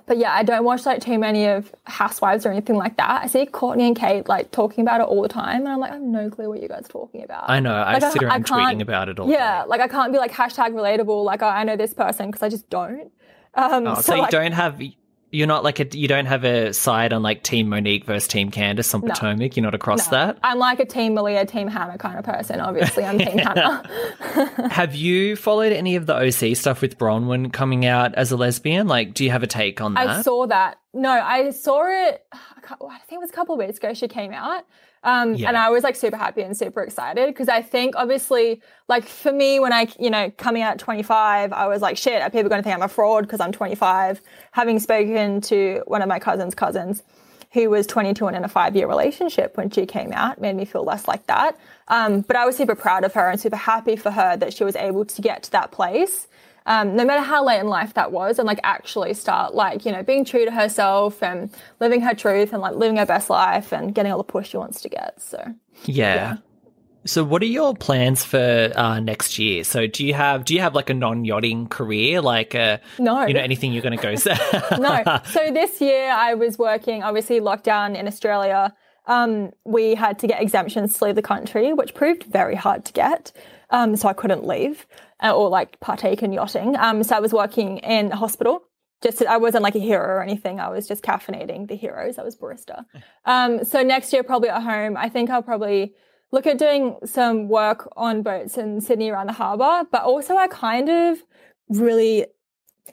but 0.06 0.18
yeah, 0.18 0.32
I 0.32 0.42
don't 0.42 0.64
watch 0.64 0.86
like 0.86 1.00
too 1.00 1.18
many 1.18 1.46
of 1.46 1.74
Housewives 1.84 2.46
or 2.46 2.50
anything 2.50 2.76
like 2.76 2.96
that. 2.96 3.22
I 3.22 3.26
see 3.26 3.46
Courtney 3.46 3.86
and 3.86 3.96
Kate 3.96 4.28
like 4.28 4.50
talking 4.50 4.82
about 4.82 5.00
it 5.00 5.04
all 5.04 5.22
the 5.22 5.28
time, 5.28 5.60
and 5.60 5.68
I'm 5.68 5.80
like, 5.80 5.90
I 5.90 5.94
have 5.94 6.02
no 6.02 6.30
clue 6.30 6.48
what 6.48 6.62
you 6.62 6.68
guys 6.68 6.84
are 6.86 6.88
talking 6.88 7.24
about. 7.24 7.48
I 7.48 7.60
know. 7.60 7.74
I 7.74 7.98
sit 7.98 8.22
around 8.22 8.46
tweeting 8.46 8.80
about 8.80 9.08
it 9.08 9.18
all. 9.18 9.28
Yeah, 9.28 9.62
day. 9.62 9.68
like 9.68 9.80
I 9.80 9.88
can't 9.88 10.12
be 10.12 10.18
like 10.18 10.32
hashtag 10.32 10.72
relatable. 10.72 11.24
Like 11.24 11.42
oh, 11.42 11.48
I 11.48 11.64
know 11.64 11.76
this 11.76 11.94
person 11.94 12.30
because 12.30 12.42
I 12.42 12.48
just 12.48 12.68
don't. 12.70 13.10
Um, 13.54 13.86
oh, 13.86 13.94
so, 13.96 14.00
so 14.02 14.16
like, 14.16 14.32
you 14.32 14.38
don't 14.38 14.52
have 14.52 14.80
You're 15.36 15.46
not 15.46 15.62
like 15.64 15.80
a 15.80 15.86
you 15.96 16.08
don't 16.08 16.24
have 16.26 16.44
a 16.44 16.72
side 16.72 17.12
on 17.12 17.22
like 17.22 17.42
Team 17.42 17.68
Monique 17.68 18.04
versus 18.06 18.26
Team 18.26 18.50
Candace 18.50 18.94
on 18.94 19.02
Potomac. 19.02 19.54
You're 19.56 19.64
not 19.64 19.74
across 19.74 20.10
No. 20.10 20.16
that. 20.16 20.38
I'm 20.42 20.58
like 20.58 20.80
a 20.80 20.86
Team 20.86 21.12
Malia, 21.14 21.44
Team 21.44 21.68
Hannah 21.68 21.98
kind 21.98 22.18
of 22.18 22.24
person. 22.24 22.60
Obviously, 22.60 23.04
I'm 23.04 23.18
Team 23.18 23.36
Hannah. 23.38 24.68
Have 24.70 24.94
you 24.94 25.36
followed 25.36 25.72
any 25.72 25.96
of 25.96 26.06
the 26.06 26.14
OC 26.16 26.56
stuff 26.56 26.80
with 26.80 26.96
Braunwyn 26.98 27.52
coming 27.52 27.84
out 27.84 28.14
as 28.14 28.32
a 28.32 28.36
lesbian? 28.36 28.86
Like, 28.88 29.12
do 29.14 29.24
you 29.24 29.30
have 29.30 29.42
a 29.42 29.46
take 29.46 29.80
on 29.80 29.94
that? 29.94 30.08
I 30.08 30.22
saw 30.22 30.46
that. 30.46 30.78
No, 30.94 31.10
I 31.10 31.50
saw 31.50 31.82
it. 31.86 32.24
I 32.32 32.98
think 33.06 33.18
it 33.18 33.20
was 33.20 33.30
a 33.30 33.34
couple 33.34 33.54
of 33.54 33.58
weeks 33.58 33.76
ago. 33.78 33.92
She 33.92 34.08
came 34.08 34.32
out, 34.32 34.64
um, 35.06 35.34
Yeah. 35.34 35.48
and 35.48 35.56
I 35.56 35.70
was 35.70 35.82
like 35.84 35.96
super 35.96 36.16
happy 36.18 36.42
and 36.42 36.54
super 36.56 36.82
excited 36.82 37.28
because 37.28 37.48
I 37.48 37.62
think 37.62 37.94
obviously, 37.96 38.60
like 38.88 39.06
for 39.06 39.32
me, 39.32 39.58
when 39.60 39.72
I 39.72 39.88
you 39.98 40.10
know 40.10 40.30
coming 40.36 40.62
out 40.62 40.72
at 40.72 40.78
25, 40.80 41.52
I 41.54 41.66
was 41.68 41.80
like, 41.80 41.96
shit, 41.96 42.20
are 42.20 42.28
people 42.28 42.50
going 42.50 42.58
to 42.58 42.62
think 42.62 42.76
I'm 42.76 42.82
a 42.82 42.88
fraud 42.88 43.24
because 43.24 43.40
I'm 43.40 43.52
25? 43.52 44.20
Having 44.52 44.80
spoken 44.80 45.40
to 45.42 45.82
one 45.86 46.02
of 46.02 46.08
my 46.08 46.18
cousin's 46.18 46.54
cousins. 46.54 47.02
Who 47.52 47.70
was 47.70 47.86
22 47.86 48.26
and 48.26 48.36
in 48.36 48.44
a 48.44 48.48
five 48.48 48.76
year 48.76 48.86
relationship 48.86 49.56
when 49.56 49.70
she 49.70 49.86
came 49.86 50.12
out, 50.12 50.38
made 50.40 50.56
me 50.56 50.66
feel 50.66 50.84
less 50.84 51.08
like 51.08 51.26
that. 51.28 51.56
Um, 51.88 52.20
but 52.20 52.36
I 52.36 52.44
was 52.44 52.54
super 52.56 52.74
proud 52.74 53.02
of 53.04 53.14
her 53.14 53.30
and 53.30 53.40
super 53.40 53.56
happy 53.56 53.96
for 53.96 54.10
her 54.10 54.36
that 54.36 54.52
she 54.52 54.62
was 54.64 54.76
able 54.76 55.06
to 55.06 55.22
get 55.22 55.44
to 55.44 55.50
that 55.52 55.70
place 55.70 56.26
um, 56.66 56.96
no 56.96 57.04
matter 57.04 57.22
how 57.22 57.44
late 57.44 57.60
in 57.60 57.68
life 57.68 57.94
that 57.94 58.12
was, 58.12 58.38
and 58.38 58.46
like 58.46 58.60
actually 58.62 59.14
start 59.14 59.54
like 59.54 59.84
you 59.86 59.92
know 59.92 60.02
being 60.02 60.24
true 60.24 60.44
to 60.44 60.50
herself 60.50 61.22
and 61.22 61.50
living 61.80 62.00
her 62.02 62.14
truth 62.14 62.52
and 62.52 62.60
like 62.60 62.74
living 62.74 62.96
her 62.98 63.06
best 63.06 63.30
life 63.30 63.72
and 63.72 63.94
getting 63.94 64.12
all 64.12 64.18
the 64.18 64.24
push 64.24 64.50
she 64.50 64.56
wants 64.56 64.80
to 64.82 64.88
get. 64.88 65.20
So 65.20 65.54
yeah. 65.84 66.36
So, 67.06 67.22
what 67.22 67.40
are 67.40 67.46
your 67.46 67.72
plans 67.72 68.24
for 68.24 68.72
uh, 68.74 68.98
next 68.98 69.38
year? 69.38 69.62
So, 69.62 69.86
do 69.86 70.04
you 70.04 70.12
have 70.14 70.44
do 70.44 70.54
you 70.54 70.60
have 70.60 70.74
like 70.74 70.90
a 70.90 70.94
non 70.94 71.24
yachting 71.24 71.68
career, 71.68 72.20
like 72.20 72.54
uh, 72.56 72.78
No. 72.98 73.26
you 73.26 73.34
know, 73.34 73.40
anything 73.40 73.72
you're 73.72 73.82
going 73.82 73.96
to 73.96 74.02
go? 74.02 74.76
no. 74.78 75.20
So 75.30 75.52
this 75.52 75.80
year 75.80 76.10
I 76.10 76.34
was 76.34 76.58
working, 76.58 77.04
obviously 77.04 77.40
lockdown 77.40 77.96
in 77.96 78.08
Australia. 78.08 78.74
Um, 79.06 79.52
we 79.64 79.94
had 79.94 80.18
to 80.18 80.26
get 80.26 80.42
exemptions 80.42 80.98
to 80.98 81.04
leave 81.04 81.14
the 81.14 81.22
country, 81.22 81.72
which 81.72 81.94
proved 81.94 82.24
very 82.24 82.56
hard 82.56 82.84
to 82.86 82.92
get. 82.92 83.30
Um, 83.70 83.96
so 83.96 84.08
I 84.08 84.12
couldn't 84.12 84.46
leave 84.46 84.86
uh, 85.22 85.34
or 85.34 85.48
like 85.48 85.80
partake 85.80 86.22
in 86.22 86.32
yachting. 86.32 86.76
Um, 86.76 87.02
so 87.02 87.16
I 87.16 87.20
was 87.20 87.32
working 87.32 87.78
in 87.78 88.12
a 88.12 88.16
hospital. 88.16 88.62
Just 89.02 89.22
I 89.24 89.36
wasn't 89.36 89.62
like 89.62 89.74
a 89.74 89.80
hero 89.80 90.06
or 90.06 90.22
anything. 90.22 90.58
I 90.60 90.68
was 90.68 90.88
just 90.88 91.02
caffeinating 91.02 91.68
the 91.68 91.76
heroes. 91.76 92.18
I 92.18 92.22
was 92.22 92.36
barista. 92.36 92.84
Um, 93.24 93.64
so 93.64 93.82
next 93.82 94.12
year 94.12 94.22
probably 94.22 94.50
at 94.50 94.62
home. 94.62 94.96
I 94.96 95.08
think 95.08 95.30
I'll 95.30 95.42
probably 95.42 95.94
look 96.30 96.46
at 96.46 96.58
doing 96.58 96.96
some 97.04 97.48
work 97.48 97.92
on 97.96 98.22
boats 98.22 98.56
in 98.56 98.80
Sydney 98.80 99.10
around 99.10 99.26
the 99.26 99.32
harbour. 99.32 99.88
But 99.90 100.02
also 100.02 100.36
I 100.36 100.46
kind 100.46 100.88
of 100.88 101.18
really 101.68 102.26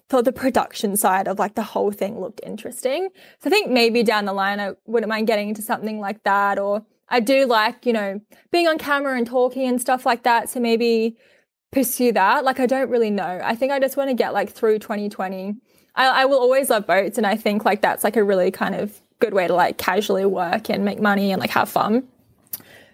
thought 0.10 0.26
the 0.26 0.34
production 0.34 0.98
side 0.98 1.28
of 1.28 1.40
like 1.40 1.56
the 1.56 1.64
whole 1.64 1.92
thing 1.92 2.20
looked 2.20 2.42
interesting. 2.44 3.10
So 3.40 3.48
I 3.48 3.52
think 3.52 3.70
maybe 3.70 4.02
down 4.02 4.26
the 4.26 4.34
line 4.34 4.60
I 4.60 4.72
wouldn't 4.86 5.10
mind 5.10 5.28
getting 5.28 5.50
into 5.50 5.62
something 5.62 6.00
like 6.00 6.24
that. 6.24 6.58
Or 6.58 6.84
I 7.10 7.20
do 7.20 7.46
like, 7.46 7.86
you 7.86 7.94
know, 7.94 8.22
being 8.52 8.68
on 8.68 8.78
camera 8.78 9.18
and 9.18 9.28
talking 9.28 9.68
and 9.68 9.80
stuff 9.80 10.06
like 10.06 10.24
that. 10.24 10.50
So 10.50 10.60
maybe 10.60 11.18
pursue 11.72 12.12
that. 12.14 12.44
Like 12.44 12.60
I 12.60 12.66
don't 12.66 12.90
really 12.90 13.12
know. 13.12 13.42
I 13.44 13.56
think 13.56 13.72
I 13.72 13.80
just 13.80 13.98
want 13.98 14.10
to 14.10 14.14
get 14.14 14.34
like 14.34 14.52
through 14.52 14.80
2020. 14.80 15.56
I, 15.96 16.08
I 16.08 16.26
will 16.26 16.40
always 16.40 16.70
love 16.70 16.88
boats 16.88 17.18
and 17.18 17.28
I 17.28 17.36
think 17.36 17.66
like 17.66 17.82
that's 17.82 18.04
like 18.04 18.16
a 18.16 18.24
really 18.24 18.52
kind 18.52 18.76
of 18.76 19.00
good 19.20 19.34
way 19.34 19.48
to 19.48 19.54
like 19.54 19.78
casually 19.78 20.26
work 20.26 20.70
and 20.70 20.86
make 20.86 21.00
money 21.00 21.32
and 21.32 21.40
like 21.40 21.52
have 21.52 21.70
fun. 21.70 22.08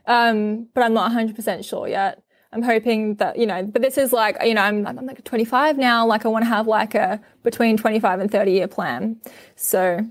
Um, 0.05 0.67
but 0.73 0.83
I'm 0.83 0.93
not 0.93 1.11
100% 1.11 1.65
sure 1.65 1.87
yet. 1.87 2.21
I'm 2.51 2.63
hoping 2.63 3.15
that, 3.15 3.37
you 3.37 3.45
know, 3.45 3.63
but 3.63 3.83
this 3.83 3.97
is 3.97 4.11
like, 4.11 4.37
you 4.43 4.55
know, 4.55 4.61
I'm, 4.61 4.85
I'm 4.87 5.05
like 5.05 5.23
25 5.23 5.77
now. 5.77 6.05
Like 6.07 6.25
I 6.25 6.29
want 6.29 6.43
to 6.45 6.49
have 6.49 6.67
like 6.67 6.95
a 6.95 7.21
between 7.43 7.77
25 7.77 8.19
and 8.19 8.31
30 8.31 8.51
year 8.51 8.67
plan. 8.67 9.17
So 9.55 10.03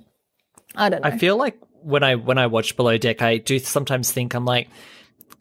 I 0.76 0.88
don't 0.88 1.02
know. 1.02 1.08
I 1.08 1.18
feel 1.18 1.36
like 1.36 1.58
when 1.88 2.02
I 2.02 2.14
when 2.14 2.38
I 2.38 2.46
watch 2.46 2.76
Below 2.76 2.98
Deck, 2.98 3.22
I 3.22 3.38
do 3.38 3.58
sometimes 3.58 4.12
think 4.12 4.34
I'm 4.34 4.44
like, 4.44 4.68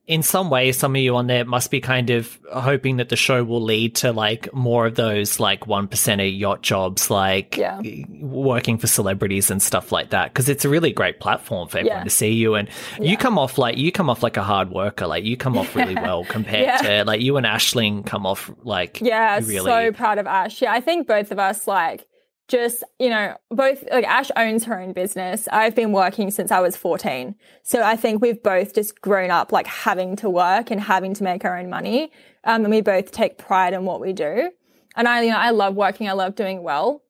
in 0.08 0.24
some 0.24 0.50
way, 0.50 0.72
some 0.72 0.96
of 0.96 1.02
you 1.02 1.18
on 1.18 1.28
there 1.28 1.44
must 1.44 1.70
be 1.70 1.82
kind 1.82 2.10
of 2.12 2.40
hoping 2.54 2.96
that 2.96 3.10
the 3.10 3.18
show 3.18 3.44
will 3.44 3.62
lead 3.62 3.94
to 3.96 4.14
like 4.14 4.54
more 4.54 4.86
of 4.86 4.96
those 4.96 5.38
like 5.38 5.68
one 5.68 5.86
percenter 5.90 6.40
yacht 6.40 6.62
jobs, 6.62 7.10
like 7.12 7.58
Yeah. 7.58 7.82
working 8.22 8.78
for 8.78 8.88
celebrities 8.88 9.52
and 9.52 9.62
stuff 9.62 9.92
like 9.92 10.12
that. 10.12 10.32
Because 10.32 10.48
it's 10.48 10.64
a 10.64 10.70
really 10.70 10.94
great 10.94 11.20
platform 11.20 11.68
for 11.68 11.80
everyone 11.80 11.98
Yeah. 12.00 12.04
to 12.06 12.10
see 12.10 12.32
you, 12.32 12.56
and 12.56 12.70
you 13.02 13.18
come 13.18 13.38
off 13.38 13.58
like 13.58 13.78
you 13.78 13.92
come 13.92 14.10
off 14.10 14.24
like 14.24 14.38
a 14.38 14.44
hard 14.44 14.70
worker. 14.72 15.08
Like 15.08 15.26
you 15.26 15.36
come 15.36 15.58
off 15.58 15.76
really 15.76 15.96
well 16.08 16.24
compared 16.24 16.64
Yeah. 16.64 16.78
to 16.78 17.04
like 17.06 17.20
you 17.20 17.36
and 17.36 17.46
Ashling 17.46 18.06
come 18.06 18.26
off 18.26 18.50
like 18.64 19.02
Yeah, 19.02 19.40
really 19.44 19.70
so 19.70 19.92
proud 19.92 20.20
of 20.20 20.26
Ash. 20.28 20.62
Yeah, 20.62 20.72
I 20.72 20.80
think 20.80 21.06
both 21.08 21.32
of 21.34 21.40
us 21.40 21.68
like 21.68 22.08
just, 22.48 22.84
you 22.98 23.10
know, 23.10 23.36
both 23.50 23.84
like 23.92 24.06
Ash 24.06 24.32
owns 24.36 24.64
her 24.66 24.80
own 24.80 24.94
business. 24.94 25.48
I've 25.52 25.76
been 25.76 25.92
working 25.92 26.32
since 26.32 26.52
I 26.52 26.60
was 26.60 26.78
14. 26.78 27.36
So 27.64 27.84
I 27.84 27.96
think 27.96 28.22
we've 28.22 28.42
both 28.42 28.74
just 28.74 29.02
grown 29.02 29.32
up 29.32 29.52
like 29.52 29.68
having 29.68 30.16
to 30.18 30.30
work 30.30 30.72
and 30.72 30.80
having 30.80 31.14
to 31.16 31.24
make 31.24 31.44
our 31.44 31.58
own 31.58 31.70
money. 31.70 32.12
Um, 32.46 32.64
and 32.64 32.72
we 32.72 32.82
both 32.82 33.12
take 33.12 33.38
pride 33.38 33.74
in 33.74 33.84
what 33.84 34.00
we 34.00 34.14
do. 34.14 34.52
And 34.96 35.08
I, 35.08 35.24
you 35.24 35.32
know, 35.32 35.38
I 35.38 35.50
love 35.50 35.76
working. 35.76 36.08
I 36.08 36.14
love 36.14 36.36
doing 36.36 36.64
well. 36.64 37.04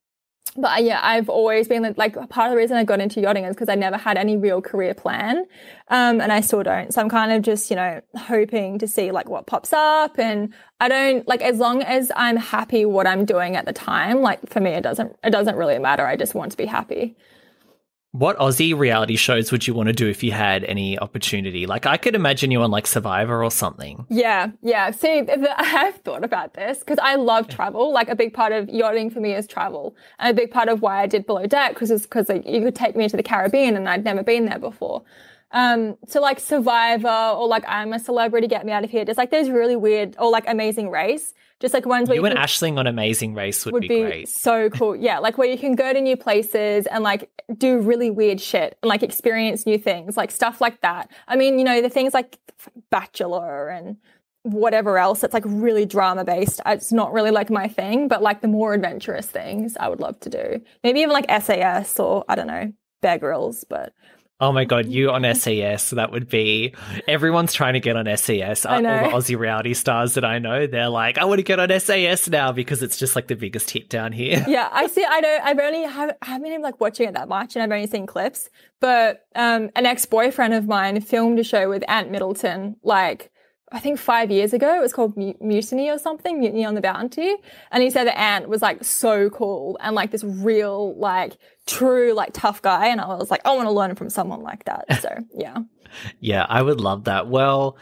But 0.60 0.78
uh, 0.78 0.82
yeah, 0.82 1.00
I've 1.02 1.28
always 1.28 1.68
been 1.68 1.94
like 1.96 2.14
part 2.30 2.48
of 2.48 2.50
the 2.50 2.56
reason 2.56 2.76
I 2.76 2.82
got 2.82 3.00
into 3.00 3.20
yachting 3.20 3.44
is 3.44 3.54
because 3.54 3.68
I 3.68 3.76
never 3.76 3.96
had 3.96 4.18
any 4.18 4.36
real 4.36 4.60
career 4.60 4.92
plan, 4.92 5.46
um, 5.86 6.20
and 6.20 6.32
I 6.32 6.40
still 6.40 6.64
don't. 6.64 6.92
So 6.92 7.00
I'm 7.00 7.08
kind 7.08 7.30
of 7.30 7.42
just 7.42 7.70
you 7.70 7.76
know 7.76 8.00
hoping 8.16 8.78
to 8.80 8.88
see 8.88 9.12
like 9.12 9.28
what 9.28 9.46
pops 9.46 9.72
up, 9.72 10.18
and 10.18 10.52
I 10.80 10.88
don't 10.88 11.26
like 11.28 11.42
as 11.42 11.58
long 11.58 11.82
as 11.82 12.10
I'm 12.16 12.36
happy 12.36 12.84
what 12.84 13.06
I'm 13.06 13.24
doing 13.24 13.54
at 13.54 13.66
the 13.66 13.72
time. 13.72 14.20
Like 14.20 14.48
for 14.50 14.60
me, 14.60 14.70
it 14.70 14.82
doesn't 14.82 15.16
it 15.22 15.30
doesn't 15.30 15.54
really 15.54 15.78
matter. 15.78 16.04
I 16.04 16.16
just 16.16 16.34
want 16.34 16.50
to 16.50 16.58
be 16.58 16.66
happy. 16.66 17.16
What 18.12 18.38
Aussie 18.38 18.76
reality 18.76 19.16
shows 19.16 19.52
would 19.52 19.66
you 19.66 19.74
want 19.74 19.88
to 19.88 19.92
do 19.92 20.08
if 20.08 20.22
you 20.22 20.32
had 20.32 20.64
any 20.64 20.98
opportunity? 20.98 21.66
Like, 21.66 21.84
I 21.84 21.98
could 21.98 22.14
imagine 22.14 22.50
you 22.50 22.62
on 22.62 22.70
like 22.70 22.86
Survivor 22.86 23.44
or 23.44 23.50
something. 23.50 24.06
Yeah, 24.08 24.50
yeah. 24.62 24.90
See, 24.92 25.22
th- 25.26 25.26
th- 25.26 25.48
I've 25.56 25.96
thought 25.96 26.24
about 26.24 26.54
this 26.54 26.78
because 26.78 26.98
I 27.02 27.16
love 27.16 27.48
travel. 27.48 27.92
Like 27.92 28.08
a 28.08 28.16
big 28.16 28.32
part 28.32 28.52
of 28.52 28.70
yachting 28.70 29.10
for 29.10 29.20
me 29.20 29.34
is 29.34 29.46
travel, 29.46 29.94
and 30.18 30.30
a 30.30 30.40
big 30.40 30.50
part 30.50 30.70
of 30.70 30.80
why 30.80 31.02
I 31.02 31.06
did 31.06 31.26
Below 31.26 31.46
Deck 31.46 31.74
because 31.74 31.90
it's 31.90 32.04
because 32.04 32.30
like, 32.30 32.46
you 32.46 32.62
could 32.62 32.74
take 32.74 32.96
me 32.96 33.08
to 33.08 33.16
the 33.16 33.22
Caribbean 33.22 33.76
and 33.76 33.86
I'd 33.88 34.04
never 34.04 34.22
been 34.22 34.46
there 34.46 34.58
before. 34.58 35.02
Um, 35.50 35.96
so 36.06 36.20
like 36.20 36.40
Survivor 36.40 37.08
or 37.08 37.46
like 37.46 37.64
I'm 37.68 37.92
a 37.92 37.98
celebrity, 37.98 38.46
get 38.46 38.64
me 38.64 38.72
out 38.72 38.84
of 38.84 38.90
here. 38.90 39.04
Just 39.04 39.18
like 39.18 39.30
those 39.30 39.50
really 39.50 39.76
weird 39.76 40.16
or 40.18 40.30
like 40.30 40.44
Amazing 40.46 40.90
Race, 40.90 41.34
just 41.60 41.74
like 41.74 41.86
ones 41.86 42.08
where 42.08 42.16
You 42.16 42.22
you 42.22 42.26
and 42.26 42.36
can- 42.36 42.44
Ashling 42.44 42.78
on 42.78 42.86
Amazing 42.86 43.34
Race 43.34 43.64
would, 43.64 43.74
would 43.74 43.80
be, 43.82 43.88
be 43.88 44.00
great. 44.02 44.28
so 44.28 44.70
cool. 44.70 44.94
Yeah, 44.96 45.18
like 45.18 45.38
where 45.38 45.48
you 45.48 45.58
can 45.58 45.74
go 45.74 45.92
to 45.92 46.00
new 46.00 46.16
places 46.16 46.86
and 46.86 47.02
like 47.02 47.30
do 47.56 47.80
really 47.80 48.10
weird 48.10 48.40
shit 48.40 48.76
and 48.82 48.88
like 48.88 49.02
experience 49.02 49.66
new 49.66 49.78
things, 49.78 50.16
like 50.16 50.30
stuff 50.30 50.60
like 50.60 50.80
that. 50.82 51.10
I 51.26 51.36
mean, 51.36 51.58
you 51.58 51.64
know, 51.64 51.80
the 51.82 51.88
things 51.90 52.14
like 52.14 52.38
Bachelor 52.90 53.68
and 53.68 53.96
whatever 54.42 54.98
else 54.98 55.20
that's 55.20 55.34
like 55.34 55.44
really 55.46 55.84
drama 55.84 56.24
based. 56.24 56.60
Uh, 56.64 56.70
it's 56.70 56.92
not 56.92 57.12
really 57.12 57.30
like 57.30 57.50
my 57.50 57.68
thing, 57.68 58.08
but 58.08 58.22
like 58.22 58.40
the 58.40 58.48
more 58.48 58.72
adventurous 58.74 59.26
things 59.26 59.76
I 59.78 59.88
would 59.88 60.00
love 60.00 60.18
to 60.20 60.30
do. 60.30 60.60
Maybe 60.82 61.00
even 61.00 61.12
like 61.12 61.26
SAS 61.42 61.98
or 61.98 62.24
I 62.28 62.34
don't 62.34 62.46
know, 62.46 62.72
Bear 63.02 63.18
Grylls, 63.18 63.64
but 63.68 63.92
Oh 64.40 64.52
my 64.52 64.64
god, 64.64 64.86
you 64.86 65.10
on 65.10 65.24
SAS, 65.34 65.90
that 65.90 66.12
would 66.12 66.28
be 66.28 66.72
everyone's 67.08 67.52
trying 67.52 67.72
to 67.74 67.80
get 67.80 67.96
on 67.96 68.06
SAS. 68.16 68.64
I 68.64 68.76
All 68.76 68.82
know. 68.82 69.02
the 69.02 69.08
Aussie 69.08 69.36
reality 69.38 69.74
stars 69.74 70.14
that 70.14 70.24
I 70.24 70.38
know, 70.38 70.68
they're 70.68 70.88
like, 70.88 71.18
I 71.18 71.24
want 71.24 71.40
to 71.40 71.42
get 71.42 71.58
on 71.58 71.70
SAS 71.80 72.28
now 72.28 72.52
because 72.52 72.80
it's 72.82 72.96
just 72.96 73.16
like 73.16 73.26
the 73.26 73.34
biggest 73.34 73.68
hit 73.70 73.88
down 73.88 74.12
here. 74.12 74.44
yeah, 74.46 74.68
I 74.70 74.86
see. 74.94 75.04
I 75.08 75.20
know. 75.20 75.38
I've 75.42 75.58
only 75.58 75.82
have, 75.82 76.16
I 76.22 76.26
haven't 76.26 76.48
been 76.50 76.62
like 76.62 76.80
watching 76.80 77.08
it 77.08 77.14
that 77.14 77.28
much, 77.28 77.56
and 77.56 77.62
I've 77.64 77.76
only 77.76 77.88
seen 77.88 78.06
clips. 78.06 78.48
But 78.78 79.26
um, 79.34 79.70
an 79.74 79.86
ex 79.86 80.06
boyfriend 80.06 80.54
of 80.54 80.68
mine 80.68 81.00
filmed 81.00 81.40
a 81.40 81.44
show 81.44 81.68
with 81.68 81.82
Ant 81.88 82.12
Middleton, 82.12 82.76
like 82.84 83.32
I 83.70 83.80
think 83.80 83.98
five 83.98 84.30
years 84.30 84.52
ago. 84.52 84.76
It 84.76 84.80
was 84.80 84.92
called 84.92 85.16
Mutiny 85.16 85.90
or 85.90 85.98
something, 85.98 86.38
Mutiny 86.40 86.64
on 86.64 86.74
the 86.74 86.80
Bounty. 86.80 87.34
And 87.70 87.82
he 87.82 87.90
said 87.90 88.04
that 88.04 88.18
Ant 88.18 88.48
was 88.48 88.62
like 88.62 88.82
so 88.84 89.28
cool 89.30 89.76
and 89.80 89.94
like 89.94 90.10
this 90.10 90.24
real, 90.24 90.94
like 90.96 91.36
true, 91.66 92.12
like 92.14 92.30
tough 92.32 92.62
guy. 92.62 92.86
And 92.88 93.00
I 93.00 93.06
was 93.16 93.30
like, 93.30 93.42
I 93.44 93.54
want 93.54 93.66
to 93.68 93.72
learn 93.72 93.94
from 93.94 94.08
someone 94.10 94.42
like 94.42 94.64
that. 94.64 94.86
So 95.02 95.10
yeah, 95.34 95.58
Yeah, 96.20 96.46
I 96.48 96.62
would 96.62 96.80
love 96.80 97.04
that. 97.04 97.28
Well, 97.28 97.76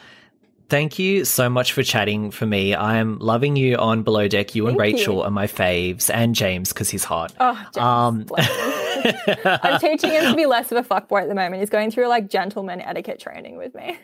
thank 0.68 0.98
you 0.98 1.24
so 1.24 1.48
much 1.48 1.72
for 1.72 1.82
chatting 1.84 2.30
for 2.32 2.46
me. 2.46 2.74
I 2.74 2.96
am 2.96 3.18
loving 3.20 3.54
you 3.54 3.76
on 3.76 4.02
Below 4.02 4.26
Deck. 4.26 4.54
You 4.56 4.66
and 4.66 4.76
Rachel 4.78 5.16
you. 5.16 5.22
are 5.22 5.30
my 5.30 5.46
faves, 5.46 6.10
and 6.12 6.34
James 6.34 6.72
because 6.72 6.90
he's 6.90 7.04
hot. 7.04 7.32
oh, 7.38 7.54
James, 7.72 7.76
Um. 7.76 8.26
I'm 9.44 9.80
teaching 9.80 10.10
him 10.10 10.30
to 10.30 10.34
be 10.36 10.46
less 10.46 10.72
of 10.72 10.78
a 10.78 10.82
fuckboy 10.88 11.22
at 11.22 11.28
the 11.28 11.34
moment. 11.34 11.60
He's 11.60 11.70
going 11.70 11.90
through 11.90 12.08
like 12.08 12.28
gentleman 12.30 12.80
etiquette 12.80 13.20
training 13.20 13.56
with 13.56 13.74
me. 13.74 13.98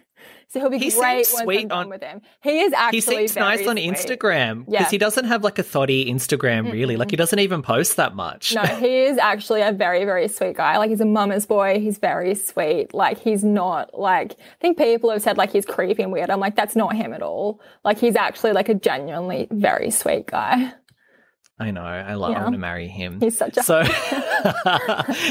So 0.48 0.60
he'll 0.60 0.70
be 0.70 0.78
He 0.78 0.90
great 0.90 1.26
seems 1.26 1.42
sweet 1.42 1.62
I'm 1.62 1.68
done 1.68 1.78
on- 1.78 1.88
with 1.88 2.02
him. 2.02 2.20
He 2.42 2.60
is 2.60 2.72
actually 2.74 2.98
he 2.98 3.00
seems 3.00 3.32
very 3.32 3.46
nice 3.56 3.66
on 3.66 3.76
sweet. 3.76 3.90
Instagram 3.92 4.66
because 4.66 4.82
Yeah. 4.82 4.88
he 4.90 4.98
doesn't 4.98 5.24
have 5.24 5.42
like 5.42 5.58
a 5.58 5.62
thotty 5.64 6.04
Instagram 6.12 6.70
really. 6.70 6.96
Like 6.96 7.10
he 7.10 7.16
doesn't 7.16 7.38
even 7.40 7.62
post 7.62 7.96
that 7.96 8.14
much. 8.14 8.54
No, 8.54 8.62
he 8.62 9.00
is 9.02 9.18
actually 9.18 9.62
a 9.62 9.72
very, 9.72 10.04
very 10.04 10.28
sweet 10.28 10.56
guy. 10.56 10.76
Like 10.78 10.90
he's 10.90 11.00
a 11.00 11.06
mama's 11.06 11.46
boy. 11.46 11.80
He's 11.80 11.98
very 11.98 12.34
sweet. 12.36 12.94
Like 12.94 13.18
he's 13.18 13.42
not 13.42 13.98
like 13.98 14.32
I 14.32 14.36
think 14.60 14.78
people 14.78 15.10
have 15.10 15.22
said 15.22 15.38
like 15.38 15.50
he's 15.50 15.64
creepy 15.64 16.02
and 16.04 16.12
weird. 16.12 16.30
I'm 16.30 16.38
like, 16.40 16.54
that's 16.54 16.76
not 16.76 16.94
him 16.94 17.12
at 17.14 17.22
all. 17.22 17.60
Like 17.84 17.98
he's 17.98 18.14
actually 18.14 18.52
like 18.52 18.68
a 18.68 18.74
genuinely 18.74 19.48
very 19.50 19.90
sweet 19.90 20.26
guy. 20.26 20.72
I 21.62 21.70
know. 21.70 21.84
I 21.84 22.14
love. 22.14 22.32
Yeah. 22.32 22.40
I 22.40 22.42
want 22.42 22.54
to 22.54 22.58
marry 22.58 22.88
him. 22.88 23.20
He's 23.20 23.38
such 23.38 23.56
a. 23.56 23.62
So, 23.62 23.84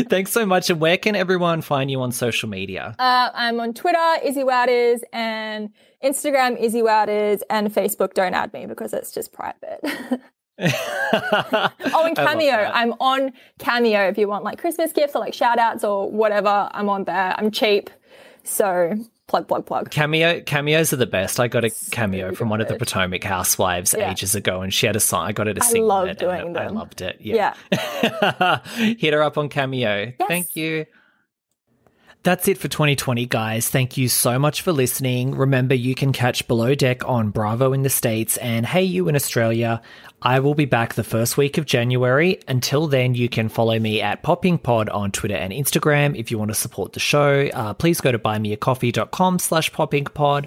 thanks 0.09 0.31
so 0.31 0.45
much. 0.45 0.69
And 0.69 0.79
where 0.79 0.97
can 0.97 1.13
everyone 1.15 1.61
find 1.61 1.91
you 1.91 2.01
on 2.01 2.13
social 2.13 2.47
media? 2.47 2.95
Uh, 2.97 3.29
I'm 3.33 3.59
on 3.59 3.73
Twitter, 3.73 4.15
Izzy 4.23 4.43
Wouters, 4.43 5.01
and 5.11 5.71
Instagram, 6.01 6.57
Izzy 6.57 6.81
Wouters, 6.81 7.41
and 7.49 7.73
Facebook. 7.73 8.13
Don't 8.13 8.33
add 8.33 8.53
me 8.53 8.65
because 8.65 8.93
it's 8.93 9.11
just 9.11 9.33
private. 9.33 9.81
oh, 10.61 12.05
and 12.05 12.15
Cameo. 12.15 12.71
I'm 12.73 12.93
on 13.01 13.33
Cameo 13.59 14.07
if 14.07 14.17
you 14.17 14.29
want 14.29 14.45
like 14.45 14.57
Christmas 14.57 14.93
gifts 14.93 15.13
or 15.13 15.19
like 15.19 15.33
shout 15.33 15.59
outs 15.59 15.83
or 15.83 16.09
whatever. 16.09 16.69
I'm 16.71 16.87
on 16.87 17.03
there. 17.03 17.35
I'm 17.37 17.51
cheap. 17.51 17.89
So 18.43 18.95
plug, 19.31 19.47
plug, 19.47 19.65
plug. 19.65 19.89
Cameo 19.91 20.41
cameos 20.41 20.91
are 20.93 20.97
the 20.97 21.05
best. 21.07 21.39
I 21.39 21.47
got 21.47 21.63
a 21.65 21.71
cameo 21.89 22.35
from 22.35 22.49
one 22.49 22.59
of 22.61 22.67
the. 22.67 22.75
Potomac 22.75 23.23
housewives 23.23 23.95
Yeah. 23.97 24.11
ages 24.11 24.35
ago, 24.35 24.61
and 24.61 24.73
she 24.73 24.85
had 24.87 24.95
a 24.95 24.99
song. 24.99 25.25
I 25.27 25.31
got 25.31 25.47
her 25.47 25.53
to 25.53 25.61
sing. 25.61 25.83
love 25.83 26.07
it, 26.07 26.09
and 26.09 26.19
doing 26.19 26.57
I 26.57 26.67
loved 26.67 27.01
it. 27.01 27.17
Yeah. 27.19 27.53
Yeah. 27.71 28.59
Hit 28.75 29.13
her 29.13 29.21
up 29.23 29.37
on 29.37 29.47
Cameo. 29.49 30.13
Yes. 30.19 30.27
Thank 30.27 30.55
you. 30.55 30.85
That's 32.23 32.47
it 32.47 32.59
for 32.59 32.67
2020, 32.67 33.25
guys. 33.25 33.67
Thank 33.67 33.97
you 33.97 34.07
so 34.07 34.37
much 34.37 34.61
for 34.61 34.71
listening. 34.71 35.33
Remember, 35.33 35.73
you 35.73 35.95
can 35.95 36.13
catch 36.13 36.47
Below 36.47 36.75
Deck 36.75 37.03
on 37.09 37.31
Bravo 37.31 37.73
in 37.73 37.81
the 37.81 37.89
States 37.89 38.37
and 38.37 38.63
Hayu 38.63 39.09
in 39.09 39.15
Australia. 39.15 39.81
I 40.21 40.39
will 40.39 40.53
be 40.53 40.65
back 40.65 40.93
the 40.93 41.03
first 41.03 41.35
week 41.35 41.57
of 41.57 41.65
January. 41.65 42.39
Until 42.47 42.85
then, 42.85 43.15
you 43.15 43.27
can 43.27 43.49
follow 43.49 43.79
me 43.79 44.01
at 44.01 44.21
PopIncPod 44.21 44.93
on 44.93 45.11
Twitter 45.11 45.33
and 45.33 45.51
Instagram. 45.51 46.15
If 46.15 46.29
you 46.29 46.37
want 46.37 46.51
to 46.51 46.55
support 46.55 46.93
the 46.93 46.99
show, 46.99 47.47
uh, 47.47 47.73
please 47.73 47.99
go 48.01 48.11
to 48.11 48.19
buymeacoffee.com 48.19 49.39
slash 49.39 49.71
poppingpod. 49.71 50.45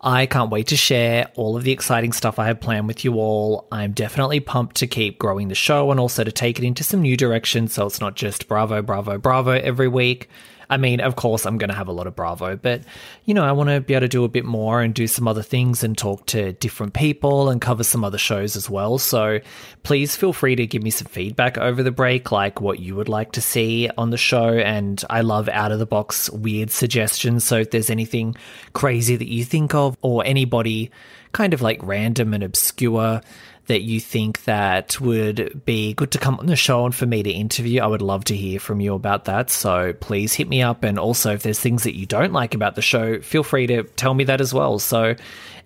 I 0.00 0.26
can't 0.26 0.50
wait 0.50 0.68
to 0.68 0.76
share 0.76 1.32
all 1.34 1.56
of 1.56 1.64
the 1.64 1.72
exciting 1.72 2.12
stuff 2.12 2.38
I 2.38 2.46
have 2.46 2.60
planned 2.60 2.86
with 2.86 3.04
you 3.04 3.14
all. 3.14 3.66
I'm 3.72 3.94
definitely 3.94 4.38
pumped 4.38 4.76
to 4.76 4.86
keep 4.86 5.18
growing 5.18 5.48
the 5.48 5.56
show 5.56 5.90
and 5.90 5.98
also 5.98 6.22
to 6.22 6.30
take 6.30 6.60
it 6.60 6.64
into 6.64 6.84
some 6.84 7.02
new 7.02 7.16
directions 7.16 7.72
so 7.72 7.86
it's 7.86 8.00
not 8.00 8.14
just 8.14 8.46
Bravo, 8.46 8.80
Bravo, 8.80 9.18
Bravo 9.18 9.50
every 9.50 9.88
week. 9.88 10.28
I 10.70 10.76
mean, 10.76 11.00
of 11.00 11.16
course, 11.16 11.46
I'm 11.46 11.58
going 11.58 11.70
to 11.70 11.76
have 11.76 11.88
a 11.88 11.92
lot 11.92 12.06
of 12.06 12.16
Bravo, 12.16 12.56
but 12.56 12.82
you 13.24 13.34
know, 13.34 13.44
I 13.44 13.52
want 13.52 13.70
to 13.70 13.80
be 13.80 13.94
able 13.94 14.02
to 14.02 14.08
do 14.08 14.24
a 14.24 14.28
bit 14.28 14.44
more 14.44 14.82
and 14.82 14.94
do 14.94 15.06
some 15.06 15.28
other 15.28 15.42
things 15.42 15.84
and 15.84 15.96
talk 15.96 16.26
to 16.26 16.52
different 16.54 16.94
people 16.94 17.48
and 17.48 17.60
cover 17.60 17.84
some 17.84 18.04
other 18.04 18.18
shows 18.18 18.56
as 18.56 18.68
well. 18.68 18.98
So 18.98 19.40
please 19.82 20.16
feel 20.16 20.32
free 20.32 20.56
to 20.56 20.66
give 20.66 20.82
me 20.82 20.90
some 20.90 21.06
feedback 21.06 21.58
over 21.58 21.82
the 21.82 21.90
break, 21.90 22.32
like 22.32 22.60
what 22.60 22.80
you 22.80 22.96
would 22.96 23.08
like 23.08 23.32
to 23.32 23.40
see 23.40 23.90
on 23.96 24.10
the 24.10 24.16
show. 24.16 24.48
And 24.48 25.02
I 25.10 25.20
love 25.20 25.48
out 25.48 25.72
of 25.72 25.78
the 25.78 25.86
box 25.86 26.30
weird 26.30 26.70
suggestions. 26.70 27.44
So 27.44 27.58
if 27.58 27.70
there's 27.70 27.90
anything 27.90 28.36
crazy 28.72 29.16
that 29.16 29.28
you 29.28 29.44
think 29.44 29.74
of 29.74 29.96
or 30.02 30.24
anybody 30.24 30.90
kind 31.32 31.52
of 31.52 31.60
like 31.60 31.80
random 31.82 32.32
and 32.32 32.42
obscure 32.42 33.20
that 33.66 33.82
you 33.82 33.98
think 33.98 34.44
that 34.44 35.00
would 35.00 35.64
be 35.64 35.94
good 35.94 36.10
to 36.10 36.18
come 36.18 36.38
on 36.38 36.46
the 36.46 36.56
show 36.56 36.84
and 36.84 36.94
for 36.94 37.06
me 37.06 37.22
to 37.22 37.30
interview, 37.30 37.80
I 37.80 37.86
would 37.86 38.02
love 38.02 38.24
to 38.24 38.36
hear 38.36 38.60
from 38.60 38.80
you 38.80 38.94
about 38.94 39.24
that. 39.24 39.50
So 39.50 39.94
please 39.94 40.34
hit 40.34 40.48
me 40.48 40.62
up. 40.62 40.84
And 40.84 40.98
also, 40.98 41.32
if 41.32 41.42
there's 41.42 41.60
things 41.60 41.84
that 41.84 41.96
you 41.96 42.04
don't 42.06 42.32
like 42.32 42.54
about 42.54 42.74
the 42.74 42.82
show, 42.82 43.20
feel 43.20 43.42
free 43.42 43.66
to 43.68 43.84
tell 43.84 44.12
me 44.12 44.24
that 44.24 44.40
as 44.40 44.52
well. 44.52 44.78
So 44.78 45.14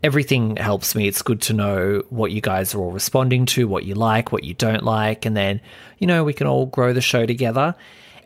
everything 0.02 0.56
helps 0.56 0.94
me. 0.94 1.08
It's 1.08 1.22
good 1.22 1.42
to 1.42 1.52
know 1.52 2.04
what 2.08 2.30
you 2.30 2.40
guys 2.40 2.74
are 2.74 2.78
all 2.78 2.92
responding 2.92 3.46
to, 3.46 3.66
what 3.66 3.84
you 3.84 3.94
like, 3.94 4.30
what 4.30 4.44
you 4.44 4.54
don't 4.54 4.84
like. 4.84 5.26
And 5.26 5.36
then, 5.36 5.60
you 5.98 6.06
know, 6.06 6.22
we 6.22 6.32
can 6.32 6.46
all 6.46 6.66
grow 6.66 6.92
the 6.92 7.00
show 7.00 7.26
together. 7.26 7.74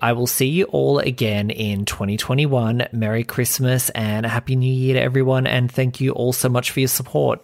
I 0.03 0.13
will 0.13 0.27
see 0.27 0.49
you 0.49 0.65
all 0.65 0.99
again 0.99 1.49
in 1.51 1.85
2021. 1.87 2.89
Merry 2.93 3.25
Christmas 3.25 3.89
and 3.91 4.27
a 4.27 4.29
Happy 4.29 4.57
New 4.57 4.73
Year 4.73 4.95
to 4.95 5.01
everyone. 5.01 5.47
And 5.47 5.71
thank 5.71 6.01
you 6.01 6.11
all 6.11 6.33
so 6.33 6.49
much 6.49 6.73
for 6.73 6.81
your 6.81 6.89
support. 6.89 7.41